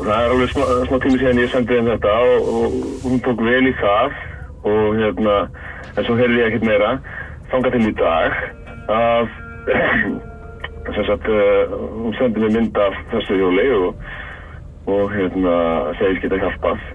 og 0.00 0.06
það 0.06 0.16
er 0.16 0.32
alveg 0.32 0.52
smá, 0.54 0.64
smá 0.88 0.96
tími 1.02 1.18
síðan 1.20 1.42
ég 1.42 1.50
sendið 1.52 1.80
henn 1.80 1.90
þetta 1.92 2.12
og, 2.24 2.46
og 2.54 2.76
hún 3.04 3.20
tók 3.26 3.42
vel 3.44 3.66
í 3.68 3.74
það 3.80 4.14
og 4.70 4.96
hérna 4.96 5.34
en 5.96 6.06
svo 6.06 6.16
heyrði 6.16 6.40
ég 6.40 6.48
ekkert 6.48 6.66
meira 6.68 6.94
þangað 7.50 7.76
til 7.76 7.90
í 7.90 7.92
dag 7.98 8.38
að 8.96 9.34
sem 10.96 11.06
sagt 11.10 11.28
uh, 11.28 11.76
hún 12.00 12.16
sendið 12.16 12.46
mér 12.46 12.56
mynd 12.56 12.80
af 12.80 12.96
þessu 13.12 13.36
hjóli 13.42 13.66
og, 13.76 14.08
og 14.88 15.12
hérna 15.12 15.54
segist 16.00 16.24
geta 16.24 16.40
hjálpað. 16.40 16.88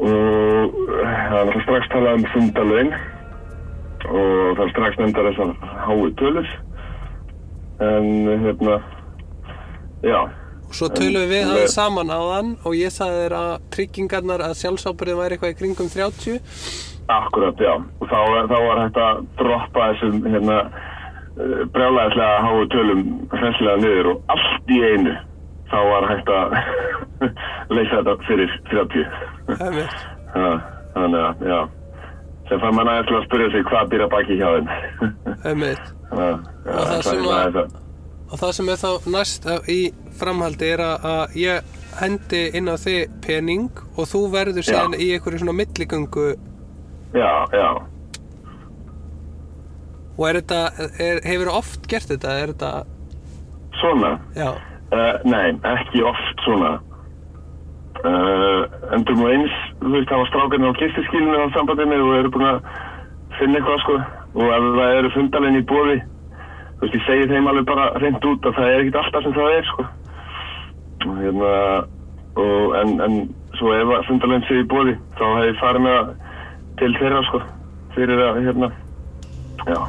Og 0.00 0.76
það 0.80 1.04
er 1.04 1.48
náttúrulega 1.50 1.64
strax 1.66 1.90
talað 1.92 2.16
um 2.16 2.28
fundalögin 2.32 2.94
og 4.08 4.56
það 4.58 4.64
er 4.64 4.72
strax 4.74 5.00
nefndar 5.00 5.30
þessar 5.30 5.54
hái 5.86 6.10
tölur 6.20 6.52
en 7.80 8.12
hérna 8.44 8.76
já 10.04 10.20
Og 10.70 10.76
svo 10.78 10.86
tölum 10.94 11.24
við 11.26 11.48
aðeins 11.50 11.72
saman 11.74 12.12
á 12.14 12.20
þann 12.22 12.50
og 12.62 12.74
ég 12.78 12.92
sagði 12.94 13.24
þér 13.24 13.32
að 13.34 13.48
tryggingarnar 13.74 14.44
að 14.46 14.52
sjálfsábyrðin 14.60 15.18
væri 15.18 15.34
eitthvað 15.34 15.50
í 15.50 15.56
kringum 15.58 15.88
30. 15.90 16.36
Akkurat, 17.10 17.58
já. 17.58 17.72
Og 17.74 18.06
þá, 18.06 18.20
þá 18.52 18.54
var 18.68 18.78
hægt 18.84 19.00
að 19.02 19.24
droppa 19.40 19.88
þessum 19.88 20.20
hérna, 20.30 20.58
brjálæðislega 21.74 22.44
háu 22.46 22.62
tölum 22.70 23.02
hressilega 23.34 23.82
niður 23.82 24.12
og 24.12 24.32
allt 24.36 24.70
í 24.70 24.78
einu 24.92 25.16
þá 25.72 25.78
var 25.90 26.08
hægt 26.12 26.32
að 26.36 26.56
leysa 27.74 27.98
þetta 27.98 28.16
fyrir 28.28 28.56
30. 28.70 29.20
Það 29.50 29.66
er 29.66 29.76
mitt. 29.80 30.08
Þannig 30.94 31.20
að, 31.24 31.44
já. 31.50 31.60
Sem 32.50 32.58
fann 32.58 32.74
mann 32.74 32.88
aðeins 32.90 33.12
að 33.14 33.24
spyrja 33.28 33.50
sig 33.54 33.64
hvað 33.70 33.90
býra 33.92 34.08
baki 34.10 34.36
hjá 34.40 34.48
þeim. 34.56 34.70
Það 35.44 35.54
mitt. 35.60 35.90
Já, 36.10 36.24
já, 36.26 36.72
Og 36.74 36.88
það 36.90 37.02
sem 37.06 37.24
er 37.24 37.60
að- 37.60 37.76
Og 38.30 38.38
það 38.38 38.52
sem 38.56 38.68
er 38.68 38.78
þá 38.78 38.90
næst 39.10 39.46
í 39.70 39.78
framhaldi 40.18 40.66
er 40.74 40.78
að, 40.84 41.06
að 41.10 41.36
ég 41.40 41.62
hendi 42.00 42.42
inn 42.54 42.68
á 42.70 42.76
þig 42.78 43.08
pening 43.24 43.70
og 43.98 44.06
þú 44.06 44.20
verður 44.30 44.62
síðan 44.66 44.94
í 44.94 45.08
einhverju 45.16 45.40
svona 45.42 45.54
milligöngu 45.58 46.26
Já, 47.14 47.32
já. 47.50 47.70
og 50.18 50.28
er 50.28 50.38
þetta, 50.40 50.60
er, 51.00 51.20
hefur 51.26 51.50
oft 51.56 51.86
gert 51.90 52.10
þetta? 52.10 52.34
Er 52.42 52.52
þetta, 52.54 52.72
Svona? 53.80 54.18
já, 54.36 54.50
Uh, 54.90 55.14
nei, 55.22 55.52
ekki 55.70 56.00
oft 56.02 56.40
svona. 56.42 56.80
Uh, 58.00 58.64
endur 58.96 59.18
nú 59.18 59.26
eins, 59.28 59.56
þú 59.82 59.90
veist, 59.92 60.08
það 60.08 60.22
var 60.22 60.28
strákarnir 60.30 60.72
á 60.72 60.80
kistiskílinu 60.80 61.36
á 61.36 61.52
sambandinu 61.52 61.98
og 62.06 62.14
eru 62.16 62.32
búin 62.32 62.46
að 62.48 62.62
finna 63.36 63.60
eitthvað, 63.60 63.82
sko. 63.84 63.96
Og 64.40 64.52
ef 64.56 64.68
það 64.78 64.96
eru 64.96 65.12
fundalegin 65.16 65.60
í 65.60 65.66
bóði, 65.68 65.98
þú 66.78 66.86
veist, 66.86 66.96
ég 66.96 67.06
segi 67.08 67.28
þeim 67.34 67.52
alveg 67.52 67.68
bara 67.68 67.90
reynd 68.00 68.28
út 68.32 68.48
að 68.48 68.56
það 68.56 68.72
er 68.72 68.80
ekkert 68.86 69.00
alltaf 69.02 69.26
sem 69.26 69.36
það 69.36 69.56
er, 69.58 69.70
sko. 69.74 69.88
Og 71.04 71.22
hérna, 71.26 71.54
og, 72.40 72.76
en, 72.80 72.98
en 73.04 73.22
svo 73.60 73.76
ef 73.76 73.96
fundalegin 74.08 74.48
sé 74.48 74.62
í 74.62 74.68
bóði, 74.72 74.98
þá 75.20 75.24
hef 75.28 75.48
ég 75.50 75.64
farið 75.64 75.88
með 75.90 76.12
til 76.80 76.94
þeirra, 77.02 77.24
sko, 77.28 77.46
fyrir 77.98 78.28
að, 78.30 78.46
hérna, 78.48 78.76
já. 79.68 79.80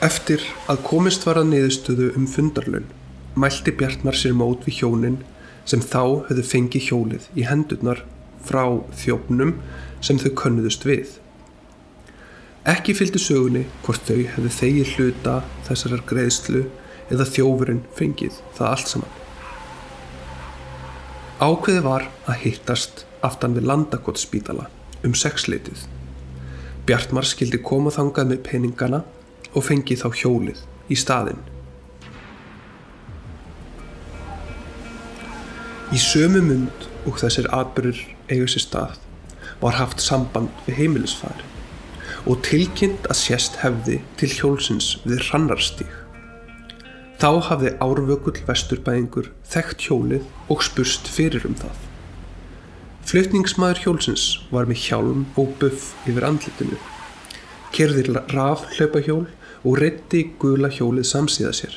Eftir 0.00 0.40
að 0.72 0.78
komist 0.80 1.26
var 1.28 1.36
að 1.36 1.50
niðurstöðu 1.50 2.06
um 2.16 2.24
fundarlaun 2.24 2.86
mælti 3.36 3.74
Bjartmar 3.76 4.16
sér 4.16 4.32
mót 4.32 4.62
við 4.64 4.78
hjónin 4.78 5.18
sem 5.68 5.82
þá 5.84 6.24
höfðu 6.30 6.44
fengið 6.48 6.86
hjólið 6.86 7.26
í 7.36 7.44
hendurnar 7.44 8.00
frá 8.48 8.62
þjófnum 8.96 9.52
sem 10.00 10.16
þau 10.22 10.30
könnuðust 10.40 10.88
við. 10.88 11.12
Ekki 12.64 12.96
fylgdi 12.96 13.20
sögunni 13.20 13.66
hvort 13.84 14.08
þau 14.08 14.24
hefðu 14.32 14.54
þegið 14.56 14.94
hluta 14.94 15.36
þessarar 15.68 16.06
greiðslu 16.08 16.64
eða 17.12 17.28
þjófurinn 17.34 17.84
fengið 18.00 18.40
það 18.56 18.72
allt 18.72 18.94
saman. 18.94 19.14
Ákveði 21.44 21.84
var 21.84 22.08
að 22.24 22.42
hittast 22.46 23.04
aftan 23.20 23.52
við 23.52 23.68
landakotspítala 23.68 24.70
um 25.04 25.12
sexleitið. 25.12 25.84
Bjartmar 26.88 27.28
skildi 27.28 27.60
koma 27.60 27.92
þangað 27.92 28.32
með 28.32 28.46
peningana 28.48 29.06
og 29.54 29.66
fengi 29.66 29.96
þá 29.98 30.08
hjólið 30.22 30.60
í 30.90 30.98
staðinn. 30.98 31.42
Í 35.90 35.98
sömu 35.98 36.42
mund 36.46 36.84
og 37.08 37.16
þessir 37.18 37.48
atbyrður 37.54 38.02
eigu 38.30 38.46
sér 38.50 38.62
stað 38.62 38.98
var 39.60 39.74
haft 39.78 40.02
samband 40.04 40.52
við 40.66 40.78
heimilisfari 40.80 41.46
og 42.30 42.42
tilkynnt 42.46 43.08
að 43.10 43.18
sérst 43.18 43.58
hefði 43.62 43.98
til 44.20 44.28
hjólsins 44.30 44.92
við 45.06 45.24
hrannarstíg. 45.28 45.90
Þá 47.20 47.30
hafði 47.48 47.72
árvökull 47.84 48.38
vesturbæðingur 48.46 49.32
þekkt 49.50 49.86
hjólið 49.88 50.28
og 50.52 50.62
spurst 50.64 51.08
fyrir 51.10 51.44
um 51.48 51.56
það. 51.58 51.74
Flutningsmaður 53.10 53.82
hjólsins 53.84 54.24
var 54.54 54.68
með 54.70 54.84
hjálm 54.86 55.26
og 55.40 55.52
buff 55.60 55.90
yfir 56.08 56.28
andlitinu. 56.28 56.78
Kerði 57.74 58.06
raf 58.32 58.64
hlaupahjól 58.76 59.26
og 59.64 59.78
reytti 59.80 60.24
gula 60.40 60.70
hjólið 60.72 61.08
samsíða 61.10 61.52
sér. 61.56 61.74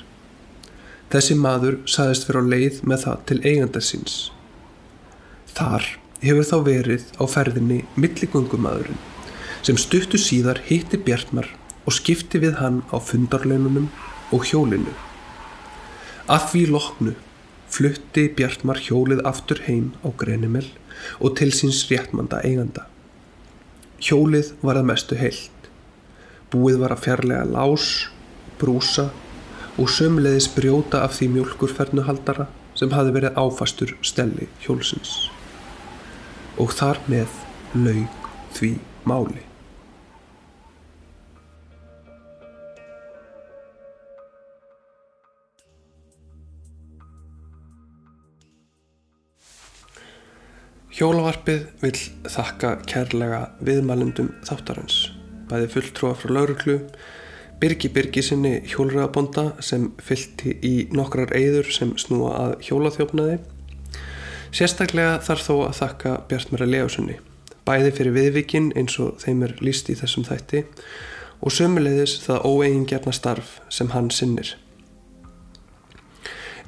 Þessi 1.13 1.35
maður 1.37 1.81
saðist 1.89 2.29
vera 2.29 2.41
á 2.41 2.49
leið 2.53 2.79
með 2.89 3.03
það 3.05 3.25
til 3.29 3.39
eigandar 3.43 3.85
síns. 3.85 4.15
Þar 5.53 5.89
hefur 6.23 6.47
þá 6.49 6.55
verið 6.65 7.09
á 7.19 7.23
ferðinni 7.29 7.81
milligöngumadurinn 7.99 9.01
sem 9.63 9.77
stuttu 9.79 10.19
síðar 10.19 10.61
hitti 10.67 10.97
Bjartmar 10.99 11.47
og 11.83 11.95
skipti 11.95 12.39
við 12.43 12.57
hann 12.59 12.81
á 12.91 12.97
fundarlaununum 12.99 13.89
og 14.33 14.47
hjólinu. 14.49 14.93
Að 16.31 16.47
því 16.51 16.63
loknu 16.71 17.13
flutti 17.73 18.27
Bjartmar 18.37 18.79
hjólið 18.83 19.23
aftur 19.27 19.63
heim 19.67 19.91
á 20.05 20.09
Grenimel 20.17 20.65
og 21.19 21.35
til 21.39 21.51
síns 21.55 21.83
réttmanda 21.89 22.41
eiganda. 22.45 22.87
Hjólið 24.03 24.53
var 24.61 24.79
að 24.79 24.89
mestu 24.91 25.17
heilt. 25.19 25.62
Búið 26.53 26.83
var 26.83 26.93
að 26.93 27.05
fjarlæga 27.07 27.45
lás, 27.49 27.85
brúsa 28.61 29.07
og 29.81 29.89
sömleiðis 29.89 30.51
brjóta 30.53 31.01
af 31.01 31.15
því 31.17 31.31
mjölkurfernuhaldara 31.37 32.45
sem 32.77 32.93
hafi 32.93 33.15
verið 33.15 33.39
áfastur 33.41 33.95
stelli 34.05 34.45
hjólsins. 34.61 35.15
Og 36.61 36.69
þar 36.77 37.01
með 37.09 37.41
laug 37.73 38.29
því 38.53 38.75
máli. 39.09 39.41
Hjólavarpið 50.93 51.63
vil 51.81 51.95
þakka 52.29 52.75
kærlega 52.85 53.39
viðmælundum 53.65 54.29
þáttarins, 54.45 55.07
bæði 55.53 55.69
fulltrúa 55.75 56.15
frá 56.17 56.33
lauruglu, 56.33 56.79
Birgi 57.61 57.87
Birgisinni 57.93 58.57
hjólraðabonda 58.67 59.53
sem 59.63 59.91
fylgti 60.01 60.55
í 60.65 60.73
nokkrar 60.91 61.31
eyður 61.37 61.69
sem 61.71 61.93
snúa 62.01 62.33
að 62.41 62.55
hjólaþjófnaði. 62.67 63.37
Sérstaklega 64.53 65.19
þarf 65.23 65.45
þó 65.45 65.53
að 65.67 65.77
þakka 65.77 66.15
Bjartmæra 66.29 66.67
Leosunni, 66.67 67.19
bæði 67.63 67.93
fyrir 67.99 68.17
viðvikinn 68.17 68.73
eins 68.79 68.97
og 68.99 69.15
þeim 69.23 69.45
er 69.47 69.55
líst 69.63 69.93
í 69.93 69.95
þessum 69.97 70.25
þætti 70.27 70.65
og 71.43 71.53
sömuleiðis 71.53 72.17
það 72.25 72.49
óeigingjarna 72.49 73.15
starf 73.15 73.55
sem 73.71 73.93
hann 73.93 74.11
sinnir. 74.11 74.55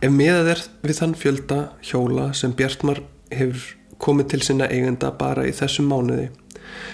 Ef 0.03 0.11
miðað 0.13 0.53
er 0.53 0.63
við 0.85 1.01
þann 1.01 1.19
fjölda 1.19 1.59
hjóla 1.83 2.31
sem 2.37 2.55
Bjartmar 2.55 3.01
hefur 3.33 3.67
komið 3.99 4.31
til 4.31 4.41
sinna 4.45 4.67
eigenda 4.69 5.11
bara 5.17 5.47
í 5.47 5.53
þessum 5.55 5.87
mánuði 5.91 6.29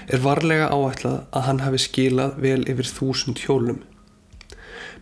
er 0.07 0.23
varlega 0.23 0.69
áætlað 0.73 1.23
að 1.31 1.47
hann 1.47 1.63
hafi 1.65 1.81
skilað 1.85 2.37
vel 2.43 2.61
yfir 2.69 2.89
þúsund 2.89 3.41
hjólum. 3.45 3.81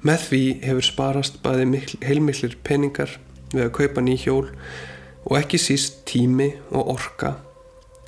Með 0.05 0.25
því 0.29 0.43
hefur 0.63 0.87
sparast 0.87 1.41
bæði 1.43 1.65
mikl, 1.73 1.97
heilmiklir 2.05 2.55
peningar 2.63 3.17
við 3.53 3.65
að 3.65 3.75
kaupa 3.79 4.03
ný 4.05 4.15
hjól 4.19 4.45
og 5.25 5.35
ekki 5.39 5.59
síst 5.61 6.05
tími 6.09 6.53
og 6.71 6.93
orka 6.95 7.35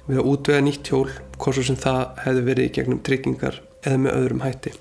við 0.07 0.21
að 0.21 0.29
útvega 0.31 0.63
nýtt 0.65 0.91
hjól 0.91 1.09
hvort 1.37 1.57
svo 1.57 1.65
sem 1.67 1.79
það 1.79 2.05
hefði 2.25 2.47
verið 2.47 2.69
í 2.69 2.73
gegnum 2.77 3.03
tryggingar 3.05 3.59
eða 3.81 3.99
með 4.05 4.17
öðrum 4.21 4.45
hætti. 4.45 4.73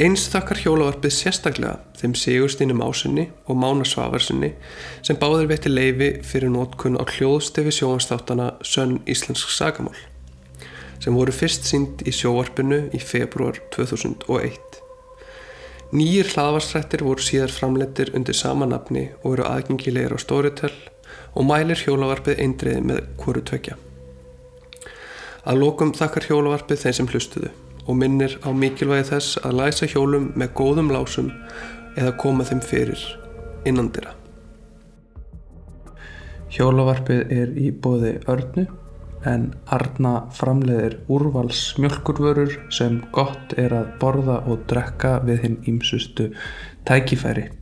Eins 0.00 0.22
þakkar 0.32 0.56
hjólavarpið 0.56 1.12
sérstaklega 1.12 1.74
þeim 2.00 2.14
Sigurstínum 2.16 2.78
Ásunni 2.80 3.26
og 3.44 3.58
Mána 3.60 3.84
Svavarsunni 3.84 4.48
sem 5.04 5.18
báður 5.20 5.50
veitti 5.50 5.68
leifi 5.68 6.06
fyrir 6.24 6.48
nótkunn 6.48 6.96
á 6.96 7.04
hljóðstefi 7.04 7.74
sjóanstáttana 7.76 8.54
Sönn 8.64 9.02
Íslensk 9.04 9.50
Sagamál 9.52 9.98
sem 10.96 11.12
voru 11.12 11.34
fyrst 11.36 11.68
sínd 11.68 12.00
í 12.08 12.14
sjóvarpinu 12.16 12.86
í 12.96 13.00
februar 13.04 13.58
2001. 13.74 14.56
Nýjir 15.92 16.30
hlaðvarsrættir 16.32 17.04
voru 17.04 17.20
síðar 17.20 17.52
framleitir 17.52 18.14
undir 18.16 18.38
sama 18.38 18.64
nafni 18.70 19.10
og 19.20 19.34
eru 19.34 19.44
aðgengilegir 19.50 20.16
á 20.16 20.18
Storytel 20.24 20.72
og 21.36 21.44
mælir 21.50 21.84
hjólavarpið 21.84 22.40
eindriði 22.40 22.86
með 22.94 23.04
hverju 23.20 23.44
tvekja. 23.52 23.76
Að 25.44 25.60
lókum 25.66 25.92
þakkar 25.92 26.30
hjólavarpið 26.30 26.86
þeim 26.86 26.98
sem 27.02 27.12
hlustuðu 27.12 27.52
og 27.86 27.98
minnir 27.98 28.38
á 28.46 28.50
mikilvægi 28.54 29.08
þess 29.10 29.38
að 29.42 29.58
læsa 29.60 29.88
hjólum 29.90 30.30
með 30.38 30.52
góðum 30.58 30.92
lásum 30.94 31.30
eða 31.96 32.16
koma 32.20 32.44
þeim 32.48 32.62
fyrir 32.64 33.02
innandira. 33.68 34.14
Hjólavarpið 36.52 37.32
er 37.32 37.52
í 37.56 37.70
bóði 37.72 38.18
örnu 38.28 38.66
en 39.28 39.52
Arna 39.72 40.26
framleiðir 40.34 40.98
úrvals 41.12 41.62
mjölkurvörur 41.80 42.58
sem 42.74 43.00
gott 43.14 43.54
er 43.56 43.74
að 43.76 43.90
borða 44.02 44.42
og 44.50 44.66
drekka 44.70 45.18
við 45.26 45.46
hinn 45.46 45.58
ímsustu 45.70 46.32
tækifæri. 46.88 47.61